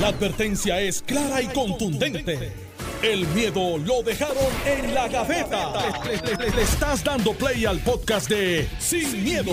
La 0.00 0.08
advertencia 0.08 0.80
es 0.80 1.02
clara 1.02 1.40
y 1.40 1.46
contundente. 1.46 2.52
El 3.00 3.28
miedo 3.28 3.78
lo 3.78 4.02
dejaron 4.02 4.36
en 4.66 4.92
la 4.92 5.06
gaveta. 5.06 5.72
Le, 6.04 6.62
estás 6.62 7.04
dando 7.04 7.32
play 7.32 7.64
al 7.64 7.78
podcast 7.78 8.28
de 8.28 8.68
Sin, 8.80 9.22
miedo, 9.22 9.52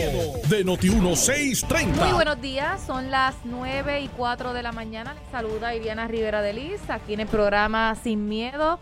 de 0.49 0.65
Noti1630. 0.65 1.95
Muy 1.95 2.13
buenos 2.13 2.41
días, 2.41 2.81
son 2.81 3.11
las 3.11 3.35
9 3.43 4.01
y 4.01 4.07
4 4.07 4.53
de 4.53 4.63
la 4.63 4.71
mañana. 4.71 5.13
Les 5.13 5.31
saluda 5.31 5.75
Iriana 5.75 6.07
Rivera 6.07 6.41
de 6.41 6.53
Liz 6.53 6.81
aquí 6.89 7.13
en 7.13 7.19
el 7.19 7.27
programa 7.27 7.93
Sin 8.01 8.27
Miedo 8.27 8.79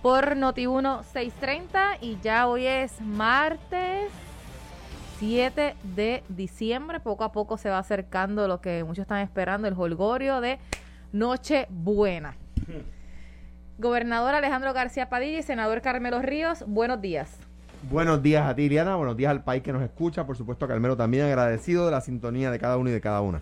por 0.00 0.36
Noti1630 0.36 1.98
y 2.02 2.18
ya 2.22 2.46
hoy 2.46 2.66
es 2.66 3.00
martes 3.00 4.12
7 5.18 5.74
de 5.82 6.22
diciembre. 6.28 7.00
Poco 7.00 7.24
a 7.24 7.32
poco 7.32 7.58
se 7.58 7.68
va 7.68 7.78
acercando 7.78 8.46
lo 8.46 8.60
que 8.60 8.84
muchos 8.84 9.02
están 9.02 9.22
esperando, 9.22 9.66
el 9.66 9.74
holgorio 9.76 10.40
de 10.40 10.60
Nochebuena. 11.14 12.36
Gobernador 13.78 14.34
Alejandro 14.34 14.72
García 14.72 15.08
Padilla 15.08 15.38
y 15.38 15.42
senador 15.44 15.80
Carmelo 15.80 16.20
Ríos, 16.20 16.64
buenos 16.66 17.00
días. 17.00 17.38
Buenos 17.88 18.20
días 18.20 18.44
a 18.44 18.56
ti, 18.56 18.62
Iliana. 18.62 18.96
Buenos 18.96 19.16
días 19.16 19.30
al 19.30 19.44
país 19.44 19.62
que 19.62 19.72
nos 19.72 19.80
escucha. 19.82 20.26
Por 20.26 20.36
supuesto, 20.36 20.64
a 20.64 20.68
Carmelo 20.68 20.96
también 20.96 21.26
agradecido 21.26 21.86
de 21.86 21.92
la 21.92 22.00
sintonía 22.00 22.50
de 22.50 22.58
cada 22.58 22.78
uno 22.78 22.90
y 22.90 22.92
de 22.92 23.00
cada 23.00 23.20
una. 23.20 23.40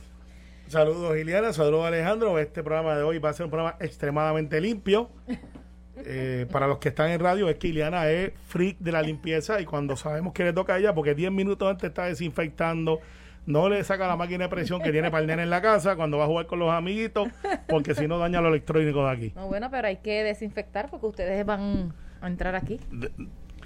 Saludos, 0.69 1.17
Iliana. 1.17 1.55
Saludos, 1.55 1.87
Alejandro. 1.87 2.39
Este 2.39 2.63
programa 2.63 2.95
de 2.95 3.05
hoy 3.05 3.19
va 3.19 3.31
a 3.31 3.33
ser 3.33 3.45
un 3.45 3.51
programa 3.51 3.79
extremadamente 3.81 4.61
limpio. 4.61 5.09
Eh, 6.05 6.47
para 6.51 6.67
los 6.67 6.79
que 6.79 6.89
están 6.89 7.11
en 7.11 7.21
radio, 7.21 7.51
es 7.51 7.59
que 7.59 7.69
Iliana 7.69 8.09
es 8.09 8.33
freak 8.49 8.79
de 8.79 8.93
la 8.93 9.03
limpieza 9.03 9.61
y 9.61 9.67
cuando 9.67 9.95
sabemos 9.95 10.33
que 10.33 10.43
le 10.43 10.53
toca 10.53 10.75
a 10.75 10.79
ella, 10.79 10.95
porque 10.95 11.15
10 11.15 11.31
minutos 11.31 11.71
antes 11.71 11.91
está 11.91 12.07
desinfectando, 12.07 13.01
no 13.47 13.69
le 13.69 13.83
saca 13.85 14.07
la 14.07 14.17
máquina 14.17 14.45
de 14.45 14.49
presión 14.51 14.81
que 14.81 14.93
tiene 14.93 15.11
para 15.11 15.21
el 15.23 15.27
nene 15.27 15.43
en 15.43 15.51
la 15.51 15.61
casa 15.63 15.97
cuando 15.97 16.19
va 16.19 16.25
a 16.25 16.27
jugar 16.29 16.47
con 16.47 16.59
los 16.59 16.71
amiguitos, 16.73 17.29
porque 17.69 17.95
si 17.95 18.07
no 18.07 18.19
daña 18.19 18.41
lo 18.41 18.49
electrónico 18.49 19.05
de 19.05 19.11
aquí. 19.11 19.33
No, 19.35 19.49
bueno, 19.49 19.69
pero 19.71 19.89
hay 19.89 19.97
que 19.97 20.23
desinfectar 20.23 20.89
porque 20.91 21.07
ustedes 21.07 21.45
van 21.45 21.93
a 22.21 22.27
entrar 22.27 22.55
aquí. 22.55 22.79
De- 22.91 23.11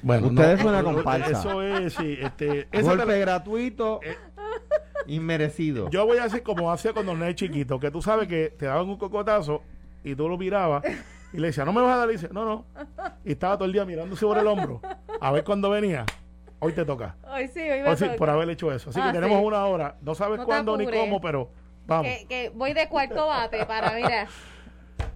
bueno, 0.03 0.29
Ustedes 0.29 0.59
no, 0.59 0.65
son 0.65 0.75
una 0.75 0.83
comparsa. 0.83 1.31
Eso 1.31 1.63
es, 1.63 1.95
sí. 1.95 2.19
Este, 2.21 2.69
Golpe 2.83 3.07
la- 3.07 3.17
gratuito, 3.17 4.01
Eh, 4.03 4.15
inmerecido. 5.07 5.89
yo 5.91 6.07
voy 6.07 6.19
a 6.19 6.25
hacer 6.25 6.43
como 6.43 6.71
hacía 6.73 6.93
cuando 6.93 7.15
no 7.15 7.25
es 7.25 7.35
chiquito, 7.35 7.79
que 7.81 7.91
tú 7.91 8.03
sabes 8.03 8.29
que 8.29 8.51
te 8.59 8.67
daban 8.67 8.89
un 8.89 8.97
cocotazo 8.99 9.63
y 10.05 10.15
tú 10.15 10.29
lo 10.29 10.37
mirabas 10.39 10.85
y 11.33 11.39
le 11.39 11.49
decía, 11.49 11.65
no 11.65 11.73
me 11.73 11.81
vas 11.81 11.95
a 11.95 11.97
dar, 11.99 12.09
y 12.09 12.13
dice, 12.13 12.29
no, 12.33 12.45
no. 12.45 12.65
Y 13.25 13.33
estaba 13.33 13.57
todo 13.57 13.67
el 13.67 13.73
día 13.73 13.85
mirándose 13.85 14.25
por 14.27 14.39
el 14.39 14.47
hombro 14.47 14.81
a 15.21 15.33
ver 15.33 15.45
cuándo 15.45 15.71
venía. 15.71 16.05
Hoy 16.67 16.73
te 16.73 16.85
toca. 16.85 17.17
Hoy 17.23 17.49
sí, 17.49 17.61
hoy 17.61 17.81
me 17.83 17.89
Hoy 17.91 17.97
sí, 17.97 18.05
toca. 18.05 18.17
por 18.17 18.31
haber 18.31 18.51
hecho 18.51 18.73
eso. 18.73 18.91
Así 18.91 19.01
Ah, 19.03 19.07
que 19.09 19.13
tenemos 19.19 19.39
sí. 19.39 19.45
una 19.45 19.65
hora. 19.67 19.97
No 20.03 20.15
sabes 20.15 20.39
No 20.39 20.45
cuándo 20.45 20.77
ni 20.77 20.87
cómo, 20.87 21.21
pero 21.21 21.51
vamos. 21.87 22.07
que, 22.07 22.27
que 22.29 22.49
voy 22.51 22.73
de 22.73 22.89
cuarto 22.89 23.27
bate 23.29 23.65
para, 23.67 23.93
mira, 23.93 24.27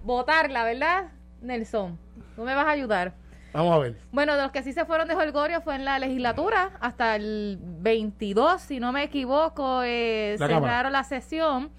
votarla, 0.03 0.63
¿verdad, 0.63 1.11
Nelson? 1.41 1.97
Tú 2.35 2.43
me 2.43 2.55
vas 2.55 2.65
a 2.65 2.71
ayudar. 2.71 3.13
Vamos 3.53 3.73
a 3.75 3.79
ver. 3.79 3.97
Bueno, 4.13 4.35
de 4.37 4.43
los 4.43 4.51
que 4.51 4.63
sí 4.63 4.71
se 4.71 4.85
fueron 4.85 5.07
de 5.09 5.15
Holgorio 5.15 5.61
fue 5.61 5.75
en 5.75 5.83
la 5.83 5.99
legislatura 5.99 6.71
hasta 6.79 7.17
el 7.17 7.57
22, 7.61 8.61
si 8.61 8.79
no 8.79 8.93
me 8.93 9.03
equivoco, 9.03 9.83
eh, 9.83 10.37
La 10.39 10.47
cerraron 10.47 10.63
Cámara. 10.69 10.89
la 10.89 11.03
sesión. 11.03 11.69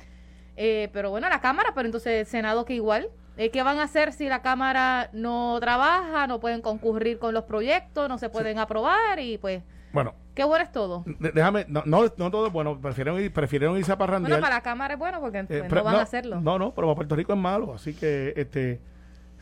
Eh, 0.57 0.91
pero 0.93 1.09
bueno, 1.09 1.31
la 1.31 1.41
Cámara, 1.41 1.71
pero 1.75 1.87
entonces 1.87 2.13
el 2.21 2.27
Senado 2.27 2.67
que 2.67 2.75
igual. 2.75 3.09
Eh, 3.37 3.51
¿Qué 3.51 3.63
van 3.63 3.79
a 3.79 3.85
hacer 3.85 4.13
si 4.13 4.29
la 4.29 4.43
Cámara 4.43 5.09
no 5.13 5.59
trabaja, 5.61 6.27
no 6.27 6.39
pueden 6.41 6.61
concurrir 6.61 7.19
con 7.19 7.33
los 7.33 7.45
proyectos, 7.45 8.09
no 8.09 8.19
se 8.19 8.29
pueden 8.29 8.59
aprobar 8.59 9.19
y 9.21 9.39
pues, 9.39 9.63
Bueno, 9.93 10.15
qué 10.35 10.45
bueno 10.45 10.65
es 10.65 10.71
todo. 10.73 11.03
déjame. 11.07 11.65
No, 11.69 11.83
no, 11.87 12.03
no 12.17 12.31
todo 12.31 12.47
es 12.47 12.53
bueno. 12.53 12.79
Prefirieron, 12.81 13.21
ir, 13.21 13.33
prefirieron 13.33 13.77
irse 13.79 13.91
a 13.93 13.97
parrandear. 13.99 14.33
Bueno, 14.33 14.43
para 14.43 14.57
la 14.57 14.61
Cámara 14.63 14.95
es 14.95 15.01
bueno 15.01 15.21
porque 15.21 15.39
Eh, 15.41 15.47
pues, 15.49 15.73
no 15.73 15.83
van 15.85 15.97
a 15.97 16.03
hacerlo. 16.03 16.41
No, 16.41 16.59
no, 16.59 16.73
pero 16.75 16.87
para 16.89 16.97
Puerto 16.97 17.17
Rico 17.17 17.33
es 17.33 17.39
malo. 17.39 17.73
Así 17.75 17.95
que 17.95 18.35
este 18.37 18.81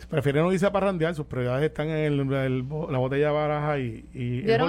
prefirieron 0.09 0.53
irse 0.53 0.67
a 0.67 0.73
parrandear. 0.73 1.15
Sus 1.15 1.27
prioridades 1.27 1.65
están 1.65 1.89
en 1.89 1.97
el- 2.21 2.33
el 2.33 2.59
la 2.91 2.99
botella 2.99 3.27
de 3.27 3.33
baraja 3.33 3.79
y, 3.79 4.09
y 4.15 4.51
el 4.51 4.61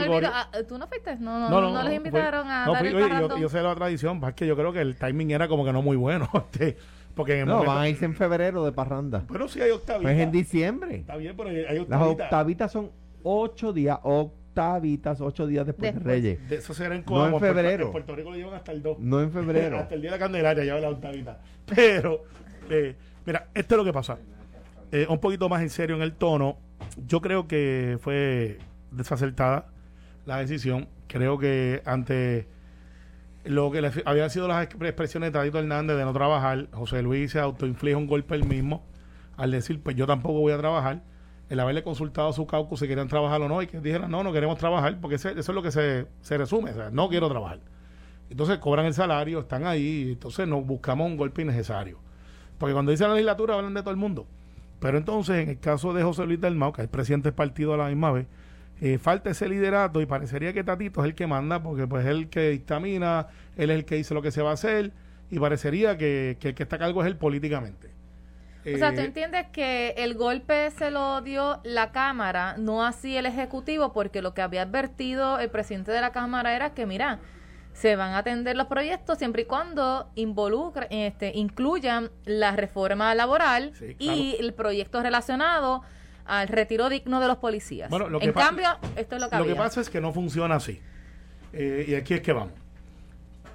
¿Tú 0.68 0.78
no 0.78 0.88
fuiste? 0.88 1.16
No, 1.18 1.48
no, 1.50 1.62
no, 1.72 1.84
les 1.84 1.94
invitaron 1.96 2.44
fui- 2.46 2.52
a 2.54 2.66
no, 2.66 2.74
dar 2.74 2.82
fui- 2.82 2.90
el 2.90 2.96
oye, 2.96 3.08
parrandón. 3.08 3.30
yo, 3.38 3.38
yo 3.44 3.50
sé 3.50 3.62
la 3.62 3.76
tradición, 3.76 4.22
es 4.28 4.34
que 4.34 4.46
yo 4.48 4.56
creo 4.58 4.74
que 4.74 4.82
el 4.82 4.96
timing 4.98 5.32
era 5.32 5.48
como 5.48 5.64
que 5.64 5.72
no 5.72 5.82
muy 5.82 5.96
bueno. 5.96 6.28
este, 6.52 6.78
porque 7.16 7.34
en 7.34 7.40
el 7.42 7.46
No, 7.48 7.54
momento- 7.56 7.74
van 7.74 7.82
a 7.84 7.90
irse 7.90 8.06
en 8.06 8.16
febrero 8.16 8.64
de 8.66 8.72
parranda. 8.72 9.24
Pero 9.32 9.48
sí 9.48 9.62
hay 9.62 9.72
octavitas. 9.72 10.02
Pues 10.04 10.20
en 10.20 10.32
diciembre. 10.32 10.96
Está 10.98 11.16
bien, 11.18 11.36
pero 11.36 11.50
hay 11.50 11.64
Las 11.64 11.80
octavitas. 11.82 12.26
octavitas 12.26 12.72
son 12.72 12.92
ocho 13.24 13.74
días, 13.74 14.00
octavitas, 14.04 15.22
ocho 15.22 15.48
días 15.48 15.66
después 15.66 15.94
de. 15.94 16.00
Reyes. 16.00 16.50
De 16.50 16.56
eso 16.58 16.74
será 16.74 16.96
en 16.96 17.02
No 17.02 17.06
Coamo, 17.08 17.26
en 17.26 17.32
Puerto- 17.40 17.56
febrero. 17.56 17.86
En 17.86 17.92
Puerto 17.92 18.16
Rico 18.16 18.32
lo 18.32 18.38
llevan 18.38 18.54
hasta 18.56 18.72
el 18.72 18.82
2. 18.82 19.00
No 19.00 19.22
en 19.22 19.32
febrero. 19.34 19.78
hasta 19.80 19.96
el 19.96 20.02
día 20.02 20.12
de 20.12 20.18
la 20.18 20.24
Candelaria 20.24 20.64
lleva 20.64 20.80
la 20.80 20.90
octavita. 20.90 21.40
Pero, 21.76 22.24
eh, 22.70 22.96
mira, 23.26 23.48
esto 23.54 23.76
es 23.76 23.78
lo 23.78 23.86
que 23.86 23.94
pasa. 23.94 24.18
Eh, 24.92 25.06
un 25.10 25.20
poquito 25.20 25.48
más 25.48 25.62
en 25.62 25.70
serio 25.70 25.96
en 25.96 26.02
el 26.02 26.14
tono. 26.14 26.58
Yo 27.08 27.22
creo 27.22 27.48
que 27.48 27.98
fue 28.02 28.58
desacertada 28.92 29.68
la 30.26 30.38
decisión. 30.40 30.88
Creo 31.08 31.38
que 31.38 31.82
ante 31.86 32.48
lo 33.44 33.72
que 33.72 33.82
le 33.82 33.92
habían 34.06 34.30
sido 34.30 34.48
las 34.48 34.68
exp- 34.70 34.86
expresiones 34.86 35.30
de 35.30 35.40
Tadito 35.40 35.60
Hernández 35.60 35.98
de 35.98 36.06
no 36.06 36.14
trabajar, 36.14 36.68
José 36.72 37.02
Luis 37.02 37.32
se 37.32 37.40
autoinflige 37.40 37.96
un 37.96 38.08
golpe 38.08 38.36
él 38.36 38.46
mismo 38.46 38.84
al 39.38 39.52
decir, 39.52 39.82
pues 39.82 39.96
yo 39.96 40.06
tampoco 40.06 40.40
voy 40.40 40.54
a 40.54 40.58
trabajar. 40.58 41.02
El 41.50 41.60
haberle 41.60 41.84
consultado 41.84 42.30
a 42.30 42.34
su 42.34 42.48
caucus 42.48 42.80
si 42.80 42.88
querían 42.88 43.08
trabajar 43.10 43.42
o 43.42 43.50
no, 43.50 43.62
y 43.62 43.68
que 43.68 43.80
dijeran, 43.82 44.10
no, 44.10 44.24
no 44.24 44.32
queremos 44.32 44.58
trabajar, 44.58 44.98
porque 45.02 45.16
ese- 45.16 45.32
eso 45.32 45.52
es 45.52 45.56
lo 45.56 45.62
que 45.62 45.72
se, 45.72 46.08
se 46.22 46.38
resume, 46.38 46.72
o 46.72 46.74
sea, 46.76 46.90
no 46.92 47.10
quiero 47.10 47.28
trabajar. 47.30 47.60
Entonces 48.30 48.60
cobran 48.60 48.86
el 48.86 48.94
salario, 48.94 49.40
están 49.42 49.66
ahí, 49.66 50.12
entonces 50.14 50.48
nos 50.48 50.66
buscamos 50.66 51.08
un 51.08 51.18
golpe 51.18 51.42
innecesario. 51.42 51.98
Porque 52.58 52.74
cuando 52.74 52.92
dicen 52.92 53.08
la 53.10 53.16
legislatura 53.16 53.56
hablan 53.56 53.74
de 53.74 53.82
todo 53.82 53.92
el 53.92 53.98
mundo. 53.98 54.26
Pero 54.80 54.98
entonces, 54.98 55.44
en 55.44 55.50
el 55.50 55.60
caso 55.60 55.94
de 55.94 56.04
José 56.04 56.26
Luis 56.26 56.40
del 56.40 56.56
Mau, 56.56 56.72
que 56.72 56.84
es 56.84 56.88
presidente 56.88 57.26
del 57.30 57.34
partido 57.36 57.74
a 57.74 57.78
la 57.78 57.88
misma 57.88 58.12
vez, 58.12 58.28
eh, 58.82 58.98
falta 59.00 59.30
ese 59.32 59.48
liderato 59.50 60.02
y 60.02 60.06
parecería 60.08 60.54
que 60.54 60.64
Tatito 60.64 61.02
es 61.02 61.08
el 61.08 61.16
que 61.16 61.28
manda, 61.28 61.64
porque 61.64 61.88
pues 61.88 62.06
es 62.06 62.12
el 62.12 62.30
que 62.30 62.50
dictamina, 62.52 63.28
él 63.58 63.70
es 63.72 63.78
el 63.78 63.86
que 63.86 63.96
dice 63.96 64.14
lo 64.14 64.22
que 64.22 64.32
se 64.32 64.42
va 64.42 64.52
a 64.52 64.54
hacer, 64.54 64.94
y 65.30 65.40
parecería 65.40 65.98
que, 65.98 66.38
que 66.40 66.50
el 66.50 66.56
que 66.56 66.64
está 66.64 66.76
a 66.78 66.80
cargo 66.80 67.02
es 67.02 67.08
él 67.08 67.18
políticamente. 67.18 67.96
O 68.74 68.78
sea, 68.78 68.94
tú 68.94 69.02
Eh, 69.02 69.06
entiendes 69.06 69.48
que 69.52 69.90
el 69.98 70.16
golpe 70.16 70.72
se 70.72 70.92
lo 70.92 71.22
dio 71.22 71.60
la 71.64 71.92
Cámara, 71.92 72.56
no 72.58 72.86
así 72.86 73.18
el 73.18 73.26
Ejecutivo, 73.26 73.92
porque 73.94 74.22
lo 74.22 74.34
que 74.34 74.42
había 74.42 74.64
advertido 74.64 75.40
el 75.40 75.50
presidente 75.50 75.92
de 75.92 76.02
la 76.02 76.12
Cámara 76.12 76.56
era 76.56 76.74
que, 76.74 76.86
mira, 76.86 77.20
se 77.74 77.96
van 77.96 78.12
a 78.14 78.20
atender 78.20 78.56
los 78.58 78.68
proyectos 78.68 79.18
siempre 79.18 79.44
y 79.44 79.46
cuando 79.46 80.10
involucre, 80.16 80.88
este, 80.90 81.32
incluyan 81.36 82.12
la 82.26 82.56
reforma 82.56 83.16
laboral 83.16 83.74
Sí, 83.74 83.96
y 83.98 84.36
el 84.40 84.54
proyecto 84.54 85.02
relacionado 85.02 85.82
al 86.26 86.48
retiro 86.48 86.90
digno 86.90 87.20
de 87.20 87.28
los 87.28 87.38
policías. 87.38 87.90
Bueno, 87.90 88.10
lo 88.10 88.20
que 88.20 88.26
en 88.26 88.34
cambio, 88.34 88.68
esto 88.96 89.16
es 89.16 89.22
lo 89.22 89.30
que 89.30 89.38
Lo 89.38 89.46
que 89.46 89.56
pasa 89.56 89.82
es 89.82 89.90
que 89.90 90.02
no 90.02 90.14
funciona 90.14 90.56
así. 90.56 90.80
Eh, 91.54 91.86
y 91.90 91.96
aquí 91.96 92.14
es 92.14 92.22
que 92.22 92.34
vamos. 92.34 92.54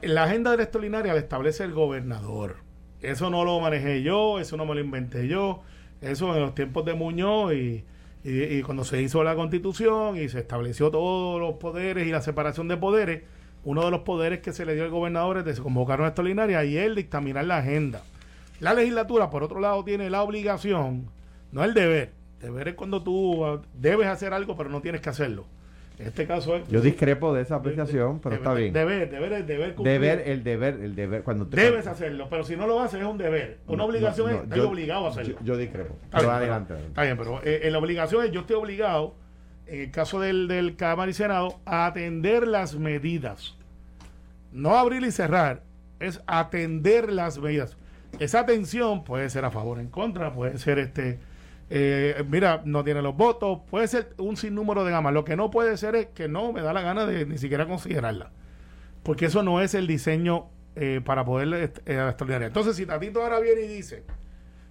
La 0.03 0.25
agenda 0.25 0.51
de 0.51 0.59
la 0.59 0.63
extraordinaria 0.65 1.13
la 1.15 1.19
establece 1.21 1.65
el 1.65 1.73
gobernador. 1.73 2.57
Eso 3.01 3.31
no 3.31 3.45
lo 3.45 3.59
manejé 3.61 4.03
yo, 4.03 4.39
eso 4.41 4.57
no 4.57 4.67
me 4.67 4.75
lo 4.75 4.81
inventé 4.81 5.27
yo. 5.29 5.63
Eso 6.01 6.35
en 6.35 6.43
los 6.43 6.55
tiempos 6.55 6.85
de 6.85 6.95
Muñoz 6.95 7.55
y, 7.55 7.85
y- 8.25 8.43
y 8.59 8.63
cuando 8.63 8.85
se 8.85 9.01
hizo 9.01 9.25
la 9.25 9.35
constitución 9.35 10.17
y 10.19 10.29
se 10.29 10.41
estableció 10.41 10.91
todos 10.91 11.41
los 11.41 11.55
poderes 11.55 12.07
y 12.07 12.11
la 12.11 12.21
separación 12.21 12.69
de 12.69 12.77
poderes, 12.77 13.23
uno 13.65 13.85
de 13.85 13.91
los 13.91 14.01
poderes 14.01 14.41
que 14.41 14.53
se 14.53 14.67
le 14.67 14.75
dio 14.75 14.85
al 14.85 14.91
gobernador 14.91 15.39
es 15.39 15.45
de 15.45 15.55
convocar 15.63 15.99
una 16.01 16.09
extraordinaria 16.09 16.63
y 16.65 16.77
él 16.77 16.95
dictaminar 16.95 17.45
la 17.47 17.59
agenda. 17.59 18.03
La 18.61 18.75
legislatura, 18.75 19.31
por 19.31 19.43
otro 19.43 19.59
lado, 19.61 19.83
tiene 19.85 20.09
la 20.11 20.23
obligación, 20.23 21.11
no 21.53 21.65
el 21.65 21.75
deber. 21.75 22.13
Deber 22.41 22.69
es 22.69 22.75
cuando 22.75 23.03
tú 23.03 23.45
ah, 23.47 23.63
debes 23.75 24.07
hacer 24.09 24.33
algo, 24.33 24.57
pero 24.57 24.69
no 24.71 24.81
tienes 24.81 25.01
que 25.01 25.09
hacerlo. 25.11 25.47
En 25.99 26.09
este 26.09 26.27
caso 26.27 26.55
es. 26.57 26.69
Yo 26.69 26.83
discrepo 26.83 27.33
de 27.33 27.41
esa 27.41 27.55
apreciación, 27.57 28.21
pero 28.21 28.35
está 28.37 28.53
bien. 28.53 28.75
Deber, 28.75 29.09
deber, 29.11 29.33
es 29.33 29.47
deber 29.47 29.75
cumplir. 29.75 29.95
Deber, 29.99 30.23
el 30.29 30.45
deber, 30.45 30.75
el 30.83 30.95
deber. 30.95 31.23
Cuando 31.23 31.47
te- 31.47 31.57
Debes 31.59 31.87
hacerlo, 31.87 32.27
pero 32.29 32.45
si 32.45 32.55
no 32.55 32.67
lo 32.67 32.81
haces 32.83 33.01
es 33.01 33.07
un 33.07 33.17
deber. 33.17 33.59
Una 33.67 33.79
No, 33.79 33.85
obligación 33.87 34.31
no, 34.31 34.37
es 34.37 34.43
estoy 34.43 34.59
yo- 34.59 34.69
obligado 34.69 35.07
a 35.07 35.11
hacerlo. 35.11 35.39
Yo, 35.41 35.45
yo 35.47 35.57
discrepo. 35.57 35.95
Está 36.05 36.19
Pero 36.19 36.29
bien, 36.29 36.37
adelante. 36.39 36.75
pero, 36.75 36.87
está 36.89 37.03
bien, 37.03 37.17
pero 37.17 37.41
eh, 37.45 37.61
en 37.63 37.73
la 37.73 37.79
obligación 37.79 38.25
es 38.27 38.31
yo 38.33 38.41
estoy 38.41 38.57
obligado, 38.57 39.15
en 39.67 39.81
el 39.81 39.91
caso 39.91 40.21
del, 40.21 40.49
del 40.49 40.77
Cámara 40.77 41.11
y 41.11 41.15
Senado, 41.15 41.59
a 41.65 41.87
atender 41.87 42.47
las 42.47 42.75
medidas. 42.77 43.55
No 44.53 44.77
abrir 44.77 45.03
y 45.03 45.11
cerrar, 45.13 45.63
es 45.99 46.21
atender 46.27 47.11
las 47.11 47.39
medidas. 47.39 47.79
Esa 48.19 48.41
atención 48.41 49.03
puede 49.03 49.31
ser 49.31 49.47
a 49.47 49.51
favor 49.51 49.79
o 49.79 49.81
en 49.81 49.89
contra, 49.89 50.33
puede 50.35 50.59
ser 50.59 50.79
este. 50.79 51.19
Eh, 51.69 52.25
mira, 52.29 52.63
no 52.65 52.85
tiene 52.85 53.03
los 53.03 53.17
votos, 53.17 53.61
puede 53.69 53.89
ser 53.89 54.15
un 54.19 54.37
sinnúmero 54.37 54.85
de 54.85 54.93
gamas. 54.93 55.13
Lo 55.13 55.25
que 55.25 55.37
no 55.37 55.51
puede 55.51 55.77
ser 55.77 55.97
es 55.97 56.07
que 56.07 56.29
no 56.29 56.53
me 56.53 56.63
da 56.63 56.73
la 56.73 56.83
gana 56.83 57.07
de 57.07 57.27
ni 57.27 57.39
siquiera 57.39 57.67
considerarla. 57.67 58.31
Porque 59.03 59.27
eso 59.27 59.43
no 59.43 59.61
es 59.61 59.75
el 59.75 59.87
diseño 59.87 60.47
eh, 60.75 61.01
para 61.05 61.25
poder 61.25 61.55
eh, 61.55 61.65
extraordinaria. 61.65 62.49
Entonces, 62.49 62.77
si 62.77 62.87
Tatito 62.87 63.23
ahora 63.23 63.41
viene 63.41 63.63
y 63.63 63.69
dice, 63.69 64.05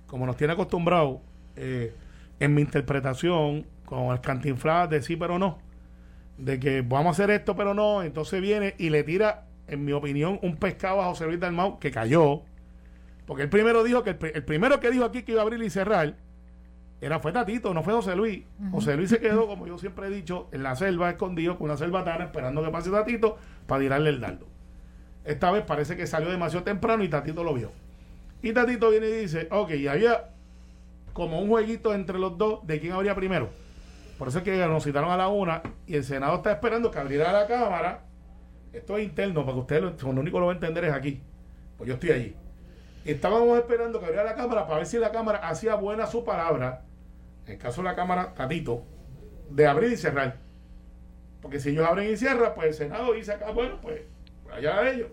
como 0.07 0.25
nos 0.25 0.37
tiene 0.37 0.53
acostumbrado, 0.53 1.21
eh, 1.55 1.93
en 2.39 2.53
mi 2.53 2.61
interpretación, 2.61 3.65
con 3.85 4.11
el 4.11 4.19
cantinflas 4.19 4.89
de 4.89 5.01
sí 5.01 5.15
pero 5.15 5.39
no, 5.39 5.59
de 6.37 6.59
que 6.59 6.81
vamos 6.81 7.07
a 7.07 7.09
hacer 7.11 7.29
esto 7.29 7.55
pero 7.55 7.73
no, 7.73 8.03
entonces 8.03 8.41
viene 8.41 8.75
y 8.77 8.89
le 8.89 9.03
tira, 9.03 9.45
en 9.67 9.85
mi 9.85 9.93
opinión, 9.93 10.39
un 10.41 10.57
pescado 10.57 11.01
a 11.01 11.05
José 11.05 11.25
Luis 11.25 11.39
Dalmau 11.39 11.79
que 11.79 11.91
cayó, 11.91 12.41
Porque 13.25 13.43
el 13.43 13.49
primero 13.49 13.83
dijo 13.83 14.03
que 14.03 14.11
el, 14.11 14.17
el 14.33 14.43
primero 14.43 14.79
que 14.79 14.91
dijo 14.91 15.05
aquí 15.05 15.23
que 15.23 15.31
iba 15.31 15.41
a 15.41 15.43
abrir 15.43 15.61
y 15.63 15.69
cerrar 15.69 16.15
era 17.01 17.19
fue 17.19 17.31
Tatito, 17.31 17.73
no 17.73 17.83
fue 17.83 17.93
José 17.93 18.15
Luis. 18.15 18.43
José 18.71 18.95
Luis 18.95 19.09
se 19.09 19.19
quedó, 19.19 19.47
como 19.47 19.67
yo 19.67 19.77
siempre 19.77 20.07
he 20.07 20.09
dicho, 20.09 20.47
en 20.51 20.63
la 20.63 20.75
selva 20.75 21.09
escondido 21.09 21.57
con 21.57 21.65
una 21.65 21.77
selvatana 21.77 22.25
esperando 22.25 22.63
que 22.63 22.69
pase 22.69 22.89
Tatito 22.89 23.37
para 23.67 23.81
tirarle 23.81 24.09
el 24.09 24.21
dardo. 24.21 24.47
Esta 25.25 25.51
vez 25.51 25.63
parece 25.63 25.97
que 25.97 26.07
salió 26.07 26.29
demasiado 26.29 26.63
temprano 26.63 27.03
y 27.03 27.09
Tatito 27.09 27.43
lo 27.43 27.53
vio. 27.53 27.71
Y 28.41 28.53
Tatito 28.53 28.89
viene 28.91 29.07
y 29.07 29.11
dice, 29.11 29.47
ok, 29.51 29.71
y 29.71 29.87
había 29.87 30.29
como 31.13 31.39
un 31.39 31.49
jueguito 31.49 31.93
entre 31.93 32.17
los 32.19 32.37
dos 32.37 32.65
de 32.65 32.79
quién 32.79 32.93
habría 32.93 33.15
primero. 33.15 33.49
Por 34.17 34.29
eso 34.29 34.37
es 34.37 34.43
que 34.43 34.55
nos 34.65 34.83
citaron 34.83 35.11
a 35.11 35.17
la 35.17 35.27
una 35.27 35.61
y 35.87 35.95
el 35.95 36.03
Senado 36.03 36.35
está 36.35 36.51
esperando 36.51 36.91
que 36.91 36.99
abriera 36.99 37.33
la 37.33 37.47
Cámara. 37.47 38.03
Esto 38.71 38.97
es 38.97 39.03
interno, 39.03 39.41
para 39.45 39.53
que 39.53 39.59
ustedes 39.59 39.81
lo, 39.81 40.13
lo 40.13 40.21
único 40.21 40.37
que 40.37 40.39
lo 40.39 40.45
va 40.47 40.51
a 40.53 40.55
entender 40.55 40.85
es 40.85 40.93
aquí. 40.93 41.21
Pues 41.77 41.87
yo 41.87 41.95
estoy 41.95 42.11
allí. 42.11 42.35
Estábamos 43.03 43.57
esperando 43.57 43.99
que 43.99 44.05
abriera 44.05 44.23
la 44.23 44.35
Cámara 44.35 44.65
para 44.65 44.77
ver 44.77 44.87
si 44.87 44.97
la 44.97 45.11
Cámara 45.11 45.37
hacía 45.47 45.75
buena 45.75 46.07
su 46.07 46.23
palabra, 46.23 46.84
en 47.45 47.53
el 47.53 47.57
caso 47.57 47.81
de 47.81 47.89
la 47.89 47.95
Cámara, 47.95 48.33
Tatito, 48.33 48.83
de 49.49 49.67
abrir 49.67 49.91
y 49.91 49.97
cerrar. 49.97 50.37
Porque 51.41 51.59
si 51.59 51.69
ellos 51.69 51.87
abren 51.87 52.11
y 52.11 52.17
cierran, 52.17 52.53
pues 52.55 52.67
el 52.67 52.73
Senado 52.73 53.13
dice 53.13 53.33
acá, 53.33 53.51
bueno, 53.51 53.79
pues 53.81 54.01
allá 54.51 54.81
de 54.81 54.95
ellos. 54.95 55.09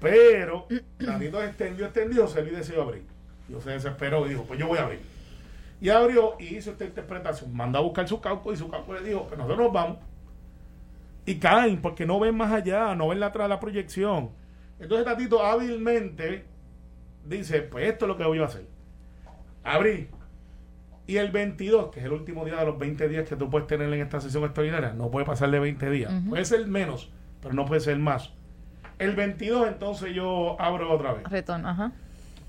Pero 0.00 0.66
Tatito 1.04 1.42
extendió, 1.42 1.86
extendió, 1.86 2.22
José 2.22 2.42
Luis 2.42 2.56
decidió 2.56 2.82
abrir. 2.82 3.04
Y 3.48 3.60
se 3.60 3.70
desesperó 3.70 4.26
y 4.26 4.30
dijo, 4.30 4.44
pues 4.44 4.60
yo 4.60 4.66
voy 4.68 4.78
a 4.78 4.82
abrir. 4.82 5.00
Y 5.80 5.88
abrió 5.88 6.36
y 6.38 6.56
hizo 6.56 6.72
esta 6.72 6.84
interpretación. 6.84 7.54
Mandó 7.54 7.78
a 7.78 7.82
buscar 7.82 8.06
su 8.06 8.20
cauco 8.20 8.52
y 8.52 8.56
su 8.56 8.68
cauco 8.68 8.92
le 8.94 9.02
dijo, 9.02 9.26
pues 9.26 9.38
nosotros 9.38 9.66
nos 9.66 9.72
vamos. 9.72 9.98
Y 11.24 11.36
caen 11.36 11.80
porque 11.80 12.06
no 12.06 12.20
ven 12.20 12.36
más 12.36 12.52
allá, 12.52 12.94
no 12.94 13.08
ven 13.08 13.20
la, 13.20 13.30
la 13.30 13.60
proyección. 13.60 14.30
Entonces 14.78 15.06
Tatito 15.06 15.44
hábilmente 15.44 16.44
dice, 17.24 17.62
pues 17.62 17.88
esto 17.88 18.04
es 18.04 18.08
lo 18.08 18.16
que 18.16 18.24
voy 18.24 18.38
a 18.38 18.44
hacer. 18.44 18.66
Abrí. 19.62 20.08
Y 21.10 21.18
el 21.18 21.32
22, 21.32 21.90
que 21.90 21.98
es 21.98 22.06
el 22.06 22.12
último 22.12 22.44
día 22.44 22.54
de 22.58 22.66
los 22.66 22.78
20 22.78 23.08
días 23.08 23.28
que 23.28 23.34
tú 23.34 23.50
puedes 23.50 23.66
tener 23.66 23.92
en 23.92 24.00
esta 24.00 24.20
sesión 24.20 24.44
extraordinaria, 24.44 24.92
no 24.92 25.10
puede 25.10 25.26
pasar 25.26 25.50
de 25.50 25.58
20 25.58 25.90
días. 25.90 26.12
Puede 26.28 26.44
ser 26.44 26.64
menos, 26.68 27.10
pero 27.42 27.52
no 27.52 27.64
puede 27.66 27.80
ser 27.80 27.98
más. 27.98 28.30
El 28.96 29.16
22 29.16 29.66
entonces 29.66 30.14
yo 30.14 30.54
abro 30.60 30.88
otra 30.88 31.14
vez. 31.14 31.24
Retorno, 31.28 31.68
ajá. 31.68 31.90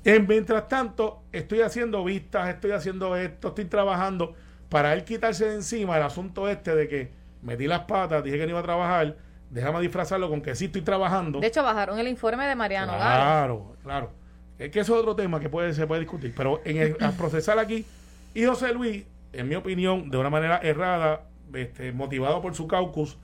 En 0.04 0.28
mientras 0.28 0.68
tanto, 0.68 1.24
estoy 1.32 1.62
haciendo 1.62 2.04
vistas, 2.04 2.50
estoy 2.50 2.70
haciendo 2.70 3.16
esto, 3.16 3.48
estoy 3.48 3.66
trabajando 3.66 4.36
para 4.70 4.94
él 4.94 5.06
quitarse 5.06 5.46
de 5.46 5.56
encima 5.56 5.98
el 5.98 6.04
asunto 6.04 6.48
este 6.48 6.76
de 6.76 6.88
que 6.88 7.12
metí 7.42 7.66
las 7.66 7.86
patas, 7.86 8.24
dije 8.24 8.38
que 8.38 8.44
no 8.44 8.52
iba 8.52 8.60
a 8.60 8.64
trabajar, 8.64 9.18
déjame 9.50 9.82
disfrazarlo 9.82 10.30
con 10.30 10.40
que 10.40 10.54
sí 10.54 10.66
estoy 10.66 10.84
trabajando. 10.84 11.40
De 11.40 11.48
hecho, 11.48 11.64
bajaron 11.64 11.98
el 11.98 12.08
informe 12.08 12.46
de 12.46 12.54
Mariano. 12.54 12.94
Claro, 12.94 13.76
claro. 13.82 14.12
Es 14.60 14.70
que 14.70 14.82
eso 14.82 14.94
es 14.94 15.00
otro 15.00 15.16
tema 15.16 15.40
que 15.40 15.50
puede, 15.50 15.74
se 15.74 15.88
puede 15.88 16.02
discutir. 16.02 16.32
Pero 16.38 16.62
en 16.64 16.78
el, 16.78 16.98
al 17.00 17.14
procesar 17.14 17.58
aquí, 17.58 17.84
y 18.34 18.46
José 18.46 18.74
Luis, 18.74 19.06
en 19.34 19.48
mi 19.48 19.56
opinión, 19.56 20.10
de 20.10 20.18
una 20.18 20.30
manera 20.30 20.58
errada, 20.58 21.26
este, 21.54 21.92
motivado 21.92 22.42
por 22.42 22.56
su 22.56 22.68
caucus, 22.68 23.18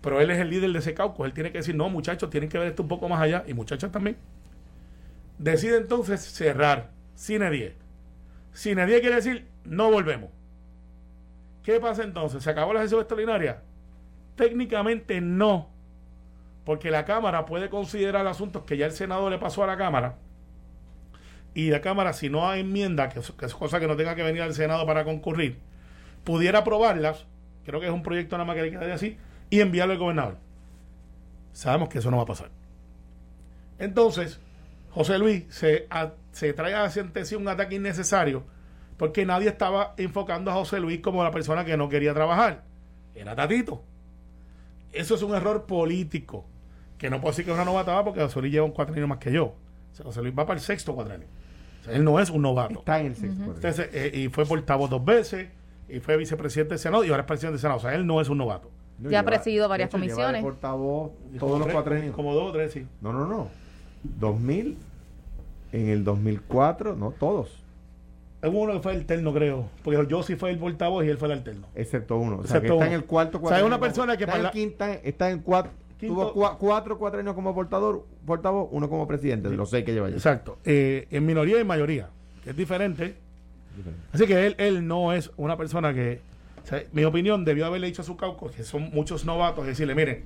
pero 0.00 0.20
él 0.20 0.30
es 0.30 0.38
el 0.38 0.50
líder 0.50 0.70
de 0.72 0.78
ese 0.78 0.94
caucus. 0.94 1.26
Él 1.26 1.32
tiene 1.32 1.50
que 1.50 1.58
decir, 1.58 1.74
no, 1.74 1.88
muchachos, 1.88 2.30
tienen 2.30 2.48
que 2.48 2.58
ver 2.58 2.68
esto 2.68 2.82
un 2.82 2.88
poco 2.88 3.08
más 3.08 3.20
allá, 3.20 3.44
y 3.46 3.54
muchachas 3.54 3.90
también. 3.90 4.16
Decide 5.38 5.76
entonces 5.76 6.20
cerrar 6.20 6.90
Cine 7.14 7.50
10. 7.50 7.74
Cine 8.52 8.86
10 8.86 9.00
quiere 9.00 9.16
decir, 9.16 9.46
no 9.64 9.90
volvemos. 9.90 10.30
¿Qué 11.62 11.80
pasa 11.80 12.04
entonces? 12.04 12.44
¿Se 12.44 12.50
acabó 12.50 12.72
la 12.72 12.82
sesión 12.82 13.00
extraordinaria? 13.00 13.62
Técnicamente 14.36 15.20
no, 15.20 15.70
porque 16.64 16.90
la 16.90 17.04
Cámara 17.04 17.46
puede 17.46 17.68
considerar 17.68 18.26
asuntos 18.26 18.62
que 18.64 18.76
ya 18.76 18.86
el 18.86 18.92
Senado 18.92 19.28
le 19.30 19.38
pasó 19.38 19.64
a 19.64 19.66
la 19.66 19.76
Cámara 19.76 20.16
y 21.56 21.70
la 21.70 21.80
Cámara, 21.80 22.12
si 22.12 22.28
no 22.28 22.48
hay 22.50 22.60
enmienda, 22.60 23.08
que 23.08 23.18
es, 23.20 23.54
cosa 23.54 23.80
que 23.80 23.86
no 23.86 23.96
tenga 23.96 24.14
que 24.14 24.22
venir 24.22 24.42
al 24.42 24.52
Senado 24.52 24.84
para 24.84 25.04
concurrir, 25.04 25.58
pudiera 26.22 26.58
aprobarlas, 26.58 27.26
creo 27.64 27.80
que 27.80 27.86
es 27.86 27.92
un 27.92 28.02
proyecto 28.02 28.36
nada 28.36 28.44
más 28.46 28.56
que 28.56 28.70
le 28.70 28.92
así, 28.92 29.16
y 29.48 29.60
enviarlo 29.60 29.94
al 29.94 29.98
gobernador. 29.98 30.36
Sabemos 31.52 31.88
que 31.88 31.98
eso 32.00 32.10
no 32.10 32.18
va 32.18 32.24
a 32.24 32.26
pasar. 32.26 32.50
Entonces, 33.78 34.38
José 34.90 35.18
Luis 35.18 35.44
se, 35.48 35.86
a- 35.88 36.12
se 36.32 36.52
trae 36.52 36.74
ante 36.74 37.24
sí 37.24 37.34
un 37.34 37.48
ataque 37.48 37.76
innecesario 37.76 38.44
porque 38.98 39.24
nadie 39.24 39.48
estaba 39.48 39.94
enfocando 39.96 40.50
a 40.50 40.54
José 40.54 40.78
Luis 40.78 41.00
como 41.00 41.24
la 41.24 41.30
persona 41.30 41.64
que 41.64 41.78
no 41.78 41.88
quería 41.88 42.12
trabajar. 42.12 42.64
Era 43.14 43.34
Tatito. 43.34 43.82
Eso 44.92 45.14
es 45.14 45.22
un 45.22 45.34
error 45.34 45.64
político. 45.64 46.44
Que 46.98 47.08
no 47.08 47.18
puedo 47.20 47.32
decir 47.32 47.46
que 47.46 47.50
es 47.50 47.54
una 47.54 47.64
novatada 47.64 48.04
porque 48.04 48.20
José 48.20 48.40
Luis 48.40 48.52
lleva 48.52 48.66
un 48.66 48.72
cuatrenio 48.72 49.08
más 49.08 49.18
que 49.18 49.32
yo. 49.32 49.44
O 49.46 49.94
sea, 49.94 50.04
José 50.04 50.20
Luis 50.20 50.34
va 50.38 50.44
para 50.46 50.58
el 50.58 50.64
sexto 50.64 50.94
cuatrenio. 50.94 51.26
Él 51.90 52.04
no 52.04 52.18
es 52.20 52.30
un 52.30 52.42
novato. 52.42 52.80
Está 52.80 53.00
en 53.00 53.06
el 53.06 53.16
sexto. 53.16 53.44
Entonces, 53.44 53.88
eh, 53.92 54.10
y 54.14 54.28
fue 54.28 54.44
portavoz 54.46 54.90
dos 54.90 55.04
veces, 55.04 55.48
y 55.88 56.00
fue 56.00 56.16
vicepresidente 56.16 56.70
del 56.70 56.78
Senado, 56.78 57.04
y 57.04 57.10
ahora 57.10 57.22
es 57.22 57.26
presidente 57.26 57.52
del 57.54 57.60
Senado. 57.60 57.78
O 57.78 57.80
sea, 57.82 57.94
él 57.94 58.06
no 58.06 58.20
es 58.20 58.28
un 58.28 58.38
novato. 58.38 58.70
No, 58.98 59.10
Ya 59.10 59.20
ha 59.20 59.24
presidido 59.24 59.68
varias 59.68 59.88
hecho, 59.88 59.98
comisiones. 59.98 60.42
portavoz 60.42 61.10
todos 61.38 61.58
los 61.60 61.68
cuatrenios. 61.68 62.14
Como 62.14 62.34
dos 62.34 62.50
o 62.50 62.52
tres, 62.52 62.72
sí. 62.72 62.86
No, 63.02 63.12
no, 63.12 63.26
no. 63.26 63.48
2000, 64.18 64.76
en 65.72 65.88
el 65.88 66.04
2004, 66.04 66.96
no 66.96 67.10
todos, 67.12 67.62
Hubo 68.42 68.60
uno 68.60 68.74
que 68.74 68.80
fue 68.80 68.92
alterno, 68.92 69.32
creo. 69.32 69.68
Porque 69.82 70.06
yo 70.08 70.22
sí 70.22 70.36
fue 70.36 70.50
el 70.50 70.58
portavoz 70.58 71.04
y 71.04 71.08
él 71.08 71.16
fue 71.18 71.26
el 71.28 71.32
alterno. 71.32 71.66
excepto 71.74 72.16
uno. 72.16 72.36
O 72.36 72.42
sea, 72.46 72.60
que 72.60 72.66
Excepto 72.68 72.74
está 72.74 72.76
uno. 72.76 72.86
en 72.86 72.92
el 72.92 73.04
cuarto 73.04 73.40
O 73.42 73.48
sea, 73.48 73.58
es 73.58 73.64
una 73.64 73.80
persona 73.80 74.16
que 74.16 74.22
está 74.24 74.32
por 74.34 74.38
en 74.38 74.42
la- 74.44 74.50
quinta, 74.52 74.92
está 74.94 75.30
en 75.30 75.40
cuatro, 75.40 75.72
Quinto- 75.98 76.32
tuvo 76.32 76.34
cua- 76.34 76.56
cuatro 76.58 76.98
cuatrenios 76.98 77.34
como 77.34 77.54
portador, 77.54 78.06
portavoz, 78.26 78.68
uno 78.70 78.88
como 78.88 79.06
presidente, 79.06 79.48
de 79.48 79.56
los 79.56 79.70
seis 79.70 79.84
que 79.84 79.92
lleva 79.94 80.08
ya. 80.10 80.16
Exacto. 80.16 80.58
Eh, 80.64 81.06
en 81.10 81.24
minoría 81.24 81.58
y 81.60 81.64
mayoría, 81.64 82.10
que 82.44 82.50
es 82.50 82.56
diferente. 82.56 83.16
Así 84.12 84.26
que 84.26 84.46
él, 84.46 84.54
él 84.58 84.86
no 84.86 85.12
es 85.12 85.30
una 85.36 85.56
persona 85.56 85.92
que, 85.92 86.20
o 86.62 86.66
sea, 86.66 86.82
mi 86.92 87.04
opinión, 87.04 87.44
debió 87.44 87.66
haberle 87.66 87.86
dicho 87.88 88.02
a 88.02 88.04
su 88.04 88.16
caucus, 88.16 88.52
que 88.52 88.64
son 88.64 88.90
muchos 88.92 89.24
novatos, 89.26 89.66
decirle, 89.66 89.94
miren, 89.94 90.24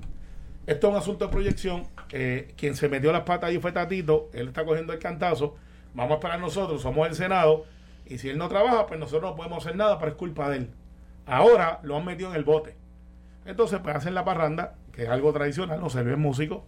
esto 0.67 0.87
es 0.87 0.91
un 0.93 0.97
asunto 0.99 1.25
de 1.25 1.31
proyección, 1.31 1.83
eh, 2.11 2.53
quien 2.55 2.75
se 2.75 2.87
metió 2.87 3.11
las 3.11 3.21
patas 3.23 3.49
ahí 3.49 3.59
fue 3.59 3.71
Tatito, 3.71 4.29
él 4.33 4.49
está 4.49 4.63
cogiendo 4.65 4.93
el 4.93 4.99
cantazo, 4.99 5.55
vamos 5.93 6.11
a 6.11 6.15
esperar 6.15 6.39
nosotros, 6.39 6.81
somos 6.81 7.07
el 7.07 7.15
Senado, 7.15 7.65
y 8.05 8.17
si 8.19 8.29
él 8.29 8.37
no 8.37 8.47
trabaja, 8.47 8.85
pues 8.87 8.99
nosotros 8.99 9.31
no 9.31 9.35
podemos 9.35 9.65
hacer 9.65 9.75
nada, 9.77 9.97
pero 9.99 10.11
es 10.11 10.17
culpa 10.17 10.49
de 10.49 10.57
él. 10.57 10.69
Ahora 11.25 11.79
lo 11.83 11.97
han 11.97 12.05
metido 12.05 12.29
en 12.29 12.35
el 12.35 12.43
bote. 12.43 12.75
Entonces, 13.45 13.79
pues 13.83 13.95
hacen 13.95 14.13
la 14.13 14.23
parranda, 14.23 14.75
que 14.91 15.03
es 15.03 15.09
algo 15.09 15.31
tradicional, 15.33 15.79
no 15.79 15.89
se 15.89 16.03
ve 16.03 16.15
músico, 16.15 16.65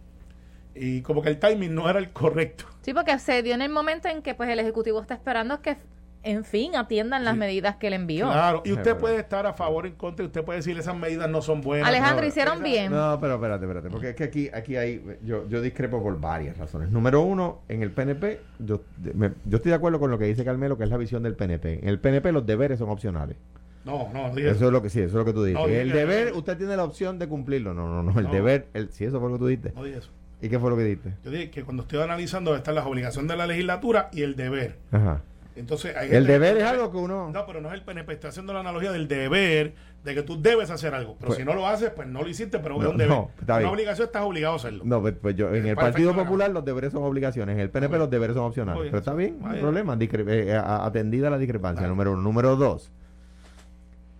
y 0.74 1.02
como 1.02 1.22
que 1.22 1.28
el 1.28 1.38
timing 1.38 1.74
no 1.74 1.88
era 1.88 1.98
el 1.98 2.10
correcto. 2.10 2.64
Sí, 2.82 2.92
porque 2.92 3.18
se 3.18 3.42
dio 3.42 3.54
en 3.54 3.62
el 3.62 3.70
momento 3.70 4.08
en 4.08 4.22
que 4.22 4.34
pues 4.34 4.48
el 4.50 4.58
Ejecutivo 4.58 5.00
está 5.00 5.14
esperando 5.14 5.60
que, 5.62 5.76
en 6.24 6.42
fin, 6.44 6.74
atiendan 6.74 7.22
las 7.24 7.34
Sí. 7.34 7.40
medidas 7.40 7.76
que 7.76 7.90
le 7.90 7.96
envió. 7.96 8.26
Claro, 8.26 8.62
y 8.64 8.72
usted 8.72 8.96
puede 8.96 9.18
estar 9.18 9.46
a 9.46 9.52
favor 9.52 9.84
o 9.84 9.88
en 9.88 9.94
contra, 9.94 10.24
y 10.24 10.26
usted 10.26 10.42
puede 10.42 10.58
decir 10.60 10.76
esas 10.78 10.96
medidas 10.96 11.28
no 11.28 11.42
son 11.42 11.60
buenas. 11.60 11.86
Alejandro, 11.88 12.22
no, 12.22 12.28
hicieron 12.28 12.62
bien. 12.62 12.90
No, 12.90 13.18
pero 13.20 13.34
espérate, 13.34 13.64
espérate, 13.66 13.90
porque 13.90 14.08
es 14.10 14.16
que 14.16 14.24
aquí, 14.24 14.50
aquí 14.52 14.76
hay, 14.76 15.04
yo, 15.22 15.46
yo 15.48 15.60
discrepo 15.60 16.02
por 16.02 16.18
varias 16.18 16.56
razones. 16.56 16.90
Número 16.90 17.20
uno, 17.20 17.60
en 17.68 17.82
el 17.82 17.90
PNP, 17.92 18.40
yo, 18.58 18.80
me- 19.14 19.32
yo 19.44 19.56
estoy 19.58 19.70
de 19.70 19.76
acuerdo 19.76 20.00
con 20.00 20.10
lo 20.10 20.18
que 20.18 20.24
dice 20.24 20.44
Carmelo, 20.44 20.76
que 20.78 20.84
es 20.84 20.90
la 20.90 20.96
visión 20.96 21.22
del 21.22 21.36
PNP. 21.36 21.80
En 21.82 21.88
el 21.88 22.00
PNP 22.00 22.32
los 22.32 22.44
deberes 22.46 22.78
son 22.78 22.88
opcionales. 22.88 23.36
No, 23.84 24.08
no, 24.12 24.28
Eso 24.38 24.66
es 24.66 24.72
lo 24.72 24.82
que 24.82 24.88
sí, 24.90 25.00
eso 25.00 25.08
es 25.08 25.14
lo 25.14 25.24
que 25.24 25.32
tú 25.32 25.44
dices. 25.44 25.60
No, 25.60 25.66
el 25.68 25.92
que- 25.92 25.98
deber, 25.98 26.32
usted 26.32 26.56
tiene 26.56 26.76
la 26.76 26.84
opción 26.84 27.18
de 27.18 27.28
cumplirlo. 27.28 27.74
No, 27.74 27.88
no, 27.88 28.02
no, 28.02 28.18
el 28.18 28.26
No. 28.26 28.32
deber, 28.32 28.66
el, 28.72 28.90
sí, 28.90 29.04
eso 29.04 29.20
fue 29.20 29.28
lo 29.28 29.34
que 29.34 29.38
tú 29.40 29.46
dijiste. 29.46 29.72
No 29.74 29.84
eso. 29.84 30.10
¿Y 30.40 30.48
qué 30.48 30.58
fue 30.58 30.70
lo 30.70 30.76
que 30.76 30.84
dijiste? 30.84 31.12
Yo 31.24 31.30
dije 31.30 31.50
que 31.50 31.64
cuando 31.64 31.82
estoy 31.84 32.00
analizando 32.00 32.54
están 32.56 32.74
las 32.74 32.86
obligaciones 32.86 33.30
de 33.30 33.36
la 33.36 33.46
legislatura 33.46 34.08
y 34.12 34.22
el 34.22 34.36
deber. 34.36 34.76
Ajá. 34.90 35.20
Entonces, 35.56 35.94
hay 35.96 36.10
El 36.10 36.26
deber 36.26 36.56
es 36.56 36.64
algo 36.64 36.90
que 36.90 36.96
uno... 36.96 37.30
No, 37.32 37.46
pero 37.46 37.60
no 37.60 37.68
es 37.68 37.74
el 37.74 37.82
PNP, 37.82 38.12
está 38.14 38.28
haciendo 38.28 38.52
la 38.52 38.60
analogía 38.60 38.90
del 38.90 39.06
deber, 39.06 39.74
de 40.02 40.14
que 40.14 40.22
tú 40.22 40.42
debes 40.42 40.68
hacer 40.70 40.92
algo. 40.94 41.14
Pero 41.16 41.28
Pues- 41.28 41.38
si 41.38 41.44
no 41.44 41.54
lo 41.54 41.68
haces, 41.68 41.90
pues 41.90 42.08
no 42.08 42.22
lo 42.22 42.28
hiciste, 42.28 42.58
pero 42.58 42.74
No, 42.76 42.82
es 42.82 42.88
un 42.88 42.96
deber. 42.98 43.14
no, 43.16 43.30
está 43.38 43.58
Una 43.58 43.70
obligación 43.70 44.06
estás 44.06 44.22
obligado 44.24 44.54
a 44.54 44.56
hacerlo. 44.56 44.82
No, 44.84 45.00
pues, 45.00 45.14
pues 45.20 45.36
yo, 45.36 45.54
en 45.54 45.66
el 45.66 45.76
Partido 45.76 46.12
Popular 46.14 46.50
los 46.50 46.64
deberes 46.64 46.90
son 46.92 47.04
obligaciones, 47.04 47.54
en 47.54 47.60
el 47.60 47.70
PNP 47.70 47.90
Muy 47.92 47.98
los 48.00 48.10
deberes 48.10 48.34
son 48.34 48.46
opcionales. 48.46 48.82
Pero 48.86 48.98
está 48.98 49.14
bien, 49.14 49.38
no 49.40 49.48
hay 49.50 49.60
problema, 49.60 49.96
discre- 49.96 50.24
eh, 50.26 50.56
atendida 50.56 51.30
la 51.30 51.38
discrepancia, 51.38 51.86
número 51.86 52.12
uno. 52.12 52.22
Número 52.22 52.56
dos, 52.56 52.90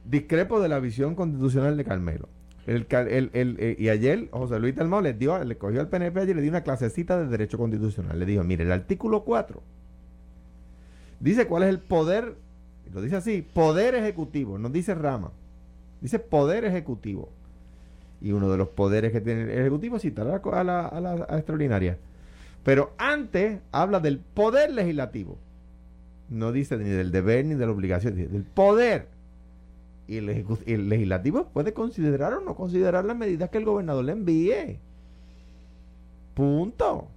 discrepo 0.04 0.60
de 0.60 0.68
la 0.68 0.78
visión 0.80 1.14
constitucional 1.14 1.76
de 1.76 1.84
Carmelo. 1.84 2.28
Eh, 2.66 3.76
y 3.78 3.88
ayer 3.90 4.28
José 4.30 4.58
Luis 4.58 4.74
Dalmau 4.74 5.02
le 5.02 5.12
dio, 5.12 5.42
le 5.44 5.56
cogió 5.58 5.80
al 5.80 5.88
PNP 5.88 6.24
y 6.24 6.34
le 6.34 6.40
dio 6.40 6.50
una 6.50 6.62
clasecita 6.62 7.18
de 7.18 7.26
derecho 7.28 7.58
constitucional. 7.58 8.18
Le 8.18 8.24
dijo, 8.26 8.42
mire, 8.42 8.64
el 8.64 8.72
artículo 8.72 9.24
4 9.24 9.62
dice 11.20 11.46
cuál 11.46 11.64
es 11.64 11.68
el 11.70 11.78
poder, 11.78 12.34
lo 12.92 13.02
dice 13.02 13.16
así, 13.16 13.42
poder 13.42 13.94
ejecutivo, 13.94 14.58
no 14.58 14.68
dice 14.70 14.94
rama, 14.94 15.30
dice 16.00 16.18
poder 16.18 16.64
ejecutivo. 16.64 17.28
Y 18.20 18.32
uno 18.32 18.50
de 18.50 18.56
los 18.56 18.68
poderes 18.68 19.12
que 19.12 19.20
tiene 19.20 19.42
el 19.42 19.50
ejecutivo 19.60 19.96
es 19.96 20.02
citar 20.02 20.26
a 20.28 20.64
la- 20.64 20.86
a 20.86 21.00
la 21.00 21.14
extraordinaria. 21.36 21.98
Pero 22.62 22.94
antes 22.96 23.60
habla 23.72 24.00
del 24.00 24.18
poder 24.18 24.72
legislativo. 24.72 25.36
No 26.30 26.50
dice 26.52 26.78
ni 26.78 26.88
del 26.88 27.10
deber 27.12 27.44
ni 27.44 27.54
de 27.54 27.66
la 27.66 27.72
obligación, 27.72 28.16
dice 28.16 28.28
del 28.28 28.44
poder. 28.44 29.08
Y 30.06 30.18
el, 30.18 30.28
el 30.66 30.88
legislativo 30.88 31.48
puede 31.48 31.72
considerar 31.72 32.34
o 32.34 32.40
no 32.40 32.54
considerar 32.54 33.04
las 33.04 33.16
medidas 33.16 33.50
que 33.50 33.58
el 33.58 33.64
gobernador 33.64 34.04
le 34.04 34.12
envíe. 34.12 34.78
Punto. 36.34 37.08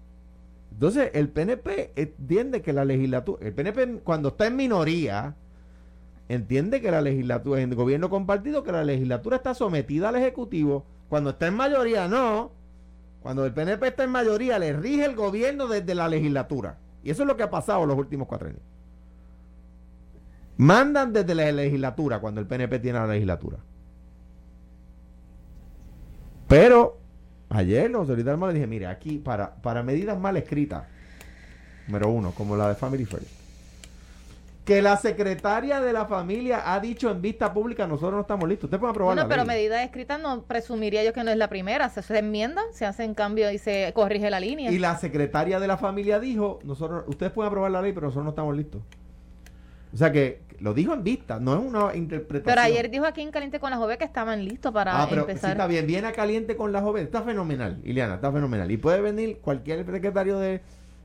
Entonces, 0.72 1.10
el 1.14 1.30
PNP 1.30 1.92
entiende 1.96 2.62
que 2.62 2.72
la 2.72 2.86
legislatura, 2.86 3.46
el 3.46 3.54
PNP 3.54 4.02
cuando 4.04 4.30
está 4.30 4.46
en 4.46 4.56
minoría, 4.56 5.36
entiende 6.30 6.82
que 6.82 6.92
la 6.92 7.02
legislatura, 7.02 7.62
en 7.62 7.72
el 7.72 7.76
gobierno 7.76 8.10
compartido, 8.10 8.64
que 8.64 8.72
la 8.72 8.84
legislatura 8.84 9.38
está 9.38 9.54
sometida 9.54 10.10
al 10.10 10.18
Ejecutivo. 10.18 10.86
Cuando 11.10 11.32
está 11.32 11.48
en 11.48 11.56
mayoría, 11.56 12.08
no. 12.08 12.52
Cuando 13.22 13.46
el 13.46 13.54
PNP 13.54 13.88
está 13.88 14.04
en 14.04 14.12
mayoría, 14.12 14.60
le 14.60 14.74
rige 14.74 15.06
el 15.06 15.16
gobierno 15.16 15.68
desde 15.68 15.96
la 15.96 16.08
legislatura. 16.08 16.78
Y 17.04 17.10
eso 17.10 17.24
es 17.24 17.28
lo 17.28 17.36
que 17.36 17.44
ha 17.44 17.50
pasado 17.50 17.82
en 17.82 17.90
los 17.90 17.98
últimos 17.98 18.28
cuatro 18.28 18.50
años. 18.50 18.62
Mandan 20.58 21.14
desde 21.14 21.36
la 21.36 21.52
legislatura 21.52 22.20
cuando 22.20 22.42
el 22.42 22.48
PNP 22.48 22.80
tiene 22.80 23.00
la 23.00 23.08
legislatura. 23.08 23.58
Pero 26.48 26.98
ayer 27.50 27.90
los 27.92 28.02
autoridades 28.02 28.40
le 28.40 28.54
dije, 28.54 28.68
mire, 28.68 28.88
aquí 28.88 29.18
para, 29.18 29.56
para 29.56 29.84
medidas 29.84 30.18
mal 30.20 30.38
escritas, 30.38 30.84
número 31.88 32.10
uno, 32.10 32.32
como 32.32 32.56
la 32.56 32.70
de 32.70 32.76
Family 32.76 33.06
First, 33.06 33.28
que 34.66 34.82
la 34.82 34.98
secretaria 34.98 35.80
de 35.80 35.94
la 35.94 36.06
familia 36.06 36.74
ha 36.74 36.80
dicho 36.80 37.10
en 37.10 37.22
vista 37.22 37.54
pública, 37.54 37.88
nosotros 37.88 38.14
no 38.14 38.22
estamos 38.22 38.50
listos. 38.50 38.66
Usted 38.66 38.80
puede 38.80 38.92
aprobar 38.92 39.16
Bueno, 39.16 39.24
la 39.24 39.30
pero 39.30 39.44
ley. 39.46 39.58
medidas 39.58 39.84
escritas 39.86 40.20
no 40.20 40.44
presumiría 40.44 41.04
yo 41.06 41.14
que 41.14 41.24
no 41.24 41.32
es 41.32 41.38
la 41.38 41.48
primera. 41.50 41.88
Se, 41.90 42.02
se 42.02 42.18
enmienda, 42.20 42.62
se 42.74 42.86
hacen 42.86 43.14
cambios 43.14 43.54
y 43.54 43.60
se 43.60 43.92
corrige 43.94 44.30
la 44.30 44.40
línea. 44.42 44.70
Y 44.72 44.80
la 44.80 44.98
secretaria 44.98 45.60
de 45.60 45.68
la 45.68 45.78
familia 45.78 46.20
dijo, 46.20 46.60
nosotros, 46.64 47.04
ustedes 47.08 47.32
pueden 47.32 47.48
aprobar 47.50 47.72
la 47.72 47.82
ley, 47.82 47.94
pero 47.94 48.08
nosotros 48.08 48.26
no 48.26 48.32
estamos 48.32 48.56
listos. 48.58 48.82
O 49.94 49.98
sea 49.98 50.12
que 50.12 50.42
lo 50.60 50.74
dijo 50.74 50.94
en 50.94 51.04
vista, 51.04 51.40
no 51.40 51.54
es 51.54 51.60
una 51.64 51.96
interpretación. 51.96 52.44
Pero 52.56 52.62
ayer 52.62 52.90
dijo 52.90 53.06
aquí 53.06 53.22
en 53.22 53.32
Caliente 53.32 53.60
con 53.60 53.70
la 53.72 53.78
Joven 53.78 53.98
que 53.98 54.04
estaban 54.06 54.44
listos 54.44 54.72
para 54.74 55.04
Ah, 55.04 55.08
pero 55.10 55.24
sí 55.26 55.32
empezar. 55.32 55.52
está 55.52 55.68
bien, 55.68 55.86
viene 55.88 56.08
a 56.08 56.12
caliente 56.14 56.56
con 56.58 56.72
la 56.72 56.82
joven, 56.82 57.04
está 57.06 57.22
fenomenal, 57.22 57.80
Ileana, 57.84 58.16
está 58.16 58.32
fenomenal. 58.32 58.70
Y 58.72 58.78
puede 58.78 59.02
venir 59.02 59.38
cualquier 59.40 59.86
secretario 59.86 60.40
de, 60.40 60.62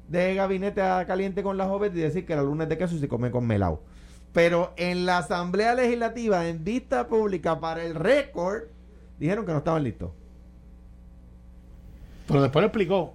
de 0.09 0.35
gabinete 0.35 0.81
a 0.81 1.05
caliente 1.07 1.43
con 1.43 1.59
la 1.59 1.67
joven 1.67 1.93
y 1.97 2.01
decir 2.01 2.25
que 2.25 2.35
la 2.35 2.43
luna 2.43 2.65
es 2.65 2.71
de 2.71 2.79
queso 2.79 2.95
y 2.97 2.99
se 2.99 3.09
come 3.09 3.31
con 3.31 3.47
melao. 3.47 3.83
Pero 4.33 4.73
en 4.77 5.05
la 5.05 5.19
Asamblea 5.19 5.75
Legislativa, 5.75 6.49
en 6.49 6.65
vista 6.65 7.07
pública 7.07 7.61
para 7.61 7.85
el 7.85 7.95
récord, 7.95 8.63
dijeron 9.19 9.45
que 9.45 9.53
no 9.53 9.59
estaban 9.59 9.85
listos. 9.85 10.11
Pero 12.27 12.41
después 12.43 12.63
lo 12.63 12.67
explicó. 12.69 13.15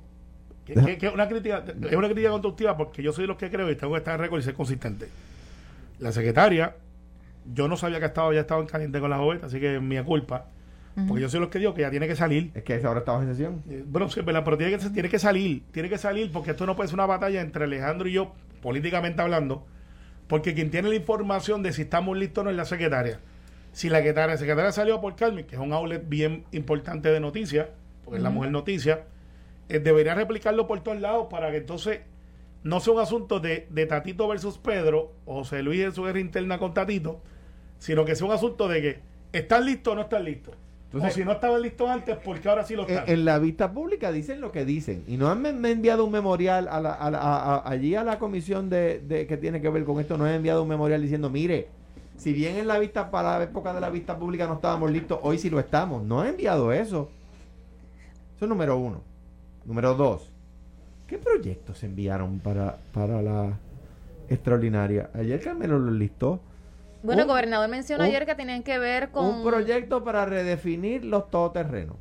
Que, 0.66 0.74
que- 0.76 0.98
que 0.98 1.08
una 1.10 1.28
crítica, 1.28 1.64
es 1.90 1.96
una 1.96 2.08
crítica 2.08 2.30
constructiva 2.30 2.76
porque 2.78 3.02
yo 3.02 3.14
soy 3.14 3.24
de 3.24 3.28
los 3.30 3.38
que 3.38 3.50
creo 3.50 3.72
y 3.72 3.76
tengo 3.76 3.94
que 3.94 4.00
estar 4.00 4.16
en 4.16 4.20
récord 4.22 4.40
y 4.40 4.44
ser 4.44 4.54
consistente. 4.54 5.08
La 6.00 6.12
secretaria, 6.12 6.75
yo 7.54 7.68
no 7.68 7.77
sabía 7.77 8.00
que 8.00 8.06
estaba, 8.06 8.34
ya 8.34 8.42
estaba 8.42 8.62
en 8.62 8.68
caliente 8.68 9.00
con 9.00 9.10
la 9.10 9.18
joven, 9.18 9.39
así 9.44 9.60
que 9.60 9.75
es 9.75 9.82
mi 9.82 10.01
culpa. 10.04 10.48
Porque 11.08 11.22
yo 11.22 11.30
soy 11.30 11.39
los 11.39 11.50
que 11.50 11.60
digo 11.60 11.75
que 11.75 11.82
ya 11.82 11.92
tiene 11.92 12.08
que 12.08 12.16
salir. 12.16 12.50
Es 12.56 12.63
que 12.63 12.74
esa 12.74 12.89
hora 12.89 13.00
estaba 13.01 13.22
en 13.22 13.30
sesión. 13.30 13.62
Eh, 13.70 13.84
Bueno, 13.86 14.10
sí, 14.10 14.20
¿verdad? 14.22 14.44
pero 14.44 14.58
tiene 14.58 14.75
que, 14.75 14.89
tiene 14.89 15.10
que 15.10 15.20
salir, 15.20 15.63
tiene 15.72 15.89
que 15.89 15.98
salir 16.00 16.32
porque 16.32 16.51
esto 16.51 16.66
no 16.66 16.75
puede 16.75 16.88
ser 16.88 16.96
una 16.96 17.06
batalla 17.06 17.39
entre 17.42 17.66
Alejandro 17.66 18.08
y 18.10 18.13
yo, 18.13 18.34
políticamente 18.63 19.22
hablando, 19.22 19.68
porque 20.27 20.56
quien 20.56 20.72
tiene 20.72 20.89
la 20.89 20.96
información 20.96 21.62
de 21.62 21.72
si 21.72 21.84
estamos 21.84 22.18
listos 22.18 22.42
o 22.42 22.46
no 22.46 22.50
es 22.50 22.56
la 22.58 22.66
secretaria. 22.66 23.20
Si 23.74 23.89
la 23.89 23.98
secretaria, 23.98 24.34
la 24.34 24.38
secretaria 24.38 24.72
salió 24.72 25.00
por 25.00 25.16
Carmen, 25.16 25.46
que 25.46 25.54
es 25.54 25.62
un 25.62 25.72
outlet 25.72 26.04
bien 26.10 26.46
importante 26.51 27.10
de 27.10 27.20
noticias, 27.20 27.68
porque 28.04 28.18
es 28.18 28.24
la 28.24 28.32
mujer 28.32 28.50
noticia, 28.50 29.04
eh, 29.70 29.77
debería 29.77 30.16
replicarlo 30.16 30.66
por 30.66 30.80
todos 30.82 31.00
lados 31.00 31.27
para 31.30 31.51
que 31.51 31.58
entonces 31.58 32.00
no 32.68 32.80
sea 32.80 32.94
un 32.94 33.00
asunto 33.00 33.40
de, 33.40 33.68
de 33.70 33.86
Tatito 33.86 34.28
versus 34.28 34.58
Pedro, 34.58 35.12
o 35.26 35.36
José 35.40 35.64
Luis 35.64 35.82
en 35.82 35.94
su 35.94 36.04
guerra 36.04 36.20
interna 36.20 36.58
con 36.60 36.74
Tatito, 36.74 37.20
sino 37.80 38.04
que 38.06 38.16
sea 38.16 38.28
un 38.28 38.34
asunto 38.34 38.68
de 38.68 38.82
que 38.82 39.00
están 39.32 39.66
listos 39.66 39.94
o 39.94 39.96
no 39.96 40.02
están 40.04 40.24
listos. 40.26 40.56
Entonces- 40.86 41.12
o 41.12 41.16
si 41.16 41.26
no 41.26 41.34
estaban 41.34 41.62
listos 41.62 41.90
antes, 41.90 42.18
porque 42.24 42.48
ahora 42.48 42.64
sí 42.64 42.76
lo 42.76 42.88
están. 42.88 43.04
en 43.10 43.26
la 43.26 43.40
vista 43.40 43.72
pública 43.74 44.12
dicen 44.12 44.40
lo 44.42 44.52
que 44.52 44.64
dicen. 44.66 45.04
Y 45.08 45.18
no 45.18 45.30
han 45.30 45.42
me, 45.42 45.50
enviado 45.70 46.06
un 46.06 46.12
memorial 46.12 46.68
a 46.70 46.80
la- 46.80 46.94
a 46.94 47.12
la- 47.12 47.20
a- 47.20 47.56
a- 47.58 47.70
allí 47.70 47.94
a 47.96 48.04
la 48.06 48.18
comisión 48.20 48.70
de, 48.70 49.00
de- 49.00 49.28
que 49.28 49.36
tiene 49.38 49.60
que 49.62 49.70
ver 49.70 49.84
con 49.84 50.00
esto. 50.00 50.18
No 50.18 50.24
han 50.26 50.34
enviado 50.36 50.64
un 50.64 50.70
memorial 50.70 51.02
diciendo, 51.02 51.30
mire, 51.30 51.68
si 52.16 52.32
bien 52.34 52.56
en 52.56 52.68
la 52.68 52.80
vista, 52.80 53.12
para 53.12 53.38
la 53.38 53.44
época 53.44 53.74
de 53.74 53.82
la 53.82 53.90
vista 53.90 54.18
pública 54.18 54.48
no 54.48 54.54
estábamos 54.56 54.90
listos, 54.92 55.20
hoy 55.22 55.38
sí 55.38 55.50
lo 55.50 55.60
estamos. 55.60 56.04
No 56.04 56.22
han 56.22 56.28
enviado 56.30 56.72
eso. 56.72 57.10
Eso 58.38 58.46
es 58.46 58.50
número 58.50 58.78
uno. 58.78 59.02
Número 59.66 59.94
dos. 59.94 60.32
¿Qué 61.08 61.18
proyectos 61.18 61.78
se 61.80 61.86
enviaron 61.86 62.40
para, 62.40 62.78
para 62.94 63.22
la 63.22 63.54
extraordinaria? 64.30 65.10
Ayer 65.14 65.40
Carmelo 65.42 65.80
lo 65.80 65.92
listó. 65.92 66.40
Bueno, 67.04 67.22
el 67.22 67.28
gobernador 67.28 67.70
mencionó 67.70 68.04
un- 68.04 68.10
ayer 68.10 68.26
que 68.26 68.36
tenían 68.36 68.64
que 68.64 68.78
ver 68.78 69.10
con... 69.10 69.26
Un 69.26 69.44
proyecto 69.44 70.04
para 70.04 70.26
redefinir 70.26 71.06
los 71.06 71.30
todoterrenos. 71.30 71.96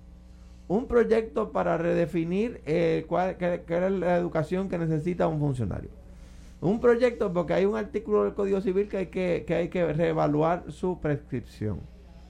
Un 0.68 0.86
proyecto 0.88 1.52
para 1.52 1.78
redefinir 1.78 2.60
eh, 2.66 3.04
cuál, 3.08 3.36
qué, 3.36 3.62
qué 3.66 3.86
es 3.86 3.92
la 3.92 4.16
educación 4.16 4.68
que 4.68 4.78
necesita 4.78 5.28
un 5.28 5.38
funcionario. 5.38 5.90
Un 6.60 6.80
proyecto 6.80 7.32
porque 7.32 7.54
hay 7.54 7.64
un 7.66 7.76
artículo 7.76 8.24
del 8.24 8.34
Código 8.34 8.60
Civil 8.60 8.88
que 8.88 8.96
hay 8.96 9.06
que, 9.06 9.44
que, 9.46 9.54
hay 9.54 9.68
que 9.68 9.92
reevaluar 9.92 10.64
su 10.72 10.98
prescripción. 10.98 11.78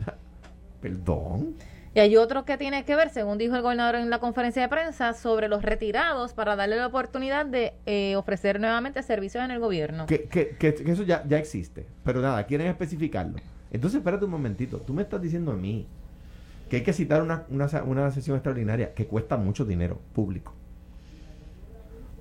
Perdón. 0.83 1.55
Y 1.97 1.99
hay 1.99 2.15
otro 2.19 2.45
que 2.45 2.59
tiene 2.59 2.85
que 2.85 2.95
ver, 2.95 3.09
según 3.09 3.39
dijo 3.39 3.57
el 3.57 3.63
gobernador 3.63 3.95
en 3.95 4.11
la 4.11 4.19
conferencia 4.19 4.61
de 4.61 4.69
prensa, 4.69 5.15
sobre 5.15 5.49
los 5.49 5.63
retirados 5.63 6.35
para 6.35 6.55
darle 6.55 6.77
la 6.77 6.89
oportunidad 6.89 7.47
de 7.47 7.73
eh, 7.87 8.17
ofrecer 8.17 8.61
nuevamente 8.61 9.03
servicios 9.03 9.43
en 9.43 9.51
el 9.51 9.61
gobierno. 9.61 10.05
Que, 10.05 10.25
que, 10.25 10.51
que- 10.59 10.75
que 10.75 10.93
eso 10.93 11.05
ya, 11.05 11.25
ya 11.27 11.39
existe. 11.39 11.87
Pero 12.05 12.21
nada, 12.21 12.45
quieren 12.45 12.67
especificarlo. 12.67 13.37
Entonces, 13.71 13.97
espérate 13.97 14.27
un 14.27 14.31
momentito. 14.31 14.77
Tú 14.77 14.93
me 14.93 15.01
estás 15.01 15.23
diciendo 15.23 15.53
a 15.53 15.57
mí 15.57 15.87
que 16.69 16.77
hay 16.77 16.83
que 16.83 16.93
citar 16.93 17.23
una, 17.23 17.45
una, 17.49 17.67
sa- 17.67 17.83
una 17.83 18.11
sesión 18.11 18.37
extraordinaria 18.37 18.93
que 18.93 19.07
cuesta 19.07 19.39
mucho 19.39 19.65
dinero 19.65 19.99
público. 20.13 20.53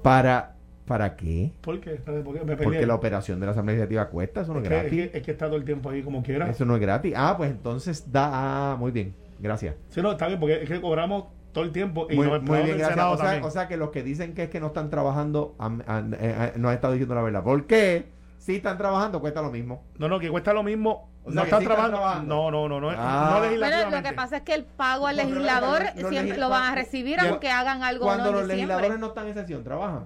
¿Para, 0.01 0.55
¿para 0.88 1.17
qué? 1.17 1.51
¿Por 1.60 1.82
qué? 1.82 1.96
¿por 1.96 2.13
qué? 2.34 2.39
Me 2.46 2.55
perdí 2.55 2.63
Porque 2.63 2.86
la 2.86 2.96
operación 2.96 3.41
de 3.41 3.46
la 3.48 3.51
Asamblea 3.51 3.75
Legislativa 3.75 4.08
cuesta, 4.08 4.39
eso 4.39 4.53
no 4.53 4.60
es 4.60 4.65
es, 4.65 4.70
que, 4.70 4.75
es, 4.77 4.82
gratis. 4.84 5.12
que, 5.12 5.17
es 5.17 5.24
que 5.25 5.32
está 5.32 5.48
todo 5.48 5.58
el 5.58 5.65
tiempo 5.65 5.89
ahí 5.89 6.01
como 6.01 6.24
quiera. 6.24 6.50
Eso 6.50 6.63
no 6.63 6.75
es 6.75 6.82
gratis. 6.82 7.13
Ah, 7.17 7.34
pues 7.36 7.51
entonces 7.51 8.10
da. 8.10 8.29
Ah, 8.72 8.75
muy 8.77 8.91
bien. 8.91 9.25
Gracias. 9.46 9.75
Sí, 9.90 10.02
no, 10.02 10.12
está 10.12 10.28
bien, 10.28 10.40
porque 10.40 10.64
es 10.64 10.70
que 10.70 10.82
cobramos 10.82 11.25
todo 11.54 11.64
el 11.64 11.72
tiempo 11.72 12.08
y 12.10 12.16
Muy, 12.16 12.28
los 12.28 12.42
muy 12.42 12.60
bien, 12.64 12.78
gracias. 12.78 13.06
O 13.06 13.18
sea, 13.18 13.40
o 13.46 13.50
sea 13.52 13.68
que 13.68 13.78
los 13.78 13.92
que 13.92 14.04
dicen 14.04 14.34
que 14.34 14.44
es 14.44 14.50
que 14.50 14.60
no 14.60 14.68
están 14.68 14.90
trabajando 14.90 15.56
han- 15.58 15.82
eh, 16.14 16.18
eh, 16.20 16.54
no 16.58 16.68
han 16.70 16.75
estado 16.75 16.94
diciendo 16.94 17.16
la 17.16 17.22
verdad. 17.22 17.44
¿Por 17.44 17.66
qué? 17.66 18.08
Si 18.40 18.58
están 18.58 18.78
trabajando, 18.78 19.22
cuesta 19.22 19.42
lo 19.42 19.52
mismo. 19.52 19.84
no, 19.98 20.08
no, 20.10 20.20
que 20.20 20.30
cuesta 20.30 20.54
lo 20.54 20.64
mismo. 20.64 21.10
O 21.24 21.32
sea, 21.32 21.42
no 21.42 21.44
están 21.46 21.60
sí 21.60 21.64
están 21.64 21.75
trabajando. 21.92 21.98
trabajando. 21.98 22.36
No, 22.36 22.52
no, 22.52 22.70
no, 22.70 22.82
no, 22.82 22.90
Ah. 22.96 23.32
no 23.38 23.44
legislativamente. 23.46 23.98
lo 23.98 24.04
que 24.04 24.14
pasa 24.16 24.38
es 24.38 24.44
que 24.44 24.54
el 24.54 24.64
pago 24.66 25.08
al 25.08 25.16
No, 25.18 25.24
pero 25.24 25.34
legislador 25.36 25.84
los- 25.84 26.02
los 26.04 26.10
siempre 26.12 26.38
lo 26.38 26.50
van 26.50 26.64
a 26.72 26.75
recibir 26.75 27.20
aunque 27.20 27.50
hagan 27.50 27.82
algo 27.84 28.06
Cuando 28.06 28.25
no 28.25 28.32
los 28.32 28.42
diciembre. 28.48 28.75
legisladores 28.75 29.00
no 29.00 29.08
están 29.08 29.28
en 29.28 29.34
sesión, 29.34 29.64
trabajan. 29.64 30.04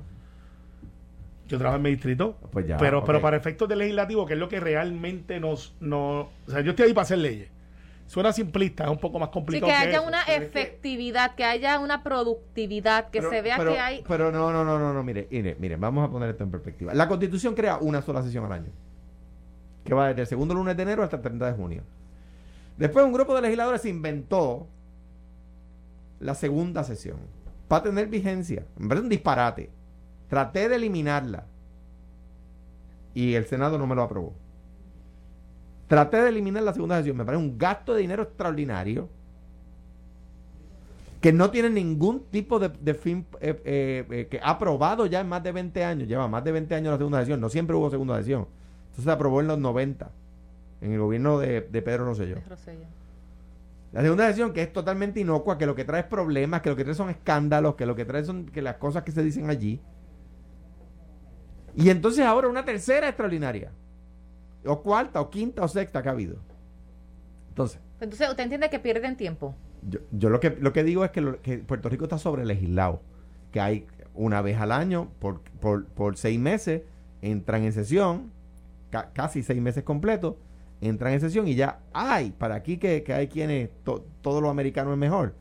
Yo 1.47 1.57
trabajo 1.57 1.77
en 1.77 1.81
mi 1.81 1.89
distrito. 1.89 2.37
Pues 2.51 2.67
ya, 2.67 2.77
pero, 2.77 2.99
ok. 2.99 3.05
pero 3.07 3.21
para 3.21 3.35
efectos 3.35 3.67
del 3.67 3.79
legislativo, 3.79 4.25
que 4.25 4.33
es 4.33 4.39
lo 4.39 4.47
que 4.47 4.59
realmente 4.59 5.39
nos, 5.39 5.75
nos. 5.79 6.27
O 6.47 6.51
sea, 6.51 6.61
yo 6.61 6.69
estoy 6.71 6.85
ahí 6.87 6.93
para 6.93 7.03
hacer 7.03 7.17
leyes. 7.17 7.49
Suena 8.09 8.33
simplista, 8.33 8.85
es 8.85 8.89
un 8.89 8.97
poco 8.97 9.19
más 9.19 9.29
Sí, 9.29 9.33
complicado. 9.33 9.71
que 9.71 9.77
haya 9.77 9.99
eso. 9.99 10.07
una 10.07 10.23
pero 10.25 10.43
es 10.43 10.49
que- 10.49 10.61
efectividad, 10.61 11.35
que 11.35 11.43
haya 11.45 11.77
una 11.77 12.01
productividad, 12.01 13.11
que 13.11 13.19
Pero- 13.19 13.29
se 13.29 13.41
vea 13.43 13.55
pero- 13.57 13.71
que 13.73 13.79
hay... 13.79 14.03
Pero 14.07 14.31
no, 14.31 14.51
no, 14.51 14.63
no, 14.65 14.79
no, 14.79 14.91
no, 14.93 15.03
mire, 15.03 15.27
mire, 15.29 15.55
mire, 15.59 15.75
vamos 15.75 16.07
a 16.07 16.11
poner 16.11 16.29
esto 16.31 16.43
en 16.43 16.49
perspectiva. 16.49 16.91
La 16.95 17.07
Constitución 17.07 17.53
crea 17.53 17.77
una 17.77 18.01
sola 18.01 18.23
sesión 18.23 18.45
al 18.45 18.51
año, 18.53 18.71
que 19.85 19.93
va 19.93 20.07
desde 20.07 20.21
el 20.21 20.27
segundo 20.27 20.55
lunes 20.55 20.75
de 20.75 20.81
enero 20.81 21.03
hasta 21.03 21.17
el 21.17 21.21
30 21.21 21.45
de 21.45 21.53
junio. 21.53 21.83
Después 22.77 23.05
un 23.05 23.13
grupo 23.13 23.35
de 23.35 23.41
legisladores 23.43 23.85
inventó 23.85 24.65
la 26.19 26.33
segunda 26.33 26.83
sesión 26.83 27.17
para 27.67 27.83
tener 27.83 28.07
vigencia. 28.07 28.65
Me 28.79 28.87
parece 28.87 29.03
un 29.03 29.09
disparate. 29.09 29.69
Traté 30.29 30.67
de 30.67 30.77
eliminarla 30.77 31.43
y 33.13 33.35
el 33.35 33.45
Senado 33.45 33.77
no 33.77 33.85
me 33.85 33.93
lo 33.95 34.01
aprobó. 34.01 34.33
Traté 35.89 36.21
de 36.21 36.29
eliminar 36.29 36.61
la 36.61 36.71
segunda 36.71 36.97
sesión. 36.99 37.17
Me 37.17 37.25
parece 37.25 37.43
un 37.43 37.57
gasto 37.57 37.95
de 37.95 38.01
dinero 38.01 38.21
extraordinario 38.21 39.09
que 41.19 41.33
no 41.33 41.49
tiene 41.49 41.71
ningún 41.71 42.25
tipo 42.29 42.59
de, 42.59 42.69
de 42.69 42.93
fin 42.93 43.25
eh, 43.41 43.59
eh, 43.65 44.05
eh, 44.09 44.27
que 44.29 44.39
ha 44.39 44.51
aprobado 44.51 45.07
ya 45.07 45.19
en 45.19 45.27
más 45.27 45.43
de 45.43 45.51
20 45.51 45.83
años, 45.83 46.07
lleva 46.07 46.27
más 46.27 46.43
de 46.43 46.51
20 46.51 46.75
años 46.75 46.91
la 46.91 46.97
segunda 46.97 47.19
sesión, 47.21 47.41
no 47.41 47.49
siempre 47.49 47.75
hubo 47.75 47.89
segunda 47.89 48.15
sesión. 48.19 48.47
Entonces 48.83 49.03
se 49.03 49.11
aprobó 49.11 49.41
en 49.41 49.47
los 49.47 49.57
90, 49.57 50.11
en 50.81 50.93
el 50.93 50.99
gobierno 50.99 51.39
de, 51.39 51.61
de 51.61 51.81
Pedro 51.81 52.05
Rosselló. 52.05 52.37
Rosselló. 52.47 52.85
La 53.91 54.03
segunda 54.03 54.27
sesión 54.27 54.53
que 54.53 54.61
es 54.61 54.71
totalmente 54.71 55.19
inocua, 55.19 55.57
que 55.57 55.65
lo 55.65 55.73
que 55.73 55.85
trae 55.85 56.01
es 56.01 56.07
problemas, 56.07 56.61
que 56.61 56.69
lo 56.69 56.75
que 56.75 56.83
trae 56.83 56.95
son 56.95 57.09
escándalos, 57.09 57.73
que 57.73 57.87
lo 57.87 57.95
que 57.95 58.05
trae 58.05 58.23
son 58.23 58.45
que 58.45 58.61
las 58.61 58.75
cosas 58.75 59.01
que 59.01 59.11
se 59.11 59.23
dicen 59.23 59.49
allí. 59.49 59.81
Y 61.75 61.89
entonces 61.89 62.23
ahora 62.23 62.47
una 62.47 62.63
tercera 62.63 63.07
extraordinaria, 63.07 63.71
o 64.65 64.81
cuarta, 64.81 65.21
o 65.21 65.29
quinta, 65.29 65.63
o 65.63 65.67
sexta 65.67 66.01
que 66.01 66.09
ha 66.09 66.11
habido. 66.11 66.37
Entonces, 67.49 67.79
Entonces, 67.99 68.29
¿usted 68.29 68.43
entiende 68.43 68.69
que 68.69 68.79
pierden 68.79 69.15
tiempo? 69.17 69.55
yo, 69.89 69.99
yo 70.11 70.29
lo 70.29 70.39
que 70.39 70.49
lo 70.59 70.73
que 70.73 70.83
digo 70.83 71.05
es 71.05 71.11
que, 71.11 71.21
lo- 71.21 71.41
que 71.41 71.57
Puerto 71.59 71.87
Rico 71.89 72.03
está 72.05 72.17
sobre 72.17 72.45
legislado, 72.45 73.01
que 73.51 73.59
hay 73.61 73.87
una 74.13 74.41
vez 74.41 74.57
al 74.59 74.71
año 74.73 75.09
por, 75.19 75.41
por, 75.61 75.85
por 75.85 76.17
seis 76.17 76.37
meses 76.39 76.81
entran 77.21 77.63
en 77.63 77.71
sesión, 77.73 78.31
ca- 78.89 79.11
casi 79.13 79.41
seis 79.43 79.61
meses 79.61 79.83
completos, 79.83 80.35
entran 80.81 81.13
en 81.13 81.21
sesión 81.21 81.47
y 81.47 81.55
ya 81.55 81.79
hay, 81.93 82.31
para 82.31 82.55
aquí 82.55 82.77
que, 82.77 83.03
que 83.03 83.13
hay 83.13 83.27
quienes, 83.27 83.69
to- 83.83 84.05
todo 84.21 84.41
lo 84.41 84.49
americano 84.49 84.91
es 84.91 84.97
mejor, 84.97 85.35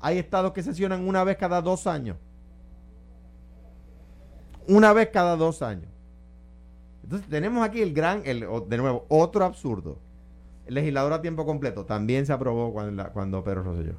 hay 0.00 0.18
estados 0.18 0.52
que 0.52 0.62
sesionan 0.62 1.06
una 1.08 1.22
vez 1.24 1.36
cada 1.36 1.62
dos 1.62 1.86
años. 1.86 2.16
una 4.66 4.92
vez 4.92 5.08
cada 5.10 5.36
dos 5.36 5.62
años. 5.62 5.88
Entonces 7.04 7.28
tenemos 7.28 7.64
aquí 7.64 7.82
el 7.82 7.92
gran, 7.92 8.22
el, 8.24 8.46
de 8.68 8.78
nuevo, 8.78 9.04
otro 9.08 9.44
absurdo. 9.44 9.98
El 10.66 10.74
legislador 10.74 11.12
a 11.12 11.20
tiempo 11.20 11.44
completo 11.44 11.84
también 11.84 12.24
se 12.24 12.32
aprobó 12.32 12.72
cuando, 12.72 13.10
cuando 13.12 13.44
Pedro 13.44 13.62
Rosselló. 13.62 13.94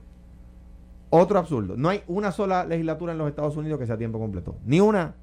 Otro 1.11 1.37
absurdo. 1.37 1.75
No 1.77 1.89
hay 1.89 2.01
una 2.07 2.31
sola 2.31 2.65
legislatura 2.65 3.11
en 3.11 3.19
los 3.19 3.29
Estados 3.29 3.55
Unidos 3.55 3.79
que 3.79 3.85
sea 3.85 3.95
a 3.95 3.97
tiempo 3.99 4.19
completo. 4.19 4.55
Ni 4.65 4.79
una. 4.79 5.15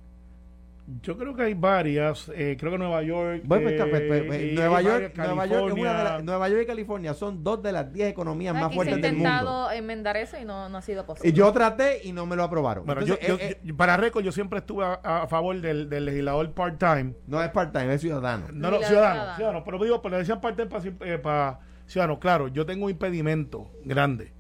Yo 1.01 1.17
creo 1.17 1.35
que 1.35 1.43
hay 1.43 1.55
varias. 1.55 2.29
eh, 2.35 2.57
creo 2.59 2.73
que 2.73 2.79
Nueva 2.79 3.03
York. 3.03 3.43
Bueno, 3.45 3.69
pues, 3.69 3.81
pues, 3.89 4.03
pues, 4.09 4.21
eh, 4.21 4.25
pues, 4.27 4.53
Nueva, 4.55 4.83
York, 4.83 5.13
varias, 5.17 5.17
Nueva, 5.17 5.47
York 5.47 5.67
es 5.69 5.73
una 5.73 5.81
de 5.81 5.85
las- 5.85 5.95
California. 5.95 6.23
Nueva 6.25 6.49
York 6.49 6.63
y 6.63 6.67
California 6.67 7.15
son 7.15 7.45
dos 7.45 7.63
de 7.63 7.73
las 7.73 7.93
10 7.93 8.09
economías 8.11 8.53
más 8.55 8.65
Aquí 8.65 8.75
se 8.75 8.81
ha 8.81 8.85
fuertes 8.85 9.03
del 9.03 9.13
mundo. 9.13 9.29
intentado 9.29 9.71
enmendar 9.71 10.17
eso 10.17 10.37
y 10.41 10.45
no, 10.45 10.69
no 10.69 10.79
ha 10.79 10.83
sido 10.83 11.07
posible. 11.07 11.29
Y 11.31 11.33
yo 11.33 11.53
traté 11.53 12.01
y 12.03 12.13
no 12.13 12.27
me 12.27 12.35
lo 12.35 12.43
aprobaron. 12.43 12.85
Bueno, 12.85 13.01
Entonces, 13.03 13.27
yo, 13.29 13.35
eh, 13.35 13.39
yo- 13.39 13.45
eh, 13.47 13.61
yo- 13.63 13.77
para 13.77 13.97
récord, 13.97 14.25
yo 14.25 14.33
siempre 14.33 14.59
estuve 14.59 14.85
a, 14.85 14.95
a 14.95 15.29
favor 15.29 15.61
del, 15.61 15.89
del 15.89 16.05
legislador 16.05 16.53
part-time. 16.53 17.15
no 17.29 17.41
es 17.43 17.49
part-time, 17.51 17.95
es 17.95 18.01
ciudadano. 18.01 18.47
No, 18.53 18.71
no, 18.73 18.79
ciudadano, 18.83 19.37
ciudadano. 19.37 19.65
Pero 19.65 19.79
digo, 19.85 20.03
pero 20.03 20.13
le 20.15 20.19
decían 20.19 20.41
part-time 20.41 20.69
para, 20.69 21.23
para 21.23 21.61
ciudadano. 21.87 22.19
Claro, 22.19 22.49
yo 22.49 22.67
tengo 22.67 22.87
un 22.87 22.91
impedimento 22.91 23.71
grande. 23.85 24.33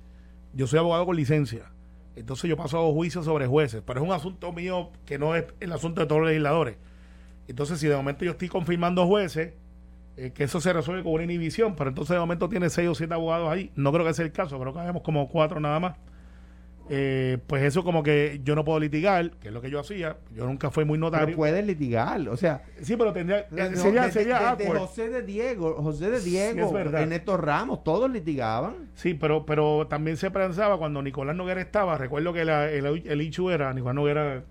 Yo 0.54 0.66
soy 0.66 0.80
abogado 0.80 1.06
con 1.06 1.14
licencia. 1.16 1.70
Entonces 2.16 2.49
yo 2.49 2.57
paso 2.57 2.78
a 2.78 2.92
juicios 2.92 3.25
sobre 3.25 3.47
jueces. 3.47 3.83
Pero 3.85 4.00
es 4.00 4.07
un 4.07 4.12
asunto 4.12 4.52
mío 4.52 4.90
que 5.07 5.19
no 5.19 5.35
es 5.35 5.47
el 5.61 5.73
asunto 5.73 6.00
de 6.00 6.07
todos 6.07 6.21
los 6.21 6.28
legisladores. 6.28 6.76
Entonces, 7.49 7.81
si 7.81 7.88
de 7.88 7.97
momento 7.97 8.25
yo 8.25 8.33
estoy 8.33 8.49
confirmando 8.49 9.07
jueces, 9.07 9.54
eh, 10.16 10.33
que 10.33 10.45
eso 10.45 10.61
se 10.61 10.73
resuelve 10.73 11.02
con 11.02 11.12
una 11.12 11.25
inhibición, 11.25 11.75
pero 11.75 11.88
entonces 11.88 12.14
de 12.14 12.21
momento 12.21 12.49
tiene 12.49 12.69
seis 12.71 12.88
o 12.88 12.95
siete 12.95 13.14
abogados 13.14 13.50
ahí. 13.50 13.71
No 13.76 13.92
creo 13.92 14.07
que 14.07 14.14
sea 14.14 14.25
el 14.25 14.33
caso, 14.33 14.59
creo 14.61 14.73
que 14.73 14.81
habemos 14.81 15.02
como 15.02 15.28
cuatro 15.28 15.59
nada 15.59 15.81
más. 15.81 15.97
Eh, 16.90 17.38
pues 17.46 17.62
eso 17.62 17.84
como 17.84 18.02
que 18.02 18.40
yo 18.44 18.54
no 18.54 18.64
puedo 18.64 18.78
litigar, 18.80 19.30
que 19.38 19.48
es 19.48 19.54
lo 19.54 19.60
que 19.60 19.70
yo 19.70 19.80
hacía. 19.80 20.16
Yo 20.34 20.46
nunca 20.46 20.70
fui 20.70 20.84
muy 20.84 20.98
Pero 20.98 21.10
notario. 21.10 21.36
puedes 21.36 21.64
litigar. 21.66 22.28
O 22.28 22.36
sea, 22.36 22.62
sí, 22.82 22.96
pero 22.96 23.12
tendría, 23.12 23.48
sería, 23.48 24.06
de- 24.06 24.12
sería 24.12 24.38
de- 24.38 24.64
de 24.64 24.64
awkward. 24.70 24.78
José 24.78 25.08
de 25.08 25.22
Diego, 25.22 25.74
José 25.82 26.10
de 26.10 26.20
Sí, 26.20 26.30
Diego, 26.30 26.66
es 26.66 26.72
verdad. 26.72 27.02
Ernesto 27.02 27.36
Ramos, 27.36 27.82
todos 27.84 28.10
litigaban. 28.10 28.90
Sí, 28.94 29.14
pero, 29.14 29.46
pero 29.46 29.86
también 29.86 30.16
se 30.16 30.30
pensaba 30.30 30.76
cuando 30.78 31.02
Nicolás 31.02 31.36
Noguera 31.36 31.60
estaba, 31.60 31.96
recuerdo 31.96 32.32
que 32.32 32.44
la- 32.44 32.70
el, 32.70 32.84
el 32.86 33.32
era, 33.50 33.72
Nicolás 33.72 33.94
Noguera, 33.94 34.44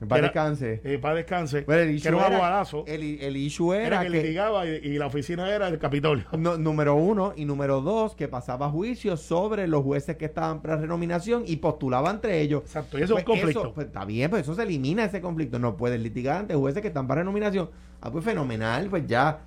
En 0.00 0.08
paz 0.08 0.18
Era- 0.18 0.28
descanse. 0.28 0.98
para 1.00 1.14
descanse, 1.14 1.60
Bueno, 1.62 1.82
el 1.82 2.02
que 2.02 2.08
era 2.08 2.16
un 2.16 2.84
El, 2.86 3.02
el 3.20 3.36
issue 3.36 3.72
era, 3.74 3.86
era, 3.86 4.00
que, 4.00 4.10
que, 4.10 4.22
litigaba 4.22 4.66
y, 4.66 4.70
y 4.82 4.98
la 4.98 5.06
oficina 5.06 5.48
era 5.54 5.68
el 5.68 5.78
Capitolio. 5.78 6.24
no- 6.36 6.58
número 6.58 6.94
uno 6.96 7.32
y 7.36 7.44
número 7.44 7.80
dos, 7.80 8.14
que 8.14 8.28
pasaba 8.28 8.68
juicio 8.70 9.16
sobre 9.16 9.66
los 9.68 9.82
jueces 9.82 10.16
que 10.16 10.24
estaban 10.26 10.60
para 10.60 10.76
renominación 10.76 11.44
y 11.46 11.56
postulaba 11.56 12.10
entre 12.10 12.40
ellos. 12.40 12.62
Exacto, 12.64 12.98
y 12.98 13.02
eso 13.02 13.14
es 13.16 13.20
un 13.20 13.24
Pues 13.24 13.40
conflicto. 13.40 13.72
pues, 13.72 13.86
está 13.86 14.04
bien, 14.04 14.30
pues 14.30 14.42
eso 14.42 14.54
se 14.54 14.62
elimina 14.64 15.04
ese 15.04 15.20
conflicto. 15.20 15.58
No 15.58 15.76
puedes 15.76 16.00
litigar 16.00 16.38
ante 16.38 16.54
jueces 16.54 16.82
que 16.82 16.88
están 16.88 17.06
para 17.06 17.20
renominación. 17.22 17.70
Ah, 18.00 18.10
pues 18.10 18.24
fenomenal, 18.24 18.88
pues 18.90 19.06
ya. 19.06 19.40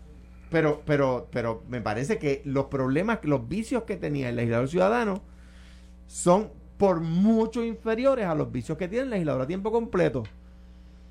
Pero, 0.49 0.81
pero, 0.85 1.27
pero 1.29 1.63
me 1.67 1.81
parece 1.81 2.17
que 2.17 2.41
los 2.45 2.65
problemas, 2.67 3.19
los 3.23 3.47
vicios 3.49 3.83
que 3.83 3.97
tenía 3.97 4.29
el 4.29 4.37
legislador 4.37 4.69
ciudadano 4.69 5.21
son 6.07 6.49
por 6.77 7.01
mucho 7.01 7.63
inferiores 7.63 8.25
a 8.25 8.33
los 8.35 8.51
vicios 8.51 8.77
que 8.77 8.87
tiene 8.87 9.03
el 9.05 9.09
legislador 9.09 9.41
a 9.41 9.47
tiempo 9.47 9.71
completo. 9.71 10.23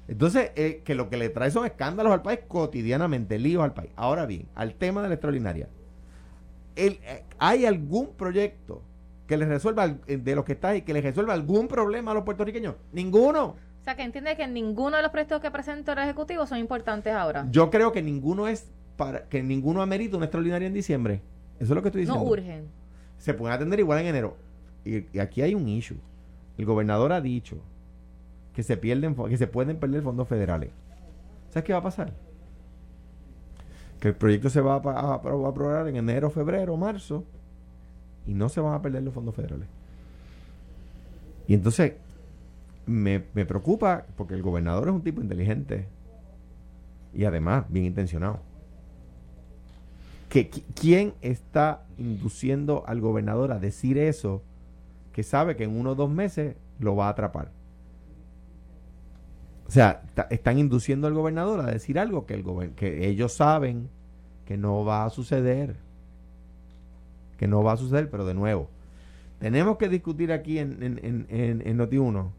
Entonces, 0.08 0.52
eh, 0.54 0.82
que 0.84 0.94
lo 0.94 1.08
que 1.10 1.16
le 1.16 1.28
trae 1.30 1.50
son 1.50 1.66
escándalos 1.66 2.12
al 2.12 2.22
país 2.22 2.40
cotidianamente, 2.46 3.38
líos 3.38 3.64
al 3.64 3.74
país. 3.74 3.90
Ahora 3.96 4.24
bien, 4.26 4.46
al 4.54 4.74
tema 4.74 5.02
de 5.02 5.08
la 5.08 5.14
extraordinaria. 5.14 5.68
El, 6.76 7.00
eh, 7.04 7.24
¿Hay 7.38 7.66
algún 7.66 8.10
proyecto 8.14 8.82
que 9.26 9.36
le 9.36 9.46
resuelva, 9.46 9.96
eh, 10.06 10.16
de 10.18 10.34
los 10.36 10.44
que 10.44 10.52
está 10.52 10.68
ahí, 10.70 10.82
que 10.82 10.92
le 10.92 11.00
resuelva 11.00 11.32
algún 11.34 11.66
problema 11.66 12.12
a 12.12 12.14
los 12.14 12.22
puertorriqueños? 12.24 12.74
Ninguno. 12.92 13.56
O 13.80 13.84
sea, 13.84 13.96
que 13.96 14.02
entiende 14.02 14.36
que 14.36 14.46
ninguno 14.46 14.96
de 14.96 15.02
los 15.02 15.10
proyectos 15.10 15.40
que 15.40 15.50
presentó 15.50 15.92
el 15.92 15.98
Ejecutivo 15.98 16.46
son 16.46 16.58
importantes 16.58 17.12
ahora. 17.12 17.46
Yo 17.50 17.70
creo 17.70 17.92
que 17.92 18.02
ninguno 18.02 18.46
es 18.46 18.68
para 18.96 19.28
que 19.28 19.42
ninguno 19.42 19.82
amerita 19.82 20.16
una 20.16 20.26
extraordinaria 20.26 20.66
en 20.68 20.74
diciembre. 20.74 21.20
Eso 21.58 21.72
es 21.72 21.76
lo 21.76 21.82
que 21.82 21.88
estoy 21.88 22.04
No 22.06 22.14
diciendo. 22.14 22.30
urgen. 22.32 22.68
Se 23.18 23.34
pueden 23.34 23.54
atender 23.54 23.80
igual 23.80 24.00
en 24.00 24.06
enero. 24.06 24.36
Y, 24.84 25.06
y 25.16 25.18
aquí 25.18 25.42
hay 25.42 25.54
un 25.54 25.68
issue. 25.68 25.96
El 26.58 26.64
gobernador 26.64 27.12
ha 27.12 27.20
dicho 27.20 27.58
que 28.56 28.62
se 28.62 28.78
pierden 28.78 29.14
que 29.14 29.36
se 29.36 29.46
pueden 29.46 29.76
perder 29.76 30.00
fondos 30.02 30.26
federales. 30.26 30.70
¿Sabes 31.50 31.64
qué 31.66 31.74
va 31.74 31.80
a 31.80 31.82
pasar? 31.82 32.14
Que 34.00 34.08
el 34.08 34.14
proyecto 34.14 34.48
se 34.48 34.62
va 34.62 34.76
a, 34.76 35.14
aprobar 35.14 35.86
en 35.88 35.96
enero, 35.96 36.30
febrero, 36.30 36.74
marzo 36.78 37.22
y 38.26 38.32
no 38.32 38.48
se 38.48 38.62
van 38.62 38.72
a 38.72 38.80
perder 38.80 39.02
los 39.02 39.12
fondos 39.12 39.34
federales. 39.34 39.68
Y 41.46 41.52
entonces 41.52 41.92
me, 42.86 43.24
me 43.34 43.44
preocupa 43.44 44.06
porque 44.16 44.32
el 44.32 44.40
gobernador 44.42 44.88
es 44.88 44.94
un 44.94 45.02
tipo 45.02 45.20
inteligente 45.20 45.86
y 47.12 47.24
además 47.26 47.66
bien 47.68 47.84
intencionado. 47.84 48.38
Que, 50.30 50.50
qui- 50.50 50.64
¿Quién 50.80 51.12
está 51.20 51.82
induciendo 51.98 52.84
al 52.86 53.02
gobernador 53.02 53.52
a 53.52 53.58
decir 53.58 53.98
eso 53.98 54.42
que 55.12 55.22
sabe 55.22 55.56
que 55.56 55.64
en 55.64 55.78
uno 55.78 55.90
o 55.90 55.94
dos 55.94 56.08
meses 56.10 56.56
lo 56.78 56.96
va 56.96 57.08
a 57.08 57.10
atrapar? 57.10 57.50
O 59.66 59.70
sea, 59.70 60.02
están 60.30 60.58
induciendo 60.58 61.06
al 61.06 61.14
gobernador 61.14 61.60
a 61.60 61.66
decir 61.66 61.98
algo 61.98 62.24
que, 62.26 62.34
el 62.34 62.70
que 62.76 63.08
ellos 63.08 63.32
saben 63.32 63.88
que 64.46 64.56
no 64.56 64.84
va 64.84 65.04
a 65.04 65.10
suceder. 65.10 65.76
Que 67.36 67.48
no 67.48 67.62
va 67.64 67.72
a 67.72 67.76
suceder, 67.76 68.08
pero 68.08 68.24
de 68.24 68.34
nuevo, 68.34 68.68
tenemos 69.40 69.76
que 69.76 69.88
discutir 69.88 70.32
aquí 70.32 70.58
en, 70.58 70.82
en, 70.82 71.00
en, 71.04 71.26
en, 71.28 71.62
en 71.66 71.78
Noti1 71.78 72.30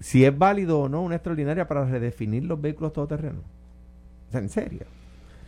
si 0.00 0.24
es 0.24 0.36
válido 0.36 0.80
o 0.80 0.88
no 0.88 1.00
una 1.02 1.14
extraordinaria 1.16 1.66
para 1.66 1.84
redefinir 1.84 2.44
los 2.44 2.60
vehículos 2.60 2.92
todoterrenos. 2.92 3.42
O 4.28 4.32
sea, 4.32 4.40
en 4.40 4.48
serio. 4.50 4.80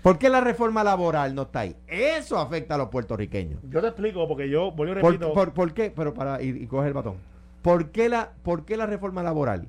¿Por 0.02 0.18
qué 0.18 0.28
la 0.30 0.40
reforma 0.40 0.82
laboral 0.84 1.34
no 1.34 1.42
está 1.42 1.60
ahí? 1.60 1.76
Eso 1.86 2.38
afecta 2.38 2.76
a 2.76 2.78
los 2.78 2.88
puertorriqueños. 2.88 3.60
Yo 3.70 3.80
te 3.80 3.88
explico, 3.88 4.26
porque 4.26 4.48
yo, 4.48 4.70
vuelvo 4.72 4.98
y 4.98 5.00
¿Por, 5.00 5.12
repito, 5.12 5.32
por- 5.34 5.52
por 5.52 5.74
qué? 5.74 5.92
Pero 5.94 6.14
para 6.14 6.42
y, 6.42 6.48
y 6.50 6.66
coge 6.66 6.88
el 6.88 6.94
batón. 6.94 7.16
¿Por 7.60 7.90
qué, 7.90 8.08
la, 8.08 8.32
¿Por 8.42 8.64
qué 8.64 8.76
la 8.76 8.86
reforma 8.86 9.22
laboral 9.22 9.66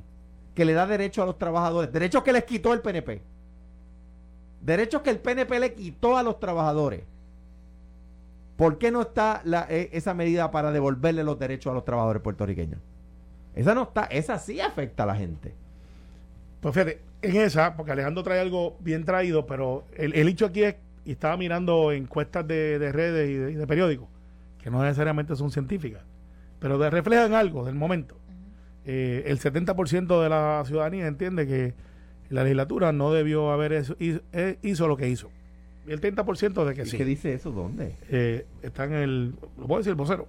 que 0.57 0.65
le 0.65 0.73
da 0.73 0.87
derecho 0.87 1.21
a 1.21 1.27
los 1.27 1.37
trabajadores, 1.37 1.93
derechos 1.93 2.23
que 2.23 2.33
les 2.33 2.43
quitó 2.43 2.73
el 2.73 2.81
PNP, 2.81 3.21
derechos 4.59 5.03
que 5.03 5.11
el 5.11 5.19
PNP 5.19 5.59
le 5.59 5.73
quitó 5.75 6.17
a 6.17 6.23
los 6.23 6.39
trabajadores? 6.39 7.03
¿Por 8.55 8.79
qué 8.79 8.89
no 8.89 9.01
está 9.03 9.43
e- 9.69 9.91
esa 9.93 10.15
medida 10.15 10.49
para 10.49 10.71
devolverle 10.71 11.23
los 11.23 11.37
derechos 11.37 11.69
a 11.69 11.75
los 11.75 11.85
trabajadores 11.85 12.23
puertorriqueños? 12.23 12.79
Esa 13.53 13.75
no 13.75 13.83
está, 13.83 14.05
esa 14.05 14.39
sí 14.39 14.59
afecta 14.59 15.03
a 15.03 15.05
la 15.05 15.15
gente. 15.15 15.53
Pues 16.59 16.73
fíjate, 16.73 17.01
en 17.21 17.35
esa, 17.35 17.75
porque 17.75 17.91
Alejandro 17.91 18.23
trae 18.23 18.39
algo 18.39 18.77
bien 18.79 19.05
traído, 19.05 19.45
pero 19.45 19.83
el, 19.95 20.15
el 20.15 20.27
hecho 20.27 20.47
aquí 20.47 20.63
es, 20.63 20.75
y 21.05 21.11
estaba 21.11 21.37
mirando 21.37 21.91
encuestas 21.91 22.47
de, 22.47 22.79
de 22.79 22.91
redes 22.91 23.29
y 23.29 23.33
de, 23.33 23.55
de 23.57 23.67
periódicos, 23.67 24.07
que 24.63 24.71
no 24.71 24.81
necesariamente 24.81 25.35
son 25.35 25.51
científicas, 25.51 26.01
pero 26.59 26.79
reflejan 26.89 27.35
algo 27.35 27.63
del 27.63 27.75
momento. 27.75 28.17
Eh, 28.89 29.23
el 29.27 29.37
70% 29.39 30.21
de 30.23 30.29
la 30.29 30.63
ciudadanía 30.65 31.05
entiende 31.07 31.45
que 31.45 31.73
la 32.29 32.43
legislatura 32.43 32.91
no 32.93 33.11
debió 33.11 33.51
haber 33.51 33.73
eso, 33.73 33.95
hizo, 33.99 34.21
eh, 34.31 34.57
hizo 34.63 34.87
lo 34.87 34.95
que 34.97 35.09
hizo. 35.09 35.29
Y 35.85 35.91
el 35.91 36.01
30% 36.01 36.65
de 36.65 36.73
que 36.73 36.81
¿Y 36.83 36.85
sí. 36.85 36.97
qué 36.97 37.05
dice 37.05 37.33
eso? 37.33 37.51
¿Dónde? 37.51 37.95
Eh, 38.09 38.45
está 38.61 38.85
en 38.85 38.93
el, 38.93 39.33
lo 39.57 39.67
puedo 39.67 39.79
decir, 39.79 39.91
el 39.91 39.95
vocero. 39.95 40.27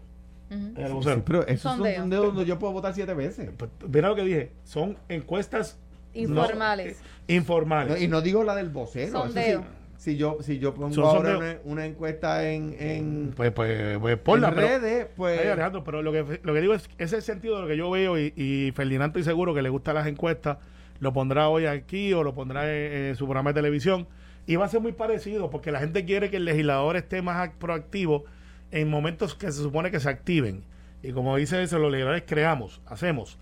El 0.51 1.03
Sí, 1.03 1.23
pero 1.27 1.42
eso 1.47 1.51
es 1.51 1.64
un 1.79 1.85
Sondeo. 1.85 2.23
donde 2.23 2.44
yo 2.47 2.59
puedo 2.59 2.73
votar 2.73 2.94
siete 2.94 3.12
veces. 3.14 3.51
Pues, 3.57 3.71
mira 3.92 4.09
lo 4.09 4.16
que 4.16 4.23
dije, 4.25 4.51
son 4.64 4.97
encuestas 5.09 5.79
no- 6.14 6.21
Informales. 6.23 7.01
eh, 7.29 7.35
informales. 7.35 7.97
No, 7.99 8.03
y 8.03 8.09
no 8.09 8.21
digo 8.23 8.42
la 8.44 8.55
del 8.55 8.71
vocero. 8.71 9.07
eso 9.09 9.23
Sondeo. 9.27 9.61
sí. 9.61 9.66
Si 9.99 10.17
yo 10.17 10.39
si 10.41 10.59
yo 10.59 10.73
pongo 10.75 10.95
Son 10.95 11.05
ahora 11.05 11.37
una, 11.37 11.57
una 11.65 11.85
encuesta 11.85 12.49
en, 12.51 12.75
en, 12.79 13.33
Pues, 13.37 13.51
pues, 13.53 13.99
pues 13.99 14.17
ponla, 14.17 14.49
en 14.49 14.55
pero- 14.55 14.67
redes, 14.69 15.07
pues 15.17 15.39
Ay, 15.41 15.49
Alejandro, 15.49 15.85
pero 15.85 16.01
lo 16.03 16.13
que, 16.13 16.41
lo 16.43 16.55
que 16.55 16.61
digo 16.63 16.73
es, 16.73 16.85
ese 16.97 17.05
es 17.05 17.13
el 17.15 17.23
sentido 17.23 17.57
de 17.57 17.63
lo 17.63 17.69
que 17.69 17.77
yo 17.77 17.91
veo 17.91 18.17
y, 18.19 18.33
y 18.37 18.73
Ferdinand 18.75 19.11
estoy 19.11 19.25
seguro 19.25 19.53
que 19.55 19.61
le 19.63 19.69
gustan 19.69 19.97
las 19.97 20.07
encuestas, 20.07 20.59
lo 21.01 21.13
pondrá 21.13 21.49
hoy 21.49 21.67
aquí 21.67 22.13
o 22.15 22.23
lo 22.23 22.33
pondrá 22.33 22.65
en, 22.73 22.93
en 22.93 23.17
su 23.17 23.25
programa 23.27 23.51
de 23.51 23.55
televisión 23.55 24.07
y 24.47 24.57
va 24.57 24.65
a 24.65 24.69
ser 24.69 24.81
muy 24.81 24.93
parecido 24.93 25.51
porque 25.51 25.71
la 25.73 25.81
gente 25.81 26.05
quiere 26.05 26.31
que 26.31 26.37
el 26.39 26.45
legislador 26.47 26.97
esté 26.97 27.21
más 27.21 27.37
ac- 27.49 27.59
proactivo 27.59 28.25
en 28.71 28.89
momentos 28.89 29.35
que 29.35 29.51
se 29.53 29.61
supone 29.63 29.91
que 29.91 30.01
se 30.01 30.09
activen 30.09 30.63
y 31.03 31.13
como 31.13 31.37
dice 31.37 31.63
eso, 31.63 31.79
los 31.79 31.91
legisladores 31.91 32.23
creamos, 32.27 32.81
hacemos. 32.87 33.37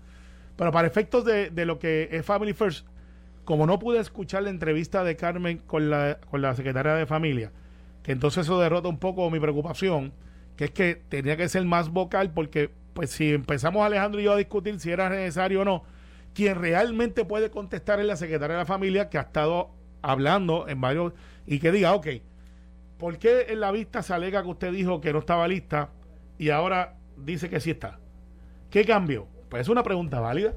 Pero 0.55 0.71
para 0.71 0.87
efectos 0.87 1.23
de, 1.23 1.49
de 1.51 1.65
lo 1.65 1.77
que 1.79 2.09
es 2.11 2.25
Family 2.25 2.53
First, 2.53 2.87
como 3.47 3.65
no 3.65 3.79
pude 3.79 3.99
escuchar 3.99 4.43
la 4.43 4.49
entrevista 4.49 5.05
de 5.05 5.15
Carmen 5.15 5.59
con 5.59 5.89
la, 5.89 6.19
con 6.29 6.41
la 6.41 6.53
secretaria 6.53 6.95
de 6.95 7.05
familia, 7.05 7.53
que 8.03 8.11
entonces 8.11 8.45
eso 8.45 8.59
derrota 8.59 8.89
un 8.89 8.99
poco 8.99 9.31
mi 9.31 9.39
preocupación, 9.39 10.11
que 10.57 10.65
es 10.65 10.71
que 10.71 10.95
tenía 10.95 11.37
que 11.37 11.47
ser 11.47 11.63
más 11.63 11.87
vocal 11.87 12.33
porque 12.33 12.71
pues 12.93 13.09
si 13.09 13.31
empezamos 13.31 13.85
Alejandro 13.85 14.19
y 14.19 14.25
yo 14.25 14.33
a 14.33 14.35
discutir 14.35 14.81
si 14.81 14.91
era 14.91 15.09
necesario 15.09 15.61
o 15.61 15.63
no, 15.63 15.85
quien 16.33 16.59
realmente 16.59 17.23
puede 17.23 17.49
contestar 17.49 18.01
es 18.01 18.05
la 18.05 18.17
secretaria 18.17 18.57
de 18.57 18.63
la 18.63 18.65
familia 18.65 19.09
que 19.09 19.17
ha 19.17 19.21
estado 19.21 19.69
hablando 20.01 20.67
en 20.67 20.81
varios 20.81 21.13
y 21.45 21.59
que 21.59 21.71
diga, 21.71 21.93
ok, 21.93 22.07
¿por 22.97 23.17
qué 23.17 23.45
en 23.47 23.61
la 23.61 23.71
vista 23.71 24.03
se 24.03 24.13
alega 24.13 24.43
que 24.43 24.49
usted 24.49 24.73
dijo 24.73 24.99
que 24.99 25.13
no 25.13 25.19
estaba 25.19 25.47
lista 25.47 25.91
y 26.37 26.49
ahora 26.49 26.97
dice 27.15 27.49
que 27.49 27.61
sí 27.61 27.71
está? 27.71 27.97
¿Qué 28.69 28.83
cambió? 28.83 29.25
Pues 29.47 29.61
es 29.61 29.69
una 29.69 29.83
pregunta 29.83 30.19
válida. 30.19 30.53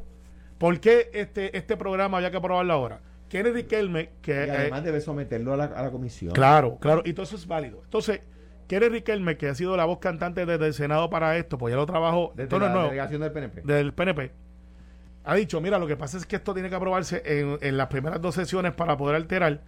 ¿Por 0.61 0.79
qué 0.79 1.09
este, 1.14 1.57
este 1.57 1.75
programa 1.79 2.18
había 2.18 2.31
que 2.31 2.37
aprobarlo 2.37 2.70
ahora? 2.75 3.01
Kennedy 3.31 3.62
Riquelme, 3.62 4.11
que... 4.20 4.33
Y 4.33 4.35
eh, 4.35 4.51
además 4.51 4.85
debe 4.85 5.01
someterlo 5.01 5.55
a 5.55 5.57
la, 5.57 5.64
a 5.64 5.83
la 5.85 5.90
comisión. 5.90 6.35
Claro, 6.35 6.77
claro, 6.79 7.01
y 7.07 7.14
todo 7.14 7.25
eso 7.25 7.37
es 7.37 7.46
válido. 7.46 7.81
Entonces, 7.83 8.20
Kennedy 8.66 8.90
Riquelme, 8.90 9.38
que 9.38 9.49
ha 9.49 9.55
sido 9.55 9.75
la 9.75 9.87
voz 9.87 10.01
cantante 10.01 10.44
desde 10.44 10.66
el 10.66 10.75
Senado 10.75 11.09
para 11.09 11.38
esto, 11.38 11.57
pues 11.57 11.73
ya 11.73 11.77
lo 11.79 11.87
trabajó, 11.87 12.35
Desde 12.37 12.59
la 12.59 12.68
nuevo, 12.68 12.85
delegación 12.85 13.23
del 13.23 13.33
PNP. 13.33 13.62
del 13.62 13.94
PNP, 13.94 14.33
ha 15.25 15.35
dicho, 15.35 15.62
mira, 15.62 15.79
lo 15.79 15.87
que 15.87 15.96
pasa 15.96 16.18
es 16.18 16.27
que 16.27 16.37
esto 16.37 16.53
tiene 16.53 16.68
que 16.68 16.75
aprobarse 16.75 17.23
en, 17.25 17.57
en 17.62 17.77
las 17.79 17.87
primeras 17.87 18.20
dos 18.20 18.35
sesiones 18.35 18.75
para 18.75 18.99
poder 18.99 19.16
alterar, 19.16 19.62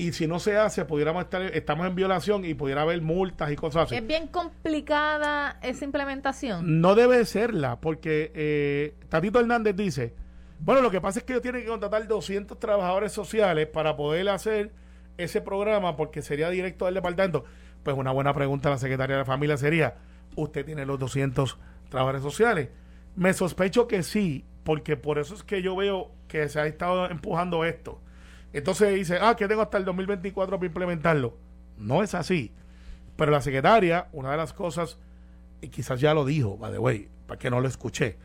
y 0.00 0.12
si 0.12 0.26
no 0.26 0.38
se 0.38 0.56
hace, 0.56 0.86
pudiéramos 0.86 1.24
estar, 1.24 1.42
estamos 1.42 1.86
en 1.86 1.94
violación 1.94 2.46
y 2.46 2.54
pudiera 2.54 2.80
haber 2.80 3.02
multas 3.02 3.52
y 3.52 3.56
cosas 3.56 3.84
así. 3.84 3.96
Es 3.96 4.06
bien 4.06 4.28
complicada 4.28 5.58
esa 5.62 5.84
implementación. 5.84 6.80
No 6.80 6.94
debe 6.94 7.22
serla, 7.26 7.80
porque 7.80 8.32
eh, 8.34 8.94
Tatito 9.10 9.40
Hernández 9.40 9.76
dice, 9.76 10.14
bueno, 10.60 10.80
lo 10.80 10.90
que 10.90 11.02
pasa 11.02 11.18
es 11.18 11.26
que 11.26 11.34
ellos 11.34 11.42
tienen 11.42 11.60
que 11.62 11.68
contratar 11.68 12.08
200 12.08 12.58
trabajadores 12.58 13.12
sociales 13.12 13.66
para 13.66 13.94
poder 13.94 14.30
hacer 14.30 14.72
ese 15.18 15.42
programa, 15.42 15.96
porque 15.96 16.22
sería 16.22 16.48
directo 16.48 16.86
del 16.86 16.94
departamento. 16.94 17.44
Pues 17.82 17.94
una 17.94 18.10
buena 18.10 18.32
pregunta 18.32 18.70
a 18.70 18.72
la 18.72 18.78
secretaria 18.78 19.16
de 19.16 19.20
la 19.20 19.26
familia 19.26 19.58
sería, 19.58 19.96
¿usted 20.34 20.64
tiene 20.64 20.86
los 20.86 20.98
200 20.98 21.58
trabajadores 21.90 22.22
sociales? 22.22 22.70
Me 23.16 23.34
sospecho 23.34 23.86
que 23.86 24.02
sí, 24.02 24.46
porque 24.64 24.96
por 24.96 25.18
eso 25.18 25.34
es 25.34 25.42
que 25.42 25.60
yo 25.60 25.76
veo 25.76 26.10
que 26.26 26.48
se 26.48 26.58
ha 26.58 26.66
estado 26.66 27.10
empujando 27.10 27.66
esto. 27.66 28.00
Entonces 28.52 28.94
dice, 28.94 29.18
ah, 29.20 29.36
que 29.36 29.46
tengo 29.46 29.62
hasta 29.62 29.78
el 29.78 29.84
2024 29.84 30.58
para 30.58 30.66
implementarlo. 30.66 31.36
No 31.78 32.02
es 32.02 32.14
así. 32.14 32.52
Pero 33.16 33.30
la 33.30 33.40
secretaria, 33.40 34.08
una 34.12 34.30
de 34.32 34.36
las 34.36 34.52
cosas, 34.52 34.98
y 35.60 35.68
quizás 35.68 36.00
ya 36.00 36.14
lo 36.14 36.24
dijo, 36.24 36.56
by 36.56 36.72
the 36.72 36.78
way, 36.78 37.08
para 37.26 37.38
que 37.38 37.50
no 37.50 37.60
lo 37.60 37.68
escuché, 37.68 38.16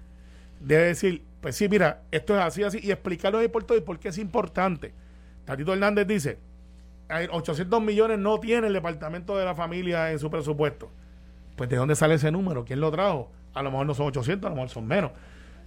debe 0.60 0.86
decir, 0.86 1.24
pues 1.42 1.56
sí, 1.56 1.70
mira, 1.70 2.04
esto 2.12 2.36
es 2.36 2.42
así, 2.44 2.64
así, 2.64 2.80
y 2.82 2.92
explicarlo 2.92 3.40
por 3.52 3.64
todo 3.64 3.78
y 3.78 3.82
por 3.82 4.00
qué 4.00 4.10
es 4.10 4.18
importante. 4.18 4.94
Tatito 5.46 5.74
Hernández 5.74 6.08
dice, 6.08 6.40
hay 7.08 7.28
800 7.30 7.82
millones 7.82 8.18
no 8.20 8.40
tiene 8.40 8.68
el 8.68 8.74
departamento 8.74 9.38
de 9.38 9.46
la 9.46 9.54
familia 9.54 10.12
en 10.12 10.20
su 10.20 10.32
presupuesto. 10.32 10.90
Pues 11.56 11.70
¿de 11.70 11.78
dónde 11.78 11.96
sale 11.96 12.16
ese 12.16 12.32
número? 12.32 12.66
¿Quién 12.66 12.80
lo 12.80 12.92
trajo? 12.92 13.32
A 13.54 13.62
lo 13.62 13.72
mejor 13.72 13.86
no 13.86 13.94
son 13.94 14.08
800, 14.08 14.48
a 14.48 14.50
lo 14.50 14.56
mejor 14.56 14.70
son 14.70 14.88
menos. 14.88 15.12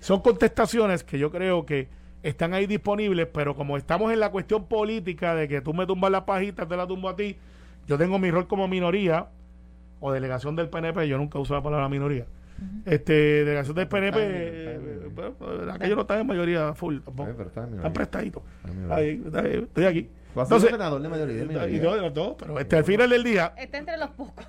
Son 0.01 0.21
contestaciones 0.21 1.05
que 1.05 1.19
yo 1.19 1.31
creo 1.31 1.65
que 1.65 1.89
están 2.23 2.53
ahí 2.55 2.67
disponibles, 2.67 3.27
pero 3.33 3.55
como 3.55 3.77
estamos 3.77 4.13
en 4.13 4.21
la 4.21 4.31
cuestión 4.31 4.67
política 4.67 5.35
de 5.35 5.49
que 5.49 5.61
tú 5.61 5.73
me 5.75 5.87
tumbas 5.87 6.11
la 6.11 6.27
pajita, 6.27 6.67
te 6.67 6.77
la 6.77 6.87
tumbo 6.87 7.09
a 7.09 7.17
ti, 7.17 7.37
yo 7.87 7.97
tengo 7.99 8.19
mi 8.19 8.31
rol 8.31 8.47
como 8.49 8.67
minoría 8.69 9.29
o 10.01 10.13
delegación 10.13 10.57
del 10.57 10.69
PNP, 10.69 11.09
yo 11.09 11.17
nunca 11.19 11.39
uso 11.39 11.55
la 11.55 11.63
palabra 11.63 11.89
minoría. 11.89 12.27
Este, 12.87 13.13
delegación 13.45 13.77
del 13.77 13.87
PNP, 13.87 14.19
Está 14.19 14.29
bien, 14.29 14.73
está 14.73 14.81
bien. 14.81 15.01
eh, 15.31 15.33
pues, 15.39 15.69
aquello 15.75 15.95
no 15.95 16.01
está 16.03 16.21
en 16.21 16.27
mayoría 16.27 16.75
full, 16.75 16.99
tampoco. 17.01 17.31
Eh, 17.31 17.45
están 17.47 17.93
prestaditos. 17.93 18.43
Está 18.57 18.69
en 18.71 18.77
minoría. 18.83 18.97
Ahí, 18.97 19.23
está 19.25 19.41
ahí, 19.41 19.53
Estoy 19.63 19.85
aquí. 19.85 20.09
Entonces, 20.35 20.71
senador 20.71 21.01
de 21.03 21.09
mayoría 21.09 21.37
de 21.37 21.45
y 21.45 21.49
minoría. 21.49 21.83
yo 21.83 21.95
de 21.95 22.01
los 22.03 22.15
dos, 22.15 22.35
pero 22.39 22.59
este, 22.59 22.77
al 22.77 22.85
final 22.85 23.11
del 23.11 23.23
día, 23.25 23.53
Está 23.57 23.79
entre 23.79 23.97
los 23.97 24.11
pocos. 24.11 24.45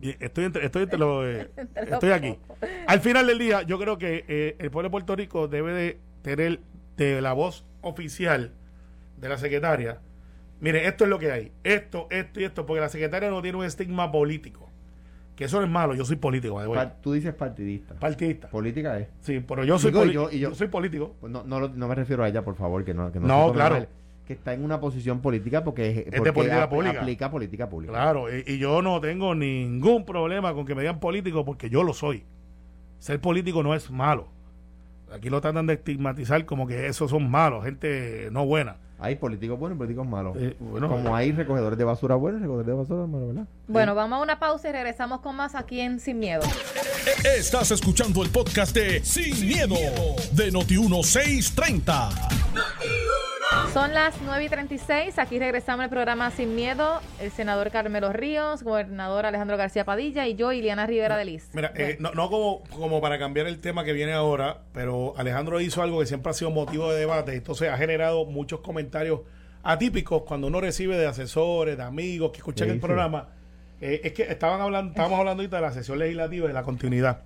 y 0.00 0.10
estoy 0.24 0.44
entre, 0.44 0.64
estoy 0.64 0.82
entre 0.84 0.98
los, 0.98 1.26
eh, 1.26 1.50
Entre 1.56 1.82
los 1.84 1.92
estoy 1.92 2.10
aquí. 2.12 2.38
pocos. 2.46 2.68
Al 2.86 3.00
final 3.00 3.26
del 3.26 3.38
día, 3.38 3.62
yo 3.62 3.78
creo 3.78 3.98
que 3.98 4.24
eh, 4.26 4.56
el 4.58 4.70
pueblo 4.70 4.88
de 4.88 4.90
Puerto 4.90 5.14
Rico 5.16 5.46
debe 5.48 5.72
de 5.74 5.98
tener 6.22 6.60
de 7.04 7.20
la 7.22 7.32
voz 7.32 7.64
oficial 7.82 8.52
de 9.16 9.28
la 9.28 9.38
secretaria. 9.38 10.00
Mire, 10.60 10.86
esto 10.86 11.04
es 11.04 11.10
lo 11.10 11.18
que 11.18 11.30
hay. 11.32 11.52
Esto, 11.64 12.06
esto 12.10 12.40
y 12.40 12.44
esto, 12.44 12.66
porque 12.66 12.80
la 12.80 12.88
secretaria 12.88 13.30
no 13.30 13.40
tiene 13.42 13.58
un 13.58 13.64
estigma 13.64 14.10
político. 14.12 14.68
Que 15.36 15.44
eso 15.46 15.58
no 15.58 15.64
es 15.64 15.70
malo. 15.70 15.94
Yo 15.94 16.04
soy 16.04 16.16
político. 16.16 16.62
Pa- 16.74 16.90
Tú 17.00 17.12
dices 17.14 17.32
partidista. 17.32 17.94
partidista. 17.94 18.48
Política 18.48 18.98
es. 18.98 19.08
Sí, 19.22 19.40
pero 19.40 19.64
yo 19.64 19.78
soy, 19.78 19.90
Digo, 19.90 20.04
yo- 20.04 20.30
y 20.30 20.38
yo- 20.38 20.50
yo 20.50 20.54
soy 20.54 20.68
político. 20.68 21.16
No, 21.22 21.42
no, 21.44 21.68
no 21.68 21.88
me 21.88 21.94
refiero 21.94 22.22
a 22.24 22.28
ella, 22.28 22.42
por 22.42 22.56
favor, 22.56 22.84
que 22.84 22.92
no, 22.92 23.10
que 23.10 23.18
no, 23.20 23.26
No, 23.26 23.52
claro. 23.52 23.76
mal, 23.76 23.88
que 24.26 24.34
está 24.34 24.52
en 24.52 24.62
una 24.62 24.78
posición 24.80 25.20
política 25.22 25.64
porque, 25.64 26.04
es- 26.06 26.10
de 26.22 26.32
política 26.32 26.64
ap- 26.64 26.70
pública. 26.70 27.00
aplica 27.00 27.30
política 27.30 27.68
pública. 27.70 27.92
Claro, 27.94 28.26
y, 28.34 28.44
y 28.46 28.58
yo 28.58 28.82
no 28.82 29.00
tengo 29.00 29.34
ningún 29.34 30.04
problema 30.04 30.52
con 30.52 30.66
que 30.66 30.74
me 30.74 30.82
digan 30.82 31.00
político 31.00 31.42
porque 31.46 31.70
yo 31.70 31.82
lo 31.84 31.94
soy. 31.94 32.22
Ser 32.98 33.18
político 33.18 33.62
no 33.62 33.74
es 33.74 33.90
malo. 33.90 34.28
Aquí 35.12 35.28
lo 35.28 35.40
tratan 35.40 35.66
de 35.66 35.74
estigmatizar 35.74 36.44
como 36.44 36.66
que 36.66 36.86
esos 36.86 37.10
son 37.10 37.30
malos, 37.30 37.64
gente 37.64 38.28
no 38.30 38.46
buena. 38.46 38.76
Hay 38.98 39.16
políticos 39.16 39.58
buenos 39.58 39.76
y 39.76 39.78
políticos 39.78 40.06
malos. 40.06 40.36
Eh, 40.38 40.56
bueno, 40.60 40.88
Como 40.88 41.16
hay 41.16 41.32
recogedores 41.32 41.78
de 41.78 41.84
basura 41.84 42.16
buenos 42.16 42.40
y 42.40 42.42
recogedores 42.42 42.66
de 42.66 42.72
basura 42.74 43.06
malos, 43.06 43.28
¿verdad? 43.28 43.44
Bueno, 43.66 43.94
vamos 43.94 44.18
a 44.18 44.22
una 44.22 44.38
pausa 44.38 44.68
y 44.68 44.72
regresamos 44.72 45.20
con 45.20 45.36
más 45.36 45.54
aquí 45.54 45.80
en 45.80 46.00
Sin 46.00 46.18
Miedo. 46.18 46.42
Estás 47.24 47.70
escuchando 47.70 48.22
el 48.22 48.28
podcast 48.28 48.74
de 48.74 49.02
Sin, 49.02 49.46
miedo, 49.46 49.74
de 50.32 50.52
Noti1630. 50.52 52.99
Son 53.72 53.92
las 53.94 54.20
9 54.22 54.44
y 54.44 54.48
36. 54.48 55.18
Aquí 55.18 55.38
regresamos 55.38 55.84
al 55.84 55.90
programa 55.90 56.30
Sin 56.30 56.54
Miedo. 56.54 57.00
El 57.20 57.30
senador 57.30 57.70
Carmelo 57.70 58.12
Ríos, 58.12 58.62
gobernador 58.62 59.26
Alejandro 59.26 59.56
García 59.56 59.84
Padilla 59.84 60.26
y 60.26 60.34
yo, 60.34 60.52
Iliana 60.52 60.86
Rivera 60.86 61.16
de 61.16 61.24
Liz. 61.24 61.48
Mira, 61.52 61.72
eh, 61.76 61.96
no, 62.00 62.12
no 62.12 62.28
como, 62.30 62.62
como 62.70 63.00
para 63.00 63.18
cambiar 63.18 63.46
el 63.46 63.60
tema 63.60 63.84
que 63.84 63.92
viene 63.92 64.12
ahora, 64.12 64.62
pero 64.72 65.14
Alejandro 65.16 65.60
hizo 65.60 65.82
algo 65.82 66.00
que 66.00 66.06
siempre 66.06 66.30
ha 66.30 66.34
sido 66.34 66.50
motivo 66.50 66.92
de 66.92 66.98
debate, 67.00 67.34
entonces 67.34 67.68
ha 67.70 67.76
generado 67.76 68.24
muchos 68.24 68.60
comentarios 68.60 69.20
atípicos 69.62 70.22
cuando 70.26 70.46
uno 70.46 70.60
recibe 70.60 70.96
de 70.96 71.06
asesores, 71.06 71.76
de 71.76 71.82
amigos 71.82 72.30
que 72.32 72.38
escuchan 72.38 72.66
Sí, 72.68 72.72
el 72.72 72.80
sí. 72.80 72.86
programa. 72.86 73.28
Eh, 73.80 74.00
es 74.04 74.12
que 74.12 74.22
estaban 74.24 74.60
hablando, 74.60 74.90
estábamos 74.90 75.18
hablando 75.18 75.42
ahorita 75.42 75.56
de 75.56 75.62
la 75.62 75.72
sesión 75.72 75.98
legislativa 75.98 76.44
y 76.44 76.48
de 76.48 76.54
la 76.54 76.62
continuidad. 76.62 77.22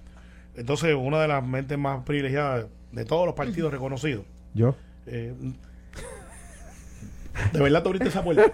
Entonces, 0.57 0.95
una 0.95 1.21
de 1.21 1.29
las 1.29 1.45
mentes 1.45 1.77
más 1.79 2.03
privilegiadas 2.05 2.67
de 2.93 3.05
todos 3.05 3.27
los 3.27 3.35
partidos 3.35 3.73
reconocidos. 3.73 4.25
Yo. 4.55 4.75
Eh, 5.07 5.35
de 7.53 7.61
verdad 7.61 7.83
te 7.83 7.89
abriste 7.89 8.09
esa 8.09 8.23
puerta. 8.23 8.53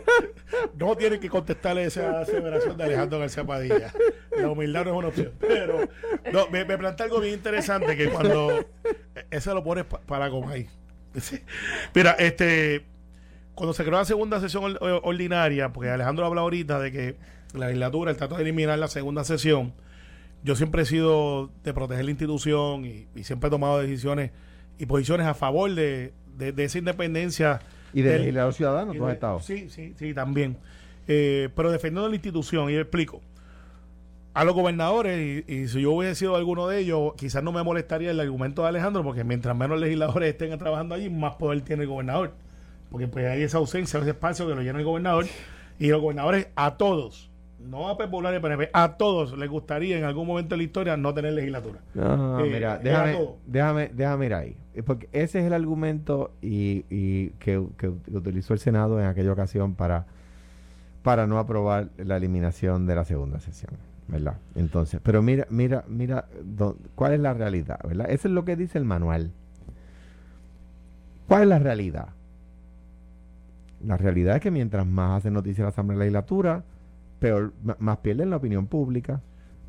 No 0.78 0.96
tienes 0.96 1.20
que 1.20 1.28
contestarle 1.28 1.84
esa 1.84 2.20
aseveración 2.20 2.76
de 2.76 2.84
Alejandro 2.84 3.18
García 3.18 3.44
Padilla. 3.44 3.92
La 4.36 4.48
humildad 4.48 4.84
no 4.84 4.90
es 4.92 4.96
una 4.96 5.08
opción. 5.08 5.32
Pero 5.38 5.88
no, 6.32 6.48
me, 6.50 6.64
plantea 6.64 7.06
algo 7.06 7.20
bien 7.20 7.34
interesante 7.34 7.96
que 7.96 8.08
cuando 8.08 8.64
ese 9.30 9.54
lo 9.54 9.62
pones 9.62 9.84
pa- 9.84 10.00
para. 10.00 10.30
Sí. 11.20 11.40
Mira, 11.94 12.12
este 12.12 12.84
cuando 13.54 13.74
se 13.74 13.84
creó 13.84 13.98
la 13.98 14.04
segunda 14.04 14.40
sesión 14.40 14.64
or- 14.64 14.78
or- 14.80 15.00
ordinaria, 15.04 15.70
porque 15.72 15.90
Alejandro 15.90 16.24
habla 16.24 16.40
ahorita 16.40 16.78
de 16.78 16.92
que 16.92 17.16
la 17.52 17.66
legislatura, 17.66 18.10
el 18.10 18.16
trato 18.16 18.36
de 18.36 18.42
eliminar 18.42 18.78
la 18.78 18.88
segunda 18.88 19.22
sesión, 19.24 19.74
yo 20.42 20.56
siempre 20.56 20.82
he 20.82 20.86
sido 20.86 21.50
de 21.62 21.74
proteger 21.74 22.04
la 22.06 22.10
institución 22.12 22.86
y, 22.86 23.06
siempre 23.24 23.48
he 23.48 23.50
tomado 23.50 23.80
decisiones 23.80 24.30
y 24.78 24.86
posiciones 24.86 25.26
a 25.26 25.34
favor 25.34 25.70
de 25.74 26.12
esa 26.56 26.78
independencia. 26.78 27.60
Y 27.92 28.02
de 28.02 28.10
del- 28.12 28.22
y 28.94 28.98
tú 28.98 29.04
has 29.04 29.08
de- 29.08 29.14
estado. 29.14 29.40
Sí, 29.40 29.68
sí, 29.70 29.94
sí, 29.98 30.14
también. 30.14 30.56
Eh, 31.08 31.48
pero 31.56 31.70
defendiendo 31.72 32.08
la 32.08 32.14
institución, 32.14 32.70
y 32.70 32.74
yo 32.74 32.80
explico. 32.80 33.20
A 34.32 34.44
los 34.44 34.54
gobernadores, 34.54 35.44
y, 35.48 35.52
y 35.52 35.68
si 35.68 35.80
yo 35.82 35.90
hubiese 35.90 36.14
sido 36.14 36.36
alguno 36.36 36.68
de 36.68 36.78
ellos, 36.78 37.14
quizás 37.16 37.42
no 37.42 37.50
me 37.50 37.64
molestaría 37.64 38.12
el 38.12 38.20
argumento 38.20 38.62
de 38.62 38.68
Alejandro, 38.68 39.02
porque 39.02 39.24
mientras 39.24 39.56
menos 39.56 39.80
legisladores 39.80 40.30
estén 40.30 40.56
trabajando 40.56 40.94
allí, 40.94 41.10
más 41.10 41.34
poder 41.34 41.62
tiene 41.62 41.82
el 41.82 41.88
gobernador. 41.88 42.32
Porque 42.92 43.08
pues 43.08 43.26
hay 43.26 43.42
esa 43.42 43.58
ausencia, 43.58 43.98
ese 44.00 44.10
espacio 44.10 44.46
que 44.46 44.54
lo 44.54 44.62
llena 44.62 44.78
el 44.78 44.84
gobernador. 44.84 45.26
Y 45.80 45.88
los 45.88 46.00
gobernadores, 46.00 46.48
a 46.54 46.76
todos, 46.76 47.29
no 47.68 47.88
a 47.88 47.96
Popular 47.98 48.34
y 48.34 48.40
PNP, 48.40 48.70
a 48.72 48.96
todos 48.96 49.36
les 49.36 49.48
gustaría 49.50 49.98
en 49.98 50.04
algún 50.04 50.26
momento 50.26 50.50
de 50.54 50.58
la 50.58 50.62
historia 50.62 50.96
no 50.96 51.12
tener 51.14 51.32
legislatura. 51.34 51.80
No, 51.94 52.40
Eh, 52.44 52.50
mira, 52.50 52.80
era 52.82 53.04
déjame, 53.06 53.28
déjame, 53.46 53.90
déjame 53.94 54.26
ir 54.26 54.34
ahí. 54.34 54.56
Eh, 54.74 54.82
Porque 54.82 55.08
ese 55.12 55.40
es 55.40 55.44
el 55.46 55.52
argumento 55.52 56.32
y, 56.40 56.84
y 56.90 57.30
que, 57.38 57.62
que 57.76 57.88
utilizó 57.88 58.54
el 58.54 58.60
Senado 58.60 58.98
en 59.00 59.06
aquella 59.06 59.32
ocasión 59.32 59.74
para, 59.74 60.06
para 61.02 61.26
no 61.26 61.38
aprobar 61.38 61.88
la 61.98 62.16
eliminación 62.16 62.86
de 62.86 62.94
la 62.94 63.04
segunda 63.04 63.40
sesión, 63.40 63.72
¿verdad? 64.08 64.38
Entonces, 64.54 65.00
pero 65.02 65.22
mira, 65.22 65.46
mira, 65.50 65.84
mira, 65.88 66.26
dó- 66.42 66.76
¿cuál 66.94 67.12
es 67.14 67.20
la 67.20 67.34
realidad, 67.34 67.78
verdad? 67.86 68.10
Eso 68.10 68.28
es 68.28 68.34
lo 68.34 68.44
que 68.44 68.56
dice 68.56 68.78
el 68.78 68.84
manual. 68.84 69.30
¿Cuál 71.28 71.42
es 71.42 71.48
la 71.48 71.58
realidad? 71.58 72.08
La 73.86 73.96
realidad 73.96 74.36
es 74.36 74.42
que 74.42 74.50
mientras 74.50 74.86
más 74.86 75.18
hace 75.18 75.30
noticia 75.30 75.62
la 75.64 75.70
Asamblea 75.70 75.98
Legislatura, 76.00 76.64
peor, 77.20 77.52
más 77.78 77.98
pierde 77.98 78.24
en 78.24 78.30
la 78.30 78.36
opinión 78.36 78.66
pública, 78.66 79.20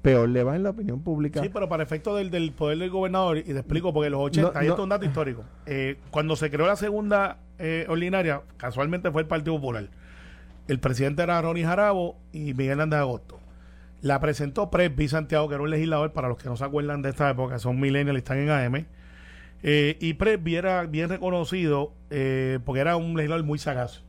peor 0.01 0.29
le 0.29 0.43
va 0.43 0.55
en 0.55 0.63
la 0.63 0.71
opinión 0.71 1.01
pública. 1.01 1.41
Sí, 1.41 1.49
pero 1.49 1.69
para 1.69 1.83
efecto 1.83 2.15
del, 2.15 2.31
del 2.31 2.51
poder 2.53 2.79
del 2.79 2.89
gobernador, 2.89 3.37
y 3.37 3.43
te 3.43 3.51
explico, 3.51 3.93
porque 3.93 4.09
los 4.09 4.21
80, 4.21 4.53
No, 4.53 4.59
esto 4.59 4.73
es 4.73 4.79
un 4.79 4.89
dato 4.89 5.05
histórico, 5.05 5.43
eh, 5.67 5.97
cuando 6.09 6.35
se 6.35 6.49
creó 6.49 6.65
la 6.65 6.75
segunda 6.75 7.37
eh, 7.59 7.85
ordinaria, 7.87 8.41
casualmente 8.57 9.11
fue 9.11 9.21
el 9.21 9.27
Partido 9.27 9.55
Popular. 9.57 9.89
El 10.67 10.79
presidente 10.79 11.21
era 11.21 11.41
Ronnie 11.41 11.65
Jarabo 11.65 12.17
y 12.31 12.53
Miguel 12.53 12.71
Hernández 12.71 12.99
Agosto. 12.99 13.39
La 14.01 14.19
presentó 14.19 14.71
Presby 14.71 15.07
Santiago, 15.07 15.47
que 15.47 15.55
era 15.55 15.63
un 15.63 15.69
legislador, 15.69 16.11
para 16.13 16.27
los 16.27 16.37
que 16.37 16.49
no 16.49 16.55
se 16.55 16.63
acuerdan 16.63 17.03
de 17.03 17.09
esta 17.09 17.29
época, 17.29 17.59
son 17.59 17.79
millennials 17.79 18.15
y 18.15 18.17
están 18.17 18.37
en 18.39 18.49
AM. 18.49 18.85
Eh, 19.63 19.97
y 19.99 20.13
Presby 20.13 20.55
era 20.55 20.85
bien 20.85 21.09
reconocido 21.09 21.93
eh, 22.09 22.57
porque 22.65 22.81
era 22.81 22.95
un 22.95 23.15
legislador 23.15 23.45
muy 23.45 23.59
sagaz 23.59 24.03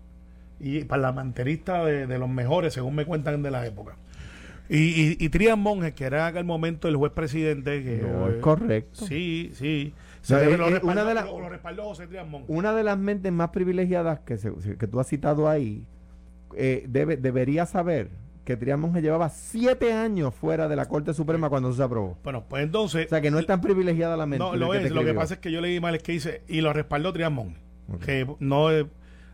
y 0.62 0.85
parlamentarista 0.85 1.85
de, 1.85 2.07
de 2.07 2.18
los 2.18 2.29
mejores, 2.29 2.72
según 2.72 2.94
me 2.94 3.05
cuentan 3.05 3.42
de 3.42 3.51
la 3.51 3.66
época. 3.66 3.96
Y, 4.68 4.77
y, 4.79 5.16
y 5.18 5.29
Trias 5.29 5.59
Monge, 5.59 5.92
que 5.92 6.05
era 6.05 6.20
en 6.20 6.25
aquel 6.27 6.44
momento 6.44 6.88
el 6.88 6.96
juez 6.96 7.12
presidente. 7.12 7.83
Que, 7.83 7.98
No 8.03 8.29
eh, 8.29 8.35
es 8.37 8.40
correcto. 8.40 9.05
Sí, 9.07 9.51
sí. 9.55 9.92
No, 9.94 10.38
Se- 10.38 10.53
es- 10.53 10.59
lo, 10.59 10.66
es 10.66 10.72
respaldó, 10.75 10.92
una 10.92 11.05
de 11.09 11.14
las- 11.14 11.25
lo- 11.27 11.40
lo 11.40 11.48
respaldó 11.48 11.83
José 11.85 12.07
Monge. 12.27 12.46
Una 12.48 12.72
de 12.72 12.85
las 12.85 12.96
mentes 12.96 13.33
más 13.33 13.51
privilegiadas 13.51 14.20
que, 14.20 14.38
se- 14.38 14.53
que 14.79 14.87
tú 14.87 15.01
has 15.01 15.09
citado 15.09 15.48
ahí 15.48 15.85
eh, 16.57 16.85
debe, 16.88 17.16
debería 17.16 17.66
saber 17.66 18.11
que 18.44 18.57
Trias 18.57 18.79
Monge 18.79 19.03
llevaba 19.03 19.29
siete 19.31 19.92
años 19.92 20.35
fuera 20.35 20.68
de 20.68 20.77
la 20.77 20.87
Corte 20.87 21.12
Suprema 21.12 21.48
cuando 21.51 21.72
se 21.72 21.83
aprobó. 21.83 22.16
Bueno, 22.25 22.44
pues 22.48 22.62
entonces. 22.64 23.07
O 23.07 23.09
sea 23.09 23.20
que 23.20 23.31
no 23.31 23.38
es 23.40 23.46
tan 23.46 23.61
privilegiada 23.61 24.16
la 24.16 24.27
mente. 24.27 24.44
No, 24.44 24.55
lo 24.57 24.70
que 24.70 24.85
es. 24.85 24.90
Lo 24.90 25.05
que 25.05 25.12
pasa 25.14 25.35
es 25.35 25.40
que 25.40 25.51
yo 25.53 25.61
leí 25.61 25.81
mal 25.81 25.94
es 25.96 26.03
que 26.03 26.12
dice, 26.12 26.42
y 26.48 26.61
lo 26.61 26.72
respaldó 26.72 27.12
Trias 27.12 27.31
Monge. 27.33 27.57
Ok. 27.92 28.01
Que 28.05 28.27
no 28.38 28.70
eh, 28.70 28.87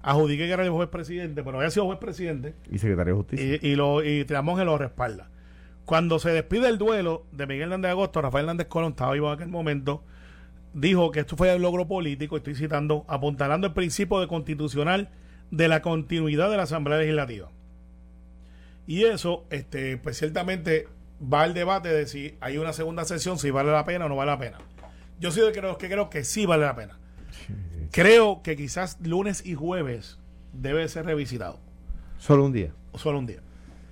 adjudiqué 0.08 0.46
que 0.46 0.52
era 0.52 0.64
el 0.64 0.70
juez 0.70 0.88
presidente, 0.88 1.42
pero 1.42 1.58
había 1.58 1.70
sido 1.70 1.84
juez 1.86 1.98
presidente. 1.98 2.54
Y 2.70 2.78
secretario 2.78 3.14
de 3.14 3.18
Justicia. 3.18 3.58
Y, 3.60 3.68
y, 3.68 3.76
lo, 3.76 4.02
y 4.02 4.24
lo 4.24 4.78
respalda. 4.78 5.30
Cuando 5.84 6.18
se 6.18 6.30
despide 6.30 6.68
el 6.68 6.78
duelo 6.78 7.26
de 7.32 7.46
Miguel 7.46 7.64
Hernández 7.64 7.88
de 7.88 7.92
Agosto, 7.92 8.22
Rafael 8.22 8.44
Hernández 8.44 8.68
Colón 8.68 8.92
estaba 8.92 9.12
vivo 9.12 9.28
en 9.28 9.34
aquel 9.34 9.48
momento, 9.48 10.02
dijo 10.72 11.10
que 11.10 11.20
esto 11.20 11.36
fue 11.36 11.54
el 11.54 11.60
logro 11.60 11.86
político, 11.86 12.38
estoy 12.38 12.54
citando, 12.54 13.04
apuntalando 13.06 13.66
el 13.66 13.74
principio 13.74 14.20
de 14.20 14.28
constitucional 14.28 15.10
de 15.50 15.68
la 15.68 15.82
continuidad 15.82 16.50
de 16.50 16.56
la 16.56 16.62
Asamblea 16.62 16.98
Legislativa. 16.98 17.50
Y 18.86 19.04
eso, 19.04 19.44
este, 19.50 19.98
pues 19.98 20.18
ciertamente 20.18 20.88
va 21.20 21.42
al 21.42 21.52
debate 21.52 21.90
de 21.90 22.06
si 22.06 22.36
hay 22.40 22.56
una 22.56 22.72
segunda 22.72 23.04
sesión, 23.04 23.38
si 23.38 23.50
vale 23.50 23.72
la 23.72 23.84
pena 23.84 24.06
o 24.06 24.08
no 24.08 24.16
vale 24.16 24.30
la 24.30 24.38
pena. 24.38 24.58
Yo 25.20 25.30
soy 25.32 25.52
de 25.52 25.60
los 25.60 25.76
que 25.76 25.88
creo 25.88 26.08
que 26.08 26.24
sí 26.24 26.46
vale 26.46 26.64
la 26.64 26.74
pena. 26.74 26.98
Creo 27.90 28.42
que 28.42 28.56
quizás 28.56 28.98
lunes 29.02 29.44
y 29.46 29.54
jueves 29.54 30.18
debe 30.52 30.88
ser 30.88 31.06
revisitado 31.06 31.58
Solo 32.18 32.44
un 32.44 32.52
día. 32.52 32.72
solo 32.94 33.18
un 33.18 33.26
día. 33.26 33.40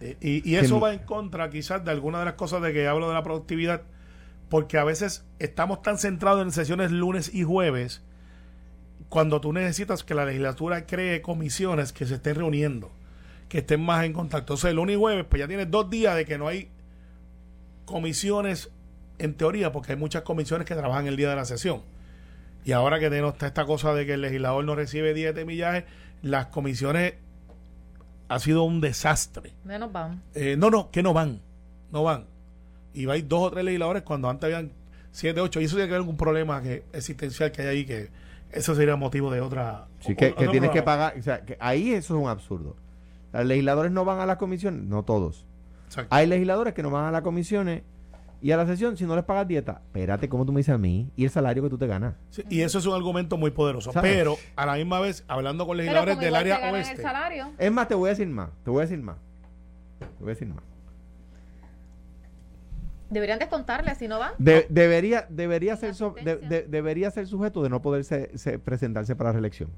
Eh, 0.00 0.16
y, 0.20 0.50
y 0.50 0.56
eso 0.56 0.78
va 0.80 0.92
en 0.92 1.00
contra 1.00 1.48
quizás 1.48 1.84
de 1.84 1.90
algunas 1.90 2.20
de 2.20 2.26
las 2.26 2.34
cosas 2.34 2.60
de 2.60 2.72
que 2.72 2.86
hablo 2.86 3.08
de 3.08 3.14
la 3.14 3.22
productividad, 3.22 3.82
porque 4.48 4.78
a 4.78 4.84
veces 4.84 5.24
estamos 5.38 5.82
tan 5.82 5.98
centrados 5.98 6.42
en 6.42 6.52
sesiones 6.52 6.90
lunes 6.90 7.34
y 7.34 7.44
jueves, 7.44 8.02
cuando 9.08 9.40
tú 9.40 9.52
necesitas 9.52 10.04
que 10.04 10.14
la 10.14 10.24
legislatura 10.24 10.86
cree 10.86 11.22
comisiones 11.22 11.92
que 11.92 12.06
se 12.06 12.16
estén 12.16 12.34
reuniendo, 12.34 12.90
que 13.48 13.58
estén 13.58 13.80
más 13.80 14.04
en 14.04 14.12
contacto. 14.12 14.54
O 14.54 14.56
sea, 14.56 14.70
el 14.70 14.76
lunes 14.76 14.96
y 14.96 14.98
jueves, 14.98 15.24
pues 15.28 15.40
ya 15.40 15.48
tienes 15.48 15.70
dos 15.70 15.88
días 15.88 16.16
de 16.16 16.24
que 16.24 16.38
no 16.38 16.48
hay 16.48 16.68
comisiones 17.84 18.70
en 19.18 19.34
teoría, 19.34 19.72
porque 19.72 19.92
hay 19.92 19.98
muchas 19.98 20.22
comisiones 20.22 20.66
que 20.66 20.74
trabajan 20.74 21.06
el 21.06 21.16
día 21.16 21.30
de 21.30 21.36
la 21.36 21.44
sesión. 21.44 21.82
Y 22.66 22.72
ahora 22.72 22.98
que 22.98 23.08
tenemos 23.08 23.34
está 23.34 23.46
esta 23.46 23.64
cosa 23.64 23.94
de 23.94 24.04
que 24.06 24.14
el 24.14 24.22
legislador 24.22 24.64
no 24.64 24.74
recibe 24.74 25.14
10 25.14 25.36
de 25.36 25.44
millaje, 25.44 25.84
las 26.20 26.46
comisiones 26.46 27.14
ha 28.28 28.40
sido 28.40 28.64
un 28.64 28.80
desastre. 28.80 29.52
Menos 29.62 29.92
vamos. 29.92 30.18
Eh, 30.34 30.56
no, 30.58 30.68
no, 30.68 30.90
que 30.90 31.00
no 31.00 31.12
van. 31.12 31.40
No 31.92 32.02
van. 32.02 32.24
Y 32.92 33.04
va 33.04 33.14
a 33.14 33.16
ir 33.18 33.28
dos 33.28 33.40
o 33.44 33.50
tres 33.52 33.64
legisladores 33.64 34.02
cuando 34.02 34.28
antes 34.28 34.46
habían 34.46 34.72
siete, 35.12 35.40
ocho. 35.40 35.60
Y 35.60 35.66
eso 35.66 35.76
tiene 35.76 35.86
que 35.86 35.92
ver 35.92 36.00
con 36.00 36.08
un 36.10 36.16
problema 36.16 36.60
que, 36.60 36.82
existencial 36.92 37.52
que 37.52 37.62
hay 37.62 37.68
ahí, 37.68 37.84
que 37.84 38.10
eso 38.50 38.74
sería 38.74 38.96
motivo 38.96 39.30
de 39.30 39.40
otra. 39.40 39.86
Sí, 40.00 40.14
o- 40.14 40.16
que, 40.16 40.32
tienes 40.50 40.70
que 40.70 40.82
pagar. 40.82 41.16
O 41.16 41.22
sea, 41.22 41.42
que 41.44 41.56
ahí 41.60 41.92
eso 41.92 42.16
es 42.16 42.20
un 42.24 42.28
absurdo. 42.28 42.74
Los 43.32 43.46
legisladores 43.46 43.92
no 43.92 44.04
van 44.04 44.18
a 44.18 44.26
las 44.26 44.38
comisiones, 44.38 44.82
no 44.82 45.04
todos. 45.04 45.46
Exacto. 45.86 46.12
Hay 46.12 46.26
legisladores 46.26 46.74
que 46.74 46.82
no 46.82 46.90
van 46.90 47.04
a 47.04 47.12
las 47.12 47.22
comisiones 47.22 47.82
y 48.42 48.50
a 48.52 48.56
la 48.56 48.66
sesión 48.66 48.96
si 48.96 49.04
no 49.06 49.14
les 49.16 49.24
pagas 49.24 49.48
dieta. 49.48 49.80
Espérate, 49.86 50.28
¿cómo 50.28 50.44
tú 50.44 50.52
me 50.52 50.58
dices 50.60 50.74
a 50.74 50.78
mí? 50.78 51.10
Y 51.16 51.24
el 51.24 51.30
salario 51.30 51.62
que 51.62 51.70
tú 51.70 51.78
te 51.78 51.86
ganas. 51.86 52.14
Sí, 52.30 52.42
y 52.48 52.60
eso 52.60 52.78
es 52.78 52.86
un 52.86 52.94
argumento 52.94 53.36
muy 53.36 53.50
poderoso. 53.50 53.92
¿Sabes? 53.92 54.12
Pero 54.14 54.36
a 54.56 54.66
la 54.66 54.74
misma 54.74 55.00
vez, 55.00 55.24
hablando 55.28 55.66
con 55.66 55.76
legisladores 55.76 56.18
del 56.18 56.34
área 56.34 56.72
oeste. 56.72 56.92
el 56.96 57.00
salario. 57.02 57.52
Es 57.58 57.72
más, 57.72 57.88
te 57.88 57.94
voy 57.94 58.08
a 58.08 58.10
decir 58.10 58.28
más. 58.28 58.50
Te 58.64 58.70
voy 58.70 58.80
a 58.80 58.82
decir 58.82 58.98
más. 59.02 59.16
Te 59.98 60.06
voy 60.20 60.28
a 60.28 60.34
decir 60.34 60.48
más. 60.48 60.62
Deberían 63.08 63.38
descontarle 63.38 63.94
si 63.94 64.08
no 64.08 64.18
van. 64.18 64.32
De- 64.38 64.66
debería, 64.68 65.26
debería, 65.30 65.76
ser 65.76 65.94
so- 65.94 66.10
de- 66.10 66.32
asistencia. 66.32 66.48
de- 66.48 66.62
debería 66.66 67.10
ser 67.10 67.26
sujeto 67.28 67.62
de 67.62 67.68
no 67.70 67.80
poder 67.80 68.04
se- 68.04 68.36
se- 68.36 68.58
presentarse 68.58 69.14
para 69.14 69.30
reelección. 69.32 69.70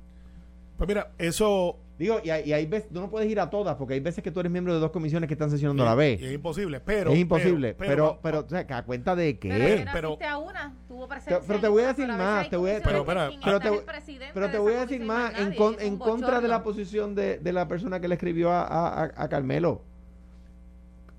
Pues 0.78 0.88
mira, 0.88 1.10
eso. 1.18 1.78
Digo, 1.98 2.20
y 2.22 2.30
hay, 2.30 2.48
y 2.48 2.52
hay 2.52 2.64
veces, 2.66 2.88
tú 2.92 3.00
no 3.00 3.10
puedes 3.10 3.28
ir 3.28 3.40
a 3.40 3.50
todas, 3.50 3.74
porque 3.74 3.94
hay 3.94 4.00
veces 4.00 4.22
que 4.22 4.30
tú 4.30 4.38
eres 4.38 4.52
miembro 4.52 4.72
de 4.72 4.78
dos 4.78 4.92
comisiones 4.92 5.26
que 5.26 5.34
están 5.34 5.50
sesionando 5.50 5.82
a 5.82 5.86
la 5.86 5.94
y 5.94 5.96
vez. 5.96 6.22
es 6.22 6.32
imposible. 6.32 6.78
Pero. 6.78 7.10
es 7.10 7.18
imposible. 7.18 7.74
Pero, 7.74 7.90
pero, 7.90 8.18
pero, 8.22 8.40
o 8.46 8.48
sea, 8.48 8.64
que 8.68 8.72
¿a 8.74 8.84
cuenta 8.84 9.16
de 9.16 9.36
qué? 9.40 9.84
Pero- 9.92 10.08
asiste 10.10 10.24
a 10.26 10.38
una, 10.38 10.76
tuvo 10.86 11.08
presencia 11.08 11.40
pero 11.44 11.58
te 11.58 11.66
voy 11.66 11.82
a 11.82 11.88
decir 11.88 12.06
más, 12.06 12.48
te 12.48 12.56
voy 12.56 12.70
a- 12.70 12.80
pero- 12.82 13.04
pero 13.04 13.60
te- 13.60 14.52
te 14.52 14.58
voy 14.58 14.74
a 14.74 14.80
decir 14.86 15.04
más, 15.04 15.36
en, 15.36 15.54
con- 15.54 15.76
en 15.80 15.98
contra 15.98 16.40
de 16.40 16.46
la 16.48 16.62
posición 16.62 17.16
de, 17.16 17.38
de 17.38 17.52
la 17.52 17.66
persona 17.66 17.98
que 17.98 18.06
le 18.06 18.14
escribió 18.14 18.52
a, 18.52 18.62
a- 18.62 19.04
a- 19.04 19.12
a 19.16 19.28
Carmelo. 19.28 19.82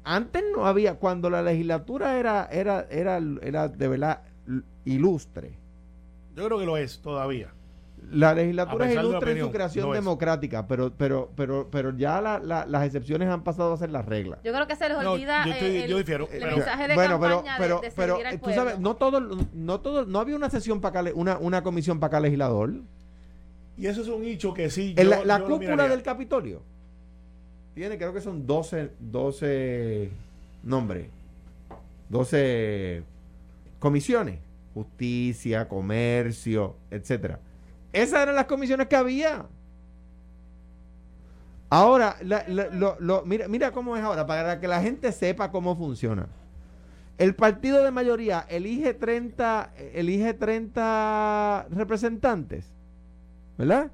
Antes 0.06 0.44
no 0.56 0.66
había, 0.66 0.96
cuando 0.96 1.30
la 1.30 1.42
legislatura 1.42 2.18
era, 2.18 2.48
era, 2.52 2.88
era, 2.90 3.20
era 3.42 3.68
de 3.68 3.88
verdad 3.90 4.22
ilustre. 4.86 5.58
yo 6.36 6.46
creo 6.46 6.58
que 6.58 6.66
lo 6.66 6.78
es 6.78 7.02
todavía. 7.02 7.54
La 8.12 8.34
legislatura 8.34 8.86
es 8.90 8.96
de 8.96 9.00
ilustre 9.02 9.32
en 9.34 9.40
su 9.40 9.52
creación 9.52 9.92
democrática, 9.94 10.66
pero, 10.66 10.92
pero, 10.98 11.30
pero, 11.36 11.68
pero 11.70 11.96
ya 11.96 12.20
la- 12.22 12.40
la- 12.40 12.66
las 12.66 12.86
excepciones 12.86 13.30
han 13.30 13.44
pasado 13.44 13.74
a 13.74 13.78
ser 13.78 13.92
las 13.92 14.06
reglas. 14.06 14.40
Yo 14.44 14.52
creo 14.52 14.66
que 14.66 14.76
se 14.76 14.90
les 14.90 14.98
No, 15.02 15.12
olvida 15.12 15.46
yo 15.46 15.52
estoy- 15.52 15.68
eh, 15.68 15.84
el, 15.84 15.90
yo 15.92 15.98
difiero, 16.00 16.28
el 16.32 16.40
pero- 16.40 16.56
mensaje 16.58 16.88
de 16.88 16.96
bueno, 16.96 17.20
pero, 17.20 17.36
campaña 17.38 17.56
pero, 17.60 17.80
de, 17.82 17.88
de 17.90 17.94
pero 17.96 18.14
servir 18.16 18.28
al 18.28 18.34
eh, 18.34 18.38
tú 18.38 18.44
pueblo. 18.46 18.62
sabes, 18.64 18.80
no 18.80 18.96
todo, 18.96 19.20
no 19.54 19.80
todo, 19.82 20.06
no 20.06 20.20
había 20.20 20.36
una 20.36 20.50
sesión 20.50 20.82
para 20.82 20.94
cada, 20.94 21.14
una, 21.14 21.38
una 21.38 21.62
comisión 21.62 22.00
para 22.00 22.10
cada 22.12 22.22
legislador. 22.22 22.74
Y 23.78 23.86
eso 23.86 24.02
es 24.02 24.08
un 24.08 24.24
hecho 24.24 24.54
que 24.56 24.70
sí. 24.72 24.96
Yo- 24.98 25.04
la, 25.04 25.24
la 25.24 25.38
yo 25.40 25.48
lo 25.48 25.60
cúpula 25.60 25.88
del 25.88 26.02
Capitolio 26.02 26.62
tiene, 27.76 27.98
creo 27.98 28.12
que 28.14 28.22
son 28.22 28.48
12, 28.48 28.90
12 29.00 30.10
nombres, 30.64 31.08
12 32.10 33.04
comisiones, 33.80 34.40
justicia, 34.74 35.68
comercio, 35.68 36.76
etcétera. 36.92 37.40
Esas 37.94 38.22
eran 38.24 38.36
las 38.36 38.46
comisiones 38.46 38.88
que 38.88 38.96
había. 38.96 39.46
Ahora, 41.70 42.16
la- 42.24 42.46
mira, 43.26 43.48
mira 43.48 43.72
cómo 43.72 43.96
es 43.96 44.04
ahora, 44.04 44.26
para 44.26 44.60
que 44.60 44.68
la 44.68 44.82
gente 44.82 45.12
sepa 45.12 45.52
cómo 45.52 45.76
funciona. 45.76 46.28
El 47.18 47.36
partido 47.36 47.84
de 47.84 47.92
mayoría 47.92 48.46
elige 48.50 48.94
30, 48.94 49.72
elige 49.94 50.34
30 50.34 51.68
representantes, 51.70 52.66
¿verdad? 53.58 53.92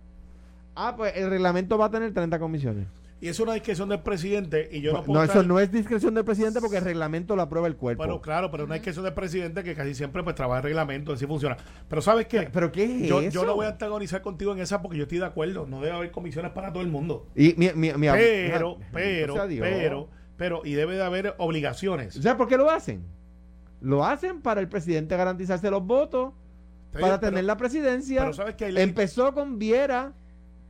Ah, 0.76 0.94
pues 0.96 1.14
el 1.16 1.30
reglamento 1.30 1.78
va 1.78 1.86
a 1.86 1.90
tener 1.92 2.14
30 2.14 2.38
comisiones. 2.40 2.88
Y 3.22 3.30
es 3.30 3.40
una 3.40 3.54
discreción 3.54 3.88
del 3.90 4.02
presidente. 4.02 4.68
Y 4.72 4.82
yo 4.82 4.92
no 4.92 5.00
no, 5.00 5.04
puedo 5.06 5.24
eso 5.24 5.32
estar- 5.34 5.48
no 5.48 5.60
es 5.60 5.72
discreción 5.72 6.14
del 6.14 6.26
presidente 6.26 6.60
porque 6.60 6.78
el 6.78 6.84
reglamento 6.84 7.36
lo 7.36 7.42
aprueba 7.44 7.66
el 7.68 7.76
cuerpo. 7.78 8.04
Bueno, 8.04 8.22
claro, 8.22 8.52
pero 8.52 8.68
no 8.68 8.74
es 8.74 8.82
que 8.82 8.90
eso 8.90 9.02
del 9.02 9.14
presidente 9.14 9.64
que 9.64 9.74
casi 9.74 9.96
siempre 9.96 10.22
pues 10.22 10.36
trabaja 10.36 10.58
el 10.60 10.64
reglamento, 10.66 11.14
así 11.14 11.26
funciona. 11.26 11.56
Pero 11.88 12.02
¿sabes 12.02 12.28
qué? 12.28 12.50
¿Pero 12.52 12.72
qué 12.74 12.84
es 12.84 13.08
yo, 13.10 13.22
eso? 13.22 13.32
yo 13.32 13.46
no 13.46 13.56
voy 13.56 13.66
a 13.68 13.70
antagonizar 13.70 14.22
contigo 14.22 14.52
en 14.52 14.60
esa 14.60 14.82
porque 14.82 14.98
yo 14.98 15.04
estoy 15.04 15.20
de 15.20 15.26
acuerdo. 15.26 15.66
No 15.66 15.80
debe 15.82 15.96
haber 15.96 16.12
comisiones 16.12 16.52
para 16.52 16.72
todo 16.74 16.84
el 16.84 16.90
mundo. 16.90 17.28
Y 17.36 17.56
mi, 17.58 17.70
mi, 17.74 17.94
mi- 17.94 18.08
Pero, 18.10 18.78
pero, 18.92 19.34
sea 19.34 19.48
pero, 19.48 20.10
pero, 20.38 20.62
y 20.66 20.74
debe 20.74 20.96
de 20.96 21.04
haber 21.04 21.36
obligaciones. 21.38 22.16
¿Sabes 22.16 22.36
por 22.36 22.48
qué 22.50 22.58
lo 22.58 22.70
hacen? 22.70 23.06
Lo 23.80 24.04
hacen 24.06 24.42
para 24.42 24.60
el 24.60 24.68
presidente 24.68 25.16
garantizarse 25.16 25.72
los 25.72 25.86
votos, 25.86 26.34
para 26.92 27.20
pero- 27.20 27.30
tener 27.30 27.46
la 27.46 27.56
presidencia. 27.56 28.22
pero 28.22 28.34
sabes 28.34 28.56
ley- 28.60 28.84
Empezó 28.84 29.34
con 29.34 29.58
Viera 29.58 30.14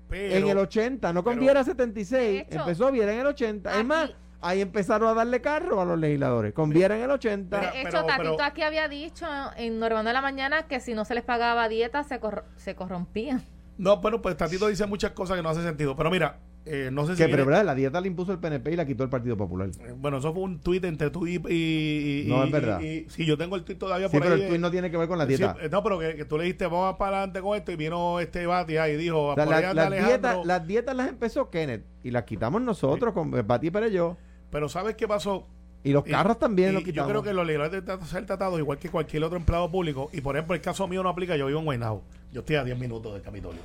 pero- 0.09 0.35
en 0.35 0.47
el 0.47 0.57
80, 0.57 1.13
no 1.13 1.23
con 1.23 1.33
pero- 1.33 1.41
Viera 1.41 1.63
76. 1.63 2.33
De 2.33 2.39
hecho, 2.39 2.59
empezó 2.59 2.91
Viera 2.91 3.13
en 3.13 3.19
el 3.19 3.27
80. 3.27 3.69
Es 3.71 3.75
aquí- 3.77 3.85
más, 3.85 4.11
ahí 4.41 4.61
empezaron 4.61 5.09
a 5.09 5.13
darle 5.13 5.41
carro 5.41 5.81
a 5.81 5.85
los 5.85 5.97
legisladores. 5.99 6.53
Con 6.53 6.69
Viera 6.69 6.95
en 6.97 7.03
el 7.03 7.11
80. 7.11 7.59
Mira, 7.59 7.71
De 7.71 7.81
hecho, 7.81 7.89
pero- 7.91 8.05
Tatito 8.05 8.31
pero- 8.37 8.43
aquí 8.43 8.61
había 8.61 8.87
dicho 8.87 9.25
en 9.57 9.79
Normando 9.79 10.09
de 10.09 10.13
la 10.13 10.21
Mañana 10.21 10.67
que 10.67 10.79
si 10.79 10.93
no 10.93 11.05
se 11.05 11.15
les 11.15 11.23
pagaba 11.23 11.67
dieta 11.69 12.03
se, 12.03 12.19
corro- 12.19 12.43
se 12.55 12.75
corrompían. 12.75 13.43
No, 13.77 13.97
bueno, 13.97 14.21
pues 14.21 14.37
Tatito 14.37 14.67
dice 14.67 14.85
muchas 14.85 15.11
cosas 15.11 15.35
que 15.37 15.43
no 15.43 15.49
hacen 15.49 15.63
sentido. 15.63 15.95
Pero 15.95 16.09
mira, 16.09 16.39
eh, 16.65 16.89
no 16.91 17.05
sé 17.05 17.13
si. 17.13 17.17
que, 17.17 17.25
pero 17.25 17.37
viene- 17.37 17.49
verdad, 17.51 17.65
la 17.65 17.75
dieta 17.75 18.01
la 18.01 18.07
impuso 18.07 18.31
el 18.31 18.39
PNP 18.39 18.71
y 18.73 18.75
la 18.75 18.85
quitó 18.85 19.03
el 19.03 19.09
Partido 19.09 19.37
Popular. 19.37 19.69
eh, 19.79 19.93
bueno, 19.97 20.17
eso 20.17 20.33
fue 20.33 20.41
un 20.43 20.59
tuit 20.59 20.83
entre 20.85 21.09
tú 21.11 21.27
y. 21.27 21.35
y- 21.47 22.23
y- 22.25 22.25
No, 22.27 22.43
y- 22.43 22.47
es 22.47 22.51
verdad. 22.51 22.79
y- 22.81 22.85
y- 22.87 23.05
sí, 23.09 23.25
yo 23.25 23.37
tengo 23.37 23.55
el 23.55 23.63
tuit 23.63 23.77
todavía 23.77 24.07
Sí, 24.09 24.13
por 24.17 24.21
pero 24.23 24.35
ahí. 24.35 24.41
el 24.41 24.47
tuit 24.47 24.57
eh, 24.57 24.61
no 24.61 24.71
tiene 24.71 24.89
que 24.91 24.97
ver 24.97 25.07
con 25.07 25.17
la 25.17 25.25
sí, 25.25 25.35
dieta. 25.37 25.55
eh, 25.61 25.69
no, 25.71 25.83
pero 25.83 25.99
que, 25.99 26.15
que 26.15 26.25
tú 26.25 26.37
le 26.37 26.43
dijiste, 26.45 26.65
vamos 26.65 26.95
para 26.97 27.17
adelante 27.17 27.41
con 27.41 27.55
esto. 27.57 27.71
Y 27.71 27.75
vino 27.75 28.19
este 28.19 28.45
Batia 28.47 28.89
y 28.89 28.97
dijo, 28.97 29.27
O 29.27 29.35
sea, 29.35 29.45
la- 29.45 29.73
las, 29.73 29.91
dietas, 29.91 30.45
las 30.45 30.67
dietas 30.67 30.95
las 30.95 31.07
empezó 31.09 31.49
Kenneth 31.49 31.83
y 32.03 32.11
las 32.11 32.23
quitamos 32.23 32.61
nosotros 32.61 33.13
con 33.13 33.31
Pati 33.31 33.69
Perello. 33.71 34.17
Pero 34.49 34.67
¿sabes 34.69 34.95
qué 34.95 35.07
pasó? 35.07 35.47
Y 35.83 35.91
los 35.91 36.07
Y- 36.07 36.09
carros 36.11 36.39
también 36.39 36.71
y 36.71 36.79
Yo 36.79 36.83
quitamos. 36.83 37.11
creo 37.11 37.21
que 37.21 37.31
los 37.31 37.45
legisladores 37.45 37.85
deben 37.85 38.05
ser 38.07 38.25
tratados 38.25 38.57
igual 38.57 38.79
que 38.79 38.89
cualquier 38.89 39.23
otro 39.23 39.37
empleado 39.37 39.69
público. 39.69 40.09
Y 40.13 40.21
por 40.21 40.35
ejemplo, 40.35 40.55
el 40.55 40.61
caso 40.61 40.87
mío 40.87 41.03
no 41.03 41.09
aplica. 41.09 41.35
Yo 41.37 41.45
vivo 41.45 41.59
en 41.59 41.65
Guaynabo. 41.65 42.01
Yo 42.31 42.39
estoy 42.39 42.55
a 42.55 42.63
10 42.63 42.79
minutos 42.79 43.13
del 43.13 43.21
Capitolio. 43.21 43.61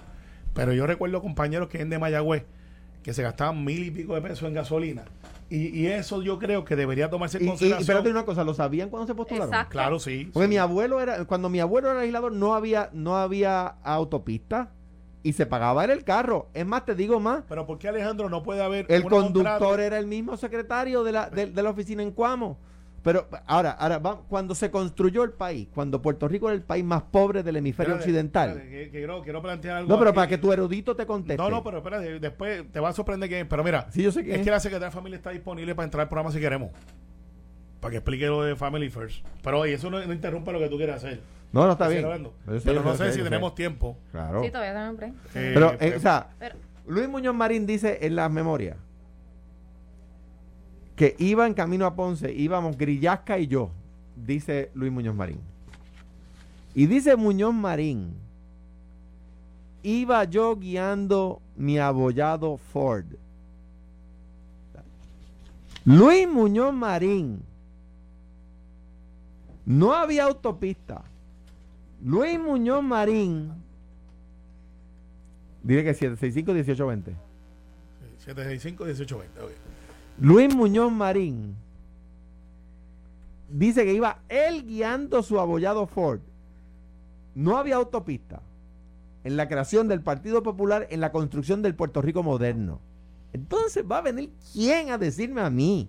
Pero 0.53 0.73
yo 0.75 0.87
recuerdo 0.87 1.23
compañeros 1.23 1.69
que 1.69 1.79
vienen 1.79 1.89
de 1.91 1.99
Mayagüez 1.99 2.45
que 3.03 3.15
se 3.15 3.23
gastaban 3.23 3.65
mil 3.65 3.85
y 3.85 3.91
pico 3.91 4.15
de 4.15 4.23
pesos 4.23 4.43
en 4.49 4.55
gasolina. 4.55 5.05
Y, 5.49 5.69
y 5.81 5.87
eso 5.89 6.23
yo 6.23 6.39
creo 6.39 6.65
que 6.65 6.77
debería 6.77 7.11
tomarse 7.11 7.39
en 7.39 7.45
y, 7.45 7.47
y 7.47 7.49
consideración. 7.51 7.81
espérate 7.83 8.11
una 8.11 8.25
cosa, 8.25 8.45
¿lo 8.45 8.55
sabían 8.55 8.89
cuando 8.89 9.07
se 9.07 9.15
postularon? 9.15 9.49
Exacto. 9.49 9.73
Claro, 9.73 9.99
sí. 9.99 10.31
Porque 10.33 10.47
sí. 10.47 10.51
mi 10.51 10.59
abuelo 10.59 11.01
era, 11.01 11.25
cuando 11.25 11.49
mi 11.49 11.59
abuelo 11.61 11.91
era 11.91 12.01
legislador 12.01 12.33
no 12.33 12.55
había, 12.55 12.91
no 12.93 13.17
había 13.17 13.67
autopista, 13.83 14.71
y 15.23 15.35
se 15.35 15.45
pagaba 15.45 15.85
él 15.85 15.91
el 15.91 16.05
carro. 16.05 16.49
Es 16.55 16.65
más, 16.65 16.87
te 16.87 16.95
digo 16.95 17.21
más, 17.21 17.43
Pero 17.49 17.67
¿por 17.67 17.79
qué 17.79 17.89
Alejandro 17.89 18.31
no 18.31 18.43
puede 18.43 18.63
haber 18.63 18.87
el 18.89 19.03
conductor 19.03 19.45
contrato? 19.59 19.79
era 19.79 19.99
el 19.99 20.07
mismo 20.07 20.37
secretario 20.37 21.05
de 21.05 21.13
la, 21.13 21.29
de, 21.29 21.47
de 21.47 21.63
la 21.63 21.71
oficina 21.71 22.03
en 22.03 22.13
Cuamo. 22.13 22.59
Pero 23.03 23.29
ahora, 23.47 23.71
ahora 23.71 23.99
cuando 24.29 24.55
se 24.55 24.71
construyó 24.71 25.25
el 25.25 25.33
país, 25.33 25.69
cuando 25.75 26.03
Puerto 26.03 26.29
Rico 26.29 26.49
era 26.49 26.55
el 26.55 26.63
país 26.63 26.85
más 26.85 27.03
pobre 27.05 27.43
del 27.43 27.57
hemisferio 27.57 27.95
Espérate, 27.95 28.11
occidental. 28.11 28.51
espérate, 28.59 28.91
quiero, 28.91 29.23
quiero 29.23 29.41
plantear 29.41 29.77
algo 29.79 29.89
No, 29.89 29.99
pero 29.99 30.11
aquí. 30.11 30.17
para 30.17 30.29
que 30.29 30.37
tu 30.39 30.53
erudito 30.53 30.95
te 30.95 31.07
conteste. 31.07 31.43
No, 31.43 31.49
no, 31.49 31.65
pero 31.65 31.79
espérate, 31.79 32.21
después 32.21 32.71
te 32.71 32.79
va 32.79 32.91
a 32.91 32.93
sorprender 32.93 33.29
que... 33.31 33.45
Pero 33.47 33.65
mira, 33.65 33.87
Sí, 33.91 34.03
yo 34.03 34.13
sé 34.13 34.23
que 34.23 34.33
es 34.33 34.39
es. 34.41 34.45
que 34.45 34.51
la 34.51 34.61
Secretaría 34.61 34.89
de 34.91 34.95
Familia 34.95 35.17
está 35.17 35.31
disponible 35.31 35.75
para 35.75 35.85
entrar 35.85 36.03
al 36.03 36.09
programa 36.09 36.31
si 36.31 36.41
queremos. 36.41 36.73
Para 37.81 37.93
que 37.93 37.97
explique 37.97 38.27
lo 38.27 38.43
de 38.43 38.55
Family 38.55 38.91
First. 38.91 39.25
Pero 39.43 39.61
oye, 39.61 39.73
eso 39.73 39.89
no, 39.91 40.05
no 40.05 40.13
interrumpe 40.13 40.53
lo 40.53 40.59
que 40.59 40.69
tú 40.69 40.77
quieres 40.77 40.97
hacer. 40.97 41.21
No, 41.53 41.65
no 41.67 41.73
está 41.73 41.89
bien. 41.89 42.05
hablando. 42.05 42.35
Pero 42.45 42.83
no 42.83 42.93
sé 42.97 43.05
sé, 43.07 43.13
si 43.13 43.19
sé. 43.19 43.25
tenemos 43.25 43.55
tiempo. 43.55 43.97
Claro. 44.13 44.43
Sí, 44.45 44.51
todavía 44.51 44.75
tenemos. 44.75 45.03
Eh, 45.35 45.51
Pero, 45.55 45.73
eh, 45.73 45.77
pues, 45.79 45.97
o 45.97 46.01
sea, 46.01 46.29
Pero, 46.39 46.57
Luis 46.87 47.09
Muñoz 47.09 47.35
Marín 47.35 47.65
dice 47.67 47.99
en 48.03 48.15
las 48.17 48.31
memorias 48.31 48.77
que 51.01 51.17
iba 51.19 51.47
en 51.47 51.55
camino 51.55 51.87
a 51.87 51.95
Ponce, 51.95 52.31
íbamos 52.31 52.77
Grillasca 52.77 53.39
y 53.39 53.47
yo, 53.47 53.71
dice 54.15 54.71
Luis 54.75 54.93
Muñoz 54.93 55.15
Marín. 55.15 55.41
Y 56.75 56.85
dice 56.85 57.17
Muñoz 57.17 57.55
Marín, 57.55 58.13
iba 59.83 60.23
yo 60.25 60.55
guiando 60.57 61.41
mi 61.57 61.79
abollado 61.79 62.59
Ford. 62.59 63.07
Luis 65.87 66.29
Muñoz 66.29 66.75
Marín, 66.75 67.41
no 69.65 69.95
había 69.95 70.25
autopista. 70.25 71.03
Luis 72.05 72.39
Muñoz 72.39 72.83
Marín, 72.83 73.55
dile 75.63 75.83
que 75.83 75.93
765-1820. 75.93 77.15
765 78.19 78.85
1820 78.85 79.41
ok. 79.41 79.70
Luis 80.21 80.55
Muñoz 80.55 80.93
Marín 80.93 81.57
dice 83.49 83.87
que 83.87 83.95
iba 83.95 84.19
él 84.29 84.67
guiando 84.67 85.23
su 85.23 85.41
abollado 85.41 85.87
Ford. 85.87 86.21
No 87.35 87.57
había 87.57 87.77
autopista 87.77 88.43
en 89.25 89.39
la 89.39 89.49
creación 89.49 89.89
del 89.89 90.03
Partido 90.03 90.43
Popular, 90.43 90.87
en 90.91 91.01
la 91.01 91.11
construcción 91.11 91.63
del 91.63 91.75
Puerto 91.75 92.03
Rico 92.03 92.23
moderno. 92.23 92.81
Entonces 93.33 93.83
va 93.91 93.99
a 93.99 94.03
venir 94.03 94.31
quién 94.53 94.91
a 94.91 94.99
decirme 94.99 95.41
a 95.41 95.49
mí 95.49 95.89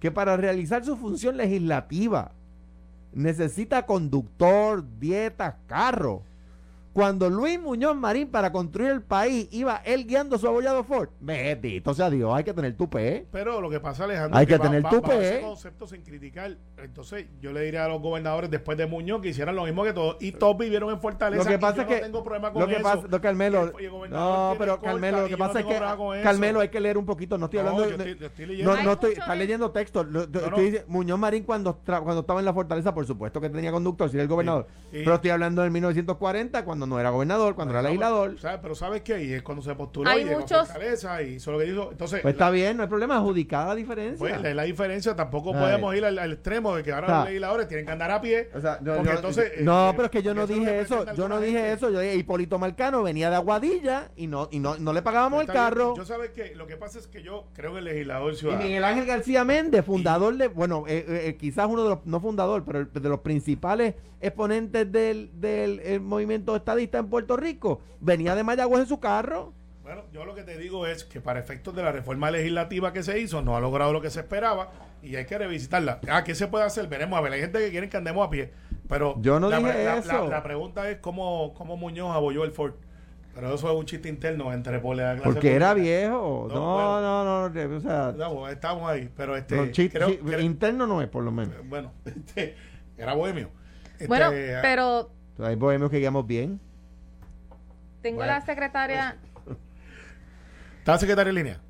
que 0.00 0.10
para 0.10 0.38
realizar 0.38 0.82
su 0.82 0.96
función 0.96 1.36
legislativa 1.36 2.32
necesita 3.12 3.84
conductor, 3.84 4.82
dieta, 4.98 5.58
carro. 5.66 6.22
Cuando 6.92 7.30
Luis 7.30 7.58
Muñoz 7.60 7.96
Marín 7.96 8.28
para 8.28 8.52
construir 8.52 8.90
el 8.90 9.02
país 9.02 9.48
iba 9.50 9.76
él 9.84 10.06
guiando 10.06 10.36
su 10.36 10.46
abollado 10.46 10.84
Ford. 10.84 11.08
Bendito 11.20 11.94
sea 11.94 12.10
Dios, 12.10 12.32
hay 12.34 12.44
que 12.44 12.52
tener 12.52 12.76
tu 12.76 12.88
pe. 12.90 13.26
Pero 13.32 13.60
lo 13.60 13.70
que 13.70 13.80
pasa, 13.80 14.04
Alejandro, 14.04 14.36
Hay 14.38 14.42
es 14.44 14.48
que 14.48 14.58
tener 14.58 14.82
bajo 14.82 14.96
tupe, 15.00 15.14
ese 15.16 15.38
¿eh? 15.38 15.40
concepto 15.40 15.86
sin 15.86 16.02
criticar. 16.02 16.56
Entonces, 16.76 17.26
yo 17.40 17.52
le 17.52 17.62
diría 17.62 17.84
a 17.86 17.88
los 17.88 18.02
gobernadores 18.02 18.50
después 18.50 18.76
de 18.76 18.86
Muñoz 18.86 19.22
que 19.22 19.28
hicieran 19.30 19.56
lo 19.56 19.64
mismo 19.64 19.84
que 19.84 19.92
todos. 19.92 20.16
Y 20.20 20.32
todos 20.32 20.58
vivieron 20.58 20.90
en 20.90 21.00
Fortaleza. 21.00 21.42
Lo 21.44 21.48
que 21.48 21.54
y 21.54 21.58
pasa 21.58 21.76
yo 21.76 21.82
es 21.82 21.88
que 21.88 21.94
no 21.96 22.00
tengo 22.02 22.24
problema 22.24 22.52
con 22.52 22.60
lo 22.62 22.68
que 22.68 22.74
eso. 22.74 22.82
pasa, 22.82 23.06
no, 23.08 23.20
Carmelo, 23.20 23.72
el 23.78 24.10
no, 24.10 24.54
pero 24.58 24.80
Carmelo, 24.80 25.22
lo 25.22 25.28
que 25.28 25.36
pasa 25.38 25.60
no 25.62 25.70
es 25.70 25.76
que. 26.18 26.22
Carmelo 26.22 26.60
hay 26.60 26.68
que 26.68 26.80
leer 26.80 26.98
un 26.98 27.06
poquito, 27.06 27.38
no 27.38 27.46
estoy 27.46 27.60
No, 27.60 27.68
hablando 27.70 27.84
yo 27.88 27.96
estoy- 27.96 28.18
yo 28.18 28.26
estoy 28.26 28.44
no, 28.46 28.50
leyendo. 28.52 28.72
Hay 28.74 28.84
no 28.84 28.92
estoy, 28.92 29.12
está 29.12 29.34
leyendo 29.34 29.70
texto. 29.70 30.04
Lo- 30.04 30.26
No, 30.26 30.38
estoy 30.40 30.70
no. 30.72 30.78
Muñoz 30.88 31.18
Marín 31.18 31.44
cuando 31.44 31.80
tra- 31.84 32.02
cuando 32.02 32.20
estaba 32.20 32.40
en 32.40 32.46
la 32.46 32.52
fortaleza, 32.52 32.92
por 32.92 33.06
supuesto 33.06 33.40
que 33.40 33.48
tenía 33.48 33.72
conductor, 33.72 34.10
si 34.10 34.16
era 34.16 34.22
el 34.24 34.28
gobernador. 34.28 34.66
Sí. 34.90 34.98
Pero 35.04 35.14
estoy 35.14 35.30
hablando 35.30 35.62
del 35.62 35.70
1940 35.70 36.64
cuando 36.64 36.81
no 36.86 36.98
era 37.00 37.10
gobernador, 37.10 37.54
cuando 37.54 37.72
era 37.74 37.82
legislador. 37.82 38.38
¿sabes? 38.40 38.58
Pero 38.62 38.74
¿sabes 38.74 39.02
qué? 39.02 39.22
Y 39.24 39.32
es 39.32 39.42
cuando 39.42 39.62
se 39.62 39.74
postuló 39.74 40.08
Hay 40.10 40.20
y 40.20 40.24
llegó 40.24 40.36
a 40.36 40.40
muchos- 40.40 40.68
Fortaleza 40.68 41.22
y 41.22 41.34
hizo 41.34 41.52
lo 41.52 41.58
que 41.58 41.66
hizo. 41.66 41.90
Entonces, 41.92 42.20
Pues 42.22 42.24
la- 42.24 42.30
está 42.30 42.50
bien, 42.50 42.76
no 42.76 42.82
hay 42.84 42.88
problema, 42.88 43.16
adjudicada 43.16 43.68
la 43.68 43.74
diferencia. 43.74 44.18
pues, 44.18 44.40
la, 44.42 44.54
la 44.54 44.62
diferencia 44.64 45.14
tampoco 45.16 45.52
Ay. 45.54 45.60
podemos 45.60 45.94
ir 45.96 46.04
al, 46.04 46.18
al 46.18 46.32
extremo 46.32 46.76
de 46.76 46.82
que 46.82 46.92
ahora 46.92 47.06
O 47.06 47.10
sea, 47.10 47.18
los 47.20 47.26
legisladores 47.28 47.68
tienen 47.68 47.86
que 47.86 47.92
andar 47.92 48.10
a 48.10 48.20
pie. 48.20 48.48
O 48.54 48.60
sea, 48.60 48.78
yo- 48.82 48.94
porque 48.94 49.08
yo- 49.10 49.16
entonces, 49.16 49.52
no, 49.62 49.90
eh, 49.90 49.92
pero 49.94 50.04
es 50.06 50.10
que 50.10 50.22
yo 50.22 50.34
no 50.34 50.46
dije 50.46 50.80
eso. 50.80 51.04
Yo 51.14 51.28
no 51.28 51.40
dije 51.40 51.72
eso. 51.72 51.90
Yo 51.90 52.00
dije, 52.00 52.14
Hipólito 52.16 52.58
Marcano 52.58 53.02
venía 53.02 53.30
de 53.30 53.36
Aguadilla 53.36 54.10
y 54.16 54.26
no 54.26 54.48
y 54.50 54.58
no, 54.58 54.76
no 54.78 54.92
le 54.92 55.02
pagábamos 55.02 55.40
el 55.40 55.46
bien. 55.46 55.56
carro. 55.56 55.94
Yo 55.96 56.04
sabes 56.04 56.30
que 56.30 56.54
lo 56.54 56.66
que 56.66 56.76
pasa 56.76 56.98
es 56.98 57.06
que 57.06 57.22
yo 57.22 57.46
creo 57.54 57.72
que 57.72 57.78
el 57.78 57.84
legislador 57.84 58.32
Y 58.32 58.36
ciudadano. 58.36 58.64
Miguel 58.64 58.84
Ángel 58.84 59.06
García 59.06 59.44
Méndez, 59.44 59.84
fundador 59.84 60.36
de, 60.36 60.48
bueno, 60.48 60.84
eh, 60.88 61.04
eh, 61.08 61.36
quizás 61.38 61.66
uno 61.68 61.82
de 61.84 61.88
los, 61.90 61.98
no 62.06 62.20
fundador, 62.20 62.64
pero 62.64 62.84
de 62.84 63.08
los 63.08 63.20
principales 63.20 63.94
exponentes 64.20 64.90
del, 64.90 65.30
del 65.40 65.80
eh, 65.82 65.98
movimiento 65.98 66.54
estadista 66.72 66.98
en 66.98 67.08
Puerto 67.08 67.36
Rico, 67.36 67.80
venía 68.00 68.34
de 68.34 68.42
Mayagüez 68.44 68.82
en 68.82 68.88
su 68.88 69.00
carro. 69.00 69.52
Bueno, 69.82 70.02
yo 70.12 70.24
lo 70.24 70.34
que 70.34 70.42
te 70.44 70.56
digo 70.58 70.86
es 70.86 71.04
que 71.04 71.20
para 71.20 71.40
efectos 71.40 71.74
de 71.74 71.82
la 71.82 71.90
reforma 71.92 72.30
legislativa 72.30 72.92
que 72.92 73.02
se 73.02 73.18
hizo, 73.18 73.42
no 73.42 73.56
ha 73.56 73.60
logrado 73.60 73.92
lo 73.92 74.00
que 74.00 74.10
se 74.10 74.20
esperaba 74.20 74.70
y 75.02 75.16
hay 75.16 75.26
que 75.26 75.36
revisitarla. 75.36 76.00
Ah, 76.08 76.22
¿qué 76.24 76.34
se 76.34 76.46
puede 76.46 76.64
hacer? 76.64 76.86
Veremos 76.86 77.18
a 77.18 77.22
ver. 77.22 77.32
Hay 77.32 77.40
gente 77.40 77.58
que 77.58 77.70
quiere 77.70 77.88
que 77.88 77.96
andemos 77.96 78.26
a 78.26 78.30
pie. 78.30 78.52
Pero 78.88 79.16
Yo 79.20 79.40
no 79.40 79.48
la, 79.48 79.58
dije 79.58 79.84
la- 79.84 79.96
eso. 79.98 80.24
La, 80.28 80.36
la 80.36 80.42
pregunta 80.42 80.88
es 80.88 80.98
cómo, 80.98 81.52
cómo 81.54 81.76
Muñoz 81.76 82.14
abolló 82.14 82.44
el 82.44 82.52
Ford. 82.52 82.74
Pero 83.34 83.54
eso 83.54 83.70
es 83.72 83.76
un 83.76 83.86
chiste 83.86 84.08
interno 84.08 84.52
entre 84.52 84.74
la 84.74 84.80
clase 85.14 85.20
Porque 85.22 85.54
era 85.54 85.74
viejo. 85.74 86.46
No, 86.48 86.54
No, 86.54 86.74
bueno. 86.74 87.00
no, 87.00 87.24
no, 87.24 87.48
no, 87.48 87.76
o 87.76 87.80
sea, 87.80 88.14
No, 88.16 88.48
estamos 88.48 88.88
ahí. 88.88 89.10
Pero 89.16 89.36
este. 89.36 89.56
no, 89.56 89.66
chiste- 89.72 89.98
creo- 89.98 90.18
creo- 90.20 90.40
interno 90.40 90.86
no 90.86 91.02
es, 91.02 91.08
por 91.08 91.24
lo 91.24 91.32
menos. 91.32 91.54
bueno, 91.64 91.92
este, 92.04 92.54
era 92.96 93.14
bohemio. 93.14 93.48
Este, 93.94 94.06
bueno, 94.06 94.30
pero 94.62 95.10
Hay 95.38 95.56
bohemios 95.56 95.90
que 95.90 95.98
guiamos 95.98 96.26
bien. 96.26 96.60
tengo 98.02 98.18
Bueno, 98.18 98.32
la 98.32 98.40
secretaria 98.40 99.16
¿Está 100.78 100.98
secretario 100.98 101.30
en 101.30 101.36
línea? 101.36 101.60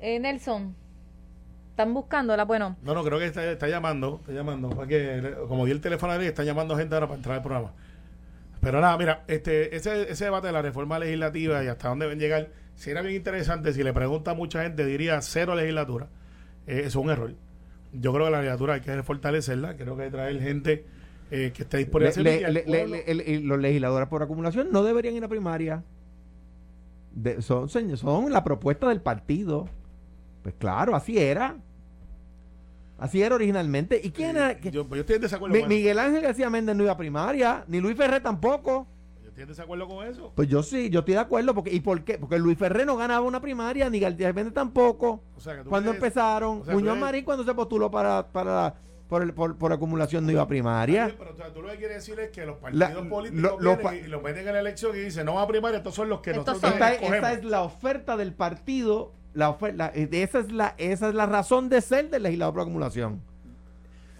eh, 0.00 0.18
Nelson. 0.18 0.74
Están 1.70 1.94
buscándola. 1.94 2.44
Bueno, 2.44 2.76
No, 2.82 2.92
no, 2.94 3.04
creo 3.04 3.18
que 3.20 3.26
está, 3.26 3.44
está 3.52 3.68
llamando, 3.68 4.18
está 4.20 4.32
llamando, 4.32 4.68
porque 4.70 5.34
como 5.46 5.64
di 5.64 5.70
el 5.70 5.80
teléfono 5.80 6.12
ahí, 6.12 6.26
está 6.26 6.42
llamando 6.42 6.76
gente 6.76 6.94
ahora 6.94 7.06
para 7.06 7.16
entrar 7.18 7.36
al 7.36 7.42
programa. 7.42 7.72
Pero 8.60 8.80
nada, 8.80 8.98
mira, 8.98 9.22
este, 9.28 9.76
ese, 9.76 10.10
ese 10.10 10.24
debate 10.24 10.48
de 10.48 10.52
la 10.52 10.62
reforma 10.62 10.98
legislativa 10.98 11.62
y 11.62 11.68
hasta 11.68 11.88
dónde 11.88 12.06
deben 12.06 12.18
llegar, 12.18 12.48
si 12.74 12.90
era 12.90 13.00
bien 13.02 13.14
interesante, 13.14 13.72
si 13.72 13.84
le 13.84 13.92
pregunta 13.92 14.32
a 14.32 14.34
mucha 14.34 14.62
gente, 14.64 14.84
diría 14.84 15.22
cero 15.22 15.54
legislatura. 15.54 16.08
Eh, 16.66 16.82
es 16.86 16.96
un 16.96 17.10
error. 17.10 17.34
Yo 17.92 18.12
creo 18.12 18.24
que 18.26 18.32
la 18.32 18.38
legislatura 18.38 18.74
hay 18.74 18.80
que 18.80 19.02
fortalecerla, 19.04 19.76
creo 19.76 19.96
que 19.96 20.02
hay 20.02 20.08
que 20.08 20.16
traer 20.16 20.40
gente 20.42 20.84
eh, 21.30 21.52
que 21.54 21.62
esté 21.62 21.78
disponible 21.78 22.50
Le- 22.50 22.86
le- 23.14 23.40
los 23.40 23.58
legisladores 23.58 24.08
por 24.08 24.22
acumulación 24.22 24.68
no 24.72 24.82
deberían 24.82 25.14
ir 25.14 25.24
a 25.24 25.28
primaria. 25.28 25.82
De- 27.12 27.42
son, 27.42 27.68
son 27.68 28.32
la 28.32 28.44
propuesta 28.44 28.88
del 28.88 29.00
partido. 29.00 29.68
Pues 30.42 30.54
claro, 30.58 30.94
así 30.94 31.18
era. 31.18 31.56
Así 32.98 33.22
era 33.22 33.34
originalmente. 33.36 34.00
¿Y 34.02 34.10
quién 34.10 34.36
era? 34.36 34.58
yo, 34.60 34.86
pues 34.86 34.98
yo 34.98 35.00
estoy 35.02 35.16
en 35.16 35.22
desacuerdo 35.22 35.54
Mi- 35.54 35.60
con 35.62 35.70
eso. 35.70 35.76
Miguel 35.76 35.98
Ángel 35.98 36.22
García 36.22 36.50
Méndez 36.50 36.74
no 36.76 36.82
iba 36.82 36.92
a 36.92 36.96
primaria, 36.96 37.64
ni 37.68 37.80
Luis 37.80 37.96
Ferré 37.96 38.20
tampoco. 38.20 38.86
Yo 39.22 39.28
estoy 39.28 39.42
en 39.42 39.48
desacuerdo 39.48 39.86
con 39.86 40.04
eso. 40.06 40.32
Pues 40.34 40.48
yo 40.48 40.62
sí, 40.64 40.90
yo 40.90 41.00
estoy 41.00 41.14
de 41.14 41.20
acuerdo. 41.20 41.54
Porque, 41.54 41.72
¿Y 41.72 41.80
por 41.80 42.02
qué? 42.02 42.18
Porque 42.18 42.38
Luis 42.38 42.58
Ferré 42.58 42.84
no 42.84 42.96
ganaba 42.96 43.24
una 43.24 43.40
primaria, 43.40 43.88
ni 43.88 44.00
García 44.00 44.32
Méndez 44.32 44.52
tampoco. 44.54 45.22
O 45.36 45.40
sea, 45.40 45.56
que 45.56 45.62
tú 45.62 45.70
Cuando 45.70 45.92
empezaron, 45.92 46.62
o 46.62 46.64
sea, 46.64 46.74
Muñoz 46.74 46.92
eres- 46.92 47.00
Marín 47.00 47.24
cuando 47.24 47.44
se 47.44 47.54
postuló 47.54 47.88
para, 47.90 48.26
para 48.26 48.74
por, 49.08 49.22
el- 49.22 49.32
por, 49.32 49.56
por 49.56 49.72
acumulación 49.72 50.26
no 50.26 50.32
iba 50.32 50.42
a 50.42 50.48
primaria. 50.48 51.06
bien, 51.06 51.16
Pero 51.18 51.32
o 51.32 51.36
sea, 51.36 51.52
tú 51.52 51.62
lo 51.62 51.68
que 51.70 51.76
quieres 51.76 51.96
decir 52.06 52.20
es 52.20 52.30
que 52.30 52.44
los 52.46 52.56
La- 52.72 52.86
partidos 52.86 53.06
políticos 53.08 53.42
lo- 53.42 53.60
los 53.60 53.76
vienen 53.78 53.82
pa- 53.82 53.94
y, 53.96 53.98
y 54.00 54.08
los 54.08 54.22
meten 54.22 54.46
en 54.46 54.52
la 54.54 54.60
elección 54.60 54.94
y 54.96 55.00
dicen, 55.00 55.24
no 55.26 55.34
va 55.34 55.42
a 55.42 55.46
primaria, 55.48 55.78
estos 55.78 55.94
son 55.94 56.08
los 56.08 56.20
que 56.20 56.30
Estos 56.30 56.46
nosotros 56.46 56.72
son- 56.72 56.82
Esta, 56.82 57.16
esa 57.16 57.32
es 57.32 57.44
la 57.44 57.62
oferta 57.62 58.16
del 58.16 58.32
partido, 58.34 59.12
la 59.34 59.48
oferta, 59.50 59.92
esa 59.94 60.38
es 60.40 60.52
la, 60.52 60.74
esa 60.78 61.08
es 61.08 61.14
la 61.14 61.26
razón 61.26 61.68
de 61.68 61.80
ser 61.80 62.10
del 62.10 62.22
legislador 62.24 62.54
por 62.54 62.62
acumulación. 62.62 63.22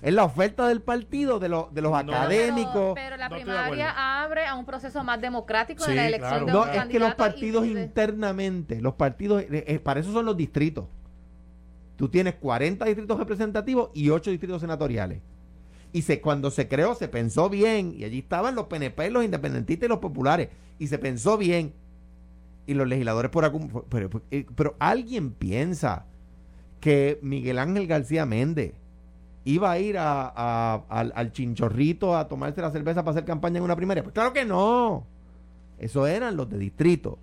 Es 0.01 0.15
la 0.15 0.23
oferta 0.25 0.69
del 0.69 0.81
partido, 0.81 1.41
de, 1.41 1.49
los 1.49 1.75
de 1.75 1.83
los 1.83 1.91
No. 1.91 1.99
académicos. 1.99 2.73
Pero, 2.73 2.95
pero 2.95 3.17
la 3.17 3.29
No 3.29 3.35
primaria 3.35 4.23
abre 4.23 4.47
a 4.47 4.55
un 4.55 4.65
proceso 4.65 5.03
más 5.03 5.21
democrático 5.21 5.83
Sí, 5.83 5.91
de 5.91 5.97
la 5.97 6.07
elección 6.07 6.31
claro. 6.31 6.47
de 6.47 6.53
No, 6.53 6.67
es 6.83 6.89
que 6.89 6.99
los 7.01 7.15
partidos 7.17 7.67
y 7.67 7.73
internamente, 7.73 8.81
los 8.81 8.95
partidos, 8.95 9.43
eh, 9.43 9.65
eh, 9.67 9.79
para 9.81 9.99
eso 9.99 10.13
son 10.13 10.25
los 10.25 10.37
distritos. 10.37 10.85
Tú 11.99 12.09
tienes 12.09 12.37
40 12.37 12.87
distritos 12.87 13.19
representativos 13.19 13.91
y 13.93 14.09
8 14.09 14.31
distritos 14.31 14.63
senatoriales. 14.63 15.21
Y 15.93 16.03
se, 16.03 16.21
cuando 16.21 16.51
se 16.51 16.69
creó, 16.69 16.95
se 16.95 17.09
pensó 17.09 17.51
bien, 17.51 17.93
y 17.97 18.05
allí 18.05 18.21
estaban 18.21 18.55
los 18.55 18.67
PNP, 18.69 19.11
los 19.11 19.25
independentistas 19.25 19.87
y 19.87 19.89
los 19.89 19.99
populares, 19.99 20.49
y 20.79 20.87
se 20.87 20.99
pensó 20.99 21.37
bien. 21.37 21.73
Y 22.67 22.75
los 22.75 22.87
legisladores 22.87 23.31
por 23.33 23.45
acum- 23.45 23.83
pero, 23.89 24.09
eh, 24.31 24.47
pero 24.55 24.77
alguien 24.79 25.33
piensa 25.33 26.05
que 26.81 27.19
Miguel 27.21 27.59
Ángel 27.59 27.87
García 27.89 28.25
Méndez 28.27 28.75
iba 29.45 29.73
a 29.73 29.79
ir 29.81 29.99
a- 29.99 30.33
a- 30.37 30.85
al, 30.89 31.13
al 31.17 31.33
chinchorrito 31.33 32.17
a 32.17 32.29
tomarse 32.29 32.61
la 32.61 32.71
cerveza 32.71 33.03
para 33.03 33.13
hacer 33.13 33.25
campaña 33.25 33.59
en 33.59 33.65
una 33.65 33.75
primaria. 33.75 34.05
Pues 34.05 34.13
claro 34.15 34.33
que 34.33 34.45
no. 34.45 35.05
Eso 35.79 36.07
eran 36.07 36.37
los 36.37 36.49
de 36.49 36.59
distrito. 36.59 37.19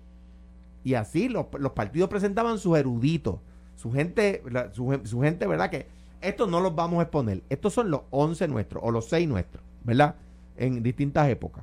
Y 0.84 0.94
así 0.94 1.28
los, 1.30 1.46
los 1.58 1.72
partidos 1.72 2.10
presentaban 2.10 2.58
sus 2.58 2.76
eruditos, 2.76 3.36
su 3.76 3.92
gente, 3.92 4.42
la- 4.50 4.72
su, 4.74 5.00
su 5.04 5.20
gente, 5.20 5.46
¿verdad? 5.46 5.70
Que 5.70 5.86
estos 6.20 6.48
no 6.48 6.60
los 6.60 6.74
vamos 6.74 6.98
a 6.98 7.02
exponer. 7.02 7.42
Estos 7.48 7.72
son 7.72 7.90
los 7.90 8.02
11 8.10 8.48
nuestros 8.48 8.82
o 8.84 8.90
los 8.90 9.08
6 9.08 9.28
nuestros, 9.28 9.62
¿verdad? 9.84 10.16
En 10.56 10.82
distintas 10.82 11.28
épocas. 11.28 11.62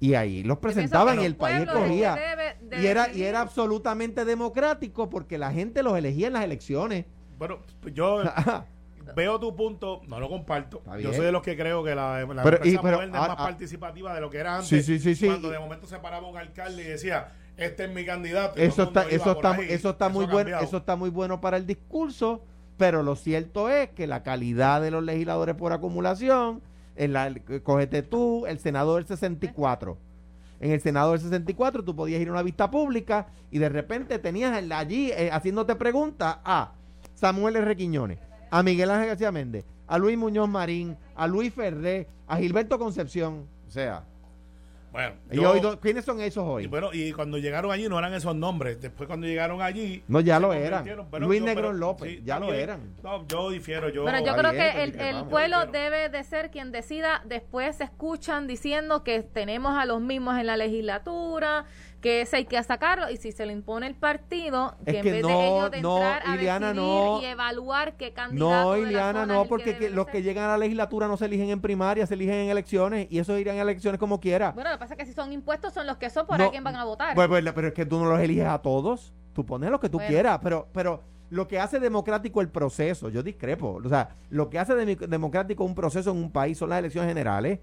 Y 0.00 0.14
ahí 0.14 0.44
los 0.44 0.58
presentaban 0.58 1.20
y 1.20 1.24
el 1.24 1.34
país 1.34 1.62
es 1.62 1.62
escogía. 1.68 2.14
de 2.60 2.82
Y 2.82 2.86
era, 2.86 3.12
y 3.12 3.22
era 3.24 3.40
absolutamente 3.40 4.24
democrático 4.24 5.10
porque 5.10 5.38
la 5.38 5.50
gente 5.52 5.82
los 5.82 5.96
elegía 5.98 6.28
en 6.28 6.34
las 6.34 6.44
elecciones. 6.44 7.04
Bueno, 7.36 7.58
yo 7.94 8.22
veo 9.16 9.40
tu 9.40 9.56
punto, 9.56 10.02
no 10.06 10.20
lo 10.20 10.28
comparto. 10.28 10.82
Yo 11.00 11.12
soy 11.12 11.24
de 11.26 11.32
los 11.32 11.42
que 11.42 11.56
creo 11.56 11.82
que 11.82 11.94
la, 11.96 12.20
la 12.20 12.42
Pero- 12.42 12.56
empresa 12.58 12.76
y- 12.76 12.78
pero, 12.82 12.96
moderna 12.98 13.18
ah, 13.18 13.22
es 13.22 13.28
más 13.28 13.36
ah. 13.40 13.44
participativa 13.44 14.14
de 14.14 14.20
lo 14.20 14.30
que 14.30 14.38
era 14.38 14.54
antes. 14.56 14.68
Sí, 14.68 14.82
sí, 14.82 14.98
sí, 15.00 15.14
sí. 15.16 15.26
Cuando 15.26 15.50
de 15.50 15.58
momento 15.58 15.86
se 15.86 15.98
paraba 15.98 16.28
un 16.28 16.36
alcalde 16.36 16.82
y 16.82 16.86
decía, 16.86 17.32
este 17.58 17.84
es 17.84 17.90
mi 17.90 18.04
candidato. 18.04 18.58
Eso 18.58 18.84
está, 18.84 19.02
eso 19.08 19.32
está, 19.32 19.50
ahí. 19.50 19.66
eso 19.68 19.90
está 19.90 20.08
muy 20.08 20.26
bueno, 20.26 20.58
eso 20.60 20.76
está 20.78 20.96
muy 20.96 21.10
bueno 21.10 21.40
para 21.40 21.56
el 21.56 21.66
discurso, 21.66 22.44
pero 22.76 23.02
lo 23.02 23.16
cierto 23.16 23.68
es 23.68 23.90
que 23.90 24.06
la 24.06 24.22
calidad 24.22 24.80
de 24.80 24.92
los 24.92 25.02
legisladores 25.02 25.56
por 25.56 25.72
acumulación, 25.72 26.62
en 26.94 27.12
la, 27.12 27.34
cógete 27.64 28.02
tú, 28.02 28.46
el 28.46 28.60
Senado 28.60 28.94
del 28.94 29.06
64. 29.06 29.98
En 30.60 30.70
el 30.70 30.80
Senado 30.80 31.12
del 31.12 31.20
64 31.20 31.84
tú 31.84 31.94
podías 31.94 32.20
ir 32.20 32.28
a 32.28 32.32
una 32.32 32.42
vista 32.42 32.70
pública 32.70 33.26
y 33.50 33.58
de 33.58 33.68
repente 33.68 34.18
tenías 34.18 34.56
allí 34.72 35.10
eh, 35.12 35.30
haciéndote 35.32 35.76
preguntas 35.76 36.38
a 36.44 36.72
Samuel 37.14 37.56
R. 37.56 37.76
Quiñones, 37.76 38.18
a 38.50 38.62
Miguel 38.62 38.90
Ángel 38.90 39.08
García 39.08 39.32
Méndez, 39.32 39.64
a 39.88 39.98
Luis 39.98 40.16
Muñoz 40.16 40.48
Marín, 40.48 40.96
a 41.16 41.26
Luis 41.26 41.52
Ferré, 41.52 42.08
a 42.28 42.36
Gilberto 42.36 42.78
Concepción. 42.78 43.46
O 43.66 43.70
sea, 43.70 44.04
Bueno, 44.98 45.14
y 45.30 45.36
yo- 45.36 45.50
hoy 45.52 45.60
do- 45.60 45.78
¿quiénes 45.78 46.04
son 46.04 46.20
esos 46.20 46.44
y 46.44 46.48
hoy? 46.48 46.66
bueno, 46.66 46.90
y 46.92 47.12
cuando 47.12 47.38
llegaron 47.38 47.70
allí 47.70 47.88
no 47.88 47.96
eran 47.98 48.12
esos 48.14 48.34
nombres. 48.34 48.80
Después 48.80 49.06
cuando 49.06 49.28
llegaron 49.28 49.62
allí... 49.62 50.02
No, 50.08 50.18
ya 50.20 50.40
lo 50.40 50.52
eran. 50.52 50.84
Luis 51.20 51.38
yo- 51.40 51.46
Negrón 51.46 51.54
pero- 51.54 51.72
López, 51.72 52.10
sí, 52.10 52.22
ya 52.24 52.40
lo 52.40 52.46
bien. 52.46 52.58
eran. 52.58 52.80
No, 53.04 53.24
yo 53.28 53.50
difiero. 53.50 53.88
Yo, 53.90 54.02
Bueno, 54.02 54.18
yo 54.26 54.34
creo 54.36 54.50
bien, 54.50 54.64
que 54.64 54.92
pues, 54.92 55.08
el, 55.08 55.16
el 55.16 55.24
pueblo 55.26 55.66
debe 55.66 56.08
de 56.08 56.24
ser 56.24 56.50
quien 56.50 56.72
decida. 56.72 57.22
Después 57.26 57.76
se 57.76 57.84
escuchan 57.84 58.48
diciendo 58.48 59.04
que 59.04 59.22
tenemos 59.22 59.78
a 59.78 59.84
los 59.84 60.00
mismos 60.00 60.36
en 60.36 60.46
la 60.46 60.56
legislatura, 60.56 61.64
que 62.00 62.20
ese 62.22 62.36
hay 62.36 62.44
que 62.44 62.62
sacarlo. 62.62 63.10
Y 63.10 63.16
si 63.16 63.32
se 63.32 63.44
le 63.46 63.52
impone 63.52 63.86
el 63.86 63.94
partido, 63.94 64.76
que 64.84 64.90
Es 64.90 64.96
en 64.98 65.02
que 65.02 65.12
vez 65.12 65.22
no, 65.22 65.28
de 65.28 65.46
ellos 65.48 65.70
de 65.70 65.82
no, 65.82 65.96
entrar 65.96 66.22
a 66.26 66.36
decidir 66.36 66.74
no. 66.74 67.20
y 67.20 67.24
evaluar 67.24 67.96
qué 67.96 68.12
candidato 68.12 68.50
No, 68.64 68.72
de 68.72 68.82
la 68.82 68.88
Ileana, 68.88 69.20
zona 69.22 69.34
no, 69.34 69.42
el 69.42 69.48
porque 69.48 69.76
que 69.76 69.90
los 69.90 70.04
ser. 70.06 70.12
que 70.12 70.22
llegan 70.22 70.44
a 70.44 70.48
la 70.48 70.58
legislatura 70.58 71.08
no 71.08 71.16
se 71.16 71.24
eligen 71.26 71.50
en 71.50 71.60
primaria, 71.60 72.06
se 72.06 72.14
eligen 72.14 72.34
en 72.36 72.50
elecciones 72.50 73.08
y 73.10 73.18
esos 73.18 73.38
irán 73.40 73.58
a 73.58 73.62
elecciones 73.62 73.98
como 73.98 74.20
quiera. 74.20 74.52
Bueno, 74.52 74.70
lo 74.70 74.76
que 74.76 74.80
pasa 74.80 74.94
es 74.94 74.98
que 74.98 75.06
si 75.06 75.12
son 75.12 75.32
impuestos 75.32 75.72
son 75.74 75.86
los 75.86 75.96
que 75.96 76.08
son, 76.10 76.26
por 76.26 76.38
No, 76.38 76.44
a 76.44 76.50
quién 76.50 76.62
van 76.64 76.76
a 76.76 76.84
votar. 76.84 77.14
Pues, 77.14 77.28
pues, 77.28 77.44
pero 77.54 77.68
es 77.68 77.74
que 77.74 77.86
tú 77.86 77.98
no 77.98 78.06
los 78.10 78.20
eliges 78.20 78.46
a 78.46 78.58
todos, 78.58 79.12
tú 79.32 79.44
pones 79.44 79.70
lo 79.70 79.80
que 79.80 79.88
tú 79.88 79.98
Bueno. 79.98 80.08
quieras, 80.10 80.38
pero, 80.42 80.68
pero 80.72 81.02
lo 81.30 81.46
que 81.46 81.58
hace 81.58 81.78
democrático 81.80 82.40
el 82.40 82.48
proceso, 82.48 83.08
yo 83.10 83.22
discrepo, 83.22 83.80
o 83.84 83.88
sea, 83.88 84.10
lo 84.30 84.48
que 84.48 84.58
hace 84.58 84.74
democrático 84.74 85.64
un 85.64 85.74
proceso 85.74 86.10
en 86.12 86.16
un 86.16 86.30
país 86.30 86.56
son 86.58 86.70
las 86.70 86.78
elecciones 86.78 87.08
generales. 87.10 87.58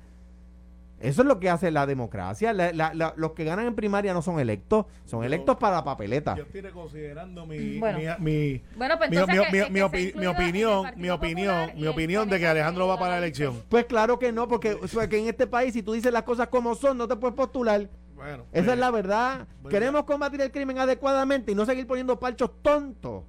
Eso 0.99 1.21
es 1.23 1.27
lo 1.27 1.39
que 1.39 1.49
hace 1.49 1.71
la 1.71 1.85
democracia. 1.85 2.53
La- 2.53 2.71
la- 2.71 2.93
la- 2.93 3.13
los 3.17 3.31
que 3.33 3.43
ganan 3.43 3.65
en 3.67 3.75
primaria 3.75 4.13
no 4.13 4.21
son 4.21 4.39
electos, 4.39 4.85
son 5.05 5.19
Yo- 5.19 5.25
electos 5.25 5.57
para 5.57 5.75
la 5.77 5.83
papeleta. 5.83 6.35
yo 6.35 6.43
estoy 6.43 6.61
reconsiderando 6.61 7.45
mi, 7.45 7.77
Bueno. 7.79 7.99
mi, 8.19 8.31
mi- 8.31 8.61
bueno, 8.77 8.97
pues 8.97 9.09
mi, 9.09 9.17
entonces 9.17 9.37
mi- 9.37 9.45
que- 9.45 9.51
mi- 9.51 9.65
que 9.65 9.69
mi 9.71 9.79
sea 9.79 9.85
opi- 9.87 9.91
mi 9.91 10.07
incluido 10.07 10.23
en 10.23 10.23
el 10.23 10.29
opinión, 10.29 10.85
mi 10.95 11.09
opinión, 11.09 11.71
mi 11.75 11.87
opinión 11.87 12.29
de 12.29 12.39
que 12.39 12.47
Alejandro 12.47 12.87
va 12.87 12.97
para 12.97 13.11
la 13.11 13.17
elección. 13.19 13.61
Pues 13.69 13.85
claro 13.85 14.17
que 14.17 14.31
no, 14.31 14.47
porque, 14.47 14.73
o 14.73 14.87
sea, 14.87 15.07
que 15.09 15.19
en 15.19 15.27
este 15.27 15.47
país 15.47 15.73
si 15.73 15.83
tú 15.83 15.93
dices 15.93 16.11
las 16.13 16.23
cosas 16.23 16.47
como 16.47 16.73
son, 16.75 16.97
no 16.97 17.07
te 17.07 17.15
puedes 17.17 17.35
postular. 17.35 17.89
Bueno, 18.15 18.43
Esa 18.53 18.63
pues, 18.63 18.67
es 18.69 18.77
la 18.79 18.91
verdad. 18.91 19.47
Bueno. 19.61 19.69
Queremos 19.77 20.03
combatir 20.05 20.39
el 20.39 20.51
crimen 20.51 20.79
adecuadamente 20.79 21.51
y 21.51 21.55
no 21.55 21.65
seguir 21.65 21.85
poniendo 21.85 22.17
parchos 22.17 22.49
tontos. 22.61 23.23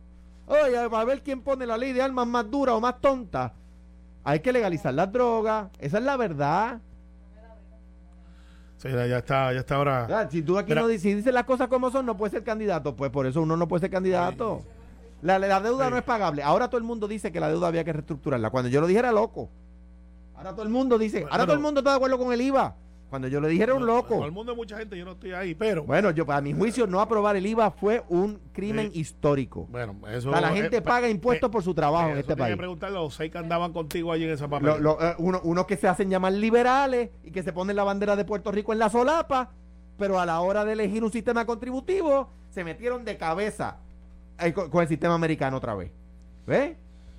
Oye, 0.46 0.76
a 0.78 1.04
ver 1.04 1.22
quién 1.22 1.40
pone 1.42 1.66
la 1.66 1.76
ley 1.76 1.92
de 1.92 2.00
armas 2.00 2.28
más 2.28 2.48
dura 2.48 2.72
o 2.74 2.80
más 2.80 3.00
tonta. 3.00 3.52
Hay 4.22 4.38
que 4.40 4.52
legalizar 4.52 4.94
las 4.94 5.10
drogas. 5.10 5.68
Esa 5.80 5.98
es 5.98 6.04
la 6.04 6.16
verdad. 6.16 6.80
Sí, 8.78 8.88
ya 8.90 9.18
está, 9.18 9.52
ya 9.52 9.60
está 9.60 9.76
ahora. 9.76 10.06
Ya, 10.08 10.30
si 10.30 10.42
tú 10.42 10.58
aquí 10.58 10.70
Mira. 10.70 10.82
no 10.82 10.88
di- 10.88 10.98
si 10.98 11.14
dices 11.14 11.32
las 11.32 11.44
cosas 11.44 11.68
como 11.68 11.90
son, 11.90 12.06
no 12.06 12.16
puedes 12.16 12.32
ser 12.32 12.44
candidato. 12.44 12.94
Pues 12.96 13.10
por 13.10 13.26
eso 13.26 13.40
uno 13.42 13.56
no 13.56 13.66
puede 13.68 13.80
ser 13.82 13.90
candidato. 13.90 14.62
La, 15.22 15.38
la 15.38 15.60
deuda 15.60 15.86
Sí. 15.86 15.90
no 15.90 15.96
es 15.96 16.02
pagable. 16.04 16.42
Ahora 16.42 16.68
todo 16.68 16.78
el 16.78 16.84
mundo 16.84 17.08
dice 17.08 17.32
que 17.32 17.40
la 17.40 17.48
deuda 17.48 17.68
había 17.68 17.84
que 17.84 17.92
reestructurarla. 17.92 18.50
Cuando 18.50 18.68
yo 18.68 18.80
lo 18.80 18.86
dije 18.86 18.98
era 19.00 19.12
loco. 19.12 19.48
Ahora 20.36 20.52
todo 20.52 20.62
el 20.62 20.68
mundo 20.68 20.98
dice, 20.98 21.20
Bueno, 21.20 21.32
ahora 21.32 21.44
todo 21.46 21.54
el 21.56 21.62
mundo 21.62 21.80
está 21.80 21.90
de 21.90 21.96
acuerdo 21.96 22.18
con 22.18 22.32
el 22.32 22.40
IVA. 22.42 22.74
Cuando 23.08 23.28
yo 23.28 23.40
le 23.40 23.48
dije 23.48 23.62
era 23.62 23.74
un 23.74 23.86
loco. 23.86 24.24
el 24.24 24.32
mundo, 24.32 24.56
mucha 24.56 24.76
gente, 24.78 24.98
yo 24.98 25.04
no 25.04 25.12
estoy 25.12 25.32
ahí, 25.32 25.54
pero. 25.54 25.84
Bueno, 25.84 26.10
yo 26.10 26.24
a 26.30 26.40
mi 26.40 26.52
juicio 26.52 26.86
no 26.88 27.00
aprobar 27.00 27.36
el 27.36 27.46
IVA 27.46 27.70
fue 27.70 28.02
un 28.08 28.40
crimen 28.52 28.90
Sí. 28.92 28.98
histórico. 29.00 29.66
Bueno, 29.70 29.94
eso. 30.08 30.28
O 30.30 30.32
sea, 30.32 30.40
la 30.40 30.52
eh, 30.52 30.60
gente 30.60 30.78
eh, 30.78 30.82
paga 30.82 31.08
impuestos 31.08 31.48
eh, 31.48 31.52
por 31.52 31.62
su 31.62 31.72
trabajo 31.72 32.10
en 32.10 32.18
este 32.18 32.34
tiene 32.34 32.36
que 32.36 32.42
país. 32.42 32.56
preguntarle 32.56 32.98
a 32.98 33.00
los 33.02 33.14
seis 33.14 33.30
que 33.30 33.38
andaban 33.38 33.72
contigo 33.72 34.10
allí 34.10 34.24
en 34.24 34.30
esa 34.30 34.48
papel. 34.48 34.68
Eh, 34.68 35.14
uno- 35.18 35.40
unos 35.44 35.66
que 35.66 35.76
se 35.76 35.86
hacen 35.86 36.10
llamar 36.10 36.32
liberales 36.32 37.10
y 37.22 37.30
que 37.30 37.42
se 37.44 37.52
ponen 37.52 37.76
la 37.76 37.84
bandera 37.84 38.16
de 38.16 38.24
Puerto 38.24 38.50
Rico 38.50 38.72
en 38.72 38.80
la 38.80 38.90
solapa, 38.90 39.52
pero 39.96 40.18
a 40.18 40.26
la 40.26 40.40
hora 40.40 40.64
de 40.64 40.72
elegir 40.72 41.04
un 41.04 41.12
sistema 41.12 41.46
contributivo 41.46 42.28
se 42.50 42.64
metieron 42.64 43.04
de 43.04 43.16
cabeza 43.16 43.76
eh, 44.40 44.52
con, 44.52 44.68
con 44.68 44.82
el 44.82 44.88
sistema 44.88 45.14
americano 45.14 45.58
otra 45.58 45.74
vez. 45.76 45.92
¿Ves? 46.46 46.76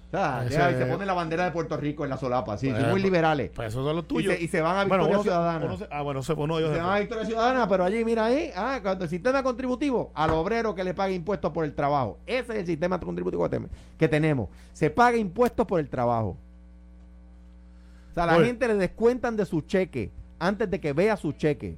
Ya, 0.10 0.45
y 0.47 0.76
se 0.76 0.86
pone 0.86 1.05
la 1.05 1.14
bandera 1.14 1.43
de 1.43 1.51
Puerto 1.51 1.76
Rico 1.76 2.05
en 2.05 2.10
la 2.10 2.18
solapa, 2.18 2.58
sí, 2.58 2.68
sí, 2.68 2.72
Bueno, 2.72 2.88
muy 2.91 3.01
liberales. 3.01 3.51
Pues 3.53 3.74
son 3.74 3.84
los 3.93 4.05
Y 4.10 4.24
se, 4.24 4.41
y 4.41 4.47
se 4.47 4.62
van 4.62 4.78
a 4.78 4.86
Bueno, 4.86 5.03
Victoria 5.03 5.18
se- 5.18 5.24
Ciudadana. 5.24 5.66
uno 5.66 5.78
se- 5.78 5.88
ah, 5.91 6.01
bueno, 6.01 6.24
se 6.24 6.32
uno 6.34 6.55
de 6.55 6.62
ellos 6.64 6.72
Se 6.74 6.78
se 6.80 6.82
van 6.86 6.95
a. 6.95 6.99
Victoria 6.99 7.26
Ciudadana, 7.26 7.68
pero 7.68 7.84
allí, 7.84 8.05
mira 8.05 8.26
ahí, 8.26 8.49
ah, 8.55 8.80
cuando 8.82 9.03
el 9.03 9.10
sistema 9.10 9.43
contributivo, 9.43 10.12
al 10.16 10.30
obrero 10.32 10.74
que 10.74 10.86
le 10.86 10.93
paga 10.93 11.12
impuestos 11.12 11.51
por 11.51 11.66
el 11.66 11.76
trabajo. 11.76 12.20
Ese 12.26 12.53
es 12.53 12.60
el 12.60 12.66
sistema 12.68 12.97
contributivo 13.01 13.49
que 13.97 14.08
tenemos. 14.08 14.47
Se 14.72 14.89
paga 14.89 15.18
impuestos 15.18 15.66
por 15.68 15.80
el 15.82 15.89
trabajo. 15.89 16.38
O 18.12 18.14
sea, 18.14 18.24
a 18.24 18.28
la 18.28 18.38
Oye. 18.38 18.45
gente 18.47 18.66
le 18.68 18.76
descuentan 18.76 19.36
de 19.36 19.45
su 19.45 19.60
cheque 19.62 20.12
antes 20.39 20.70
de 20.72 20.80
que 20.80 20.93
vea 20.93 21.18
su 21.18 21.34
cheque. 21.34 21.78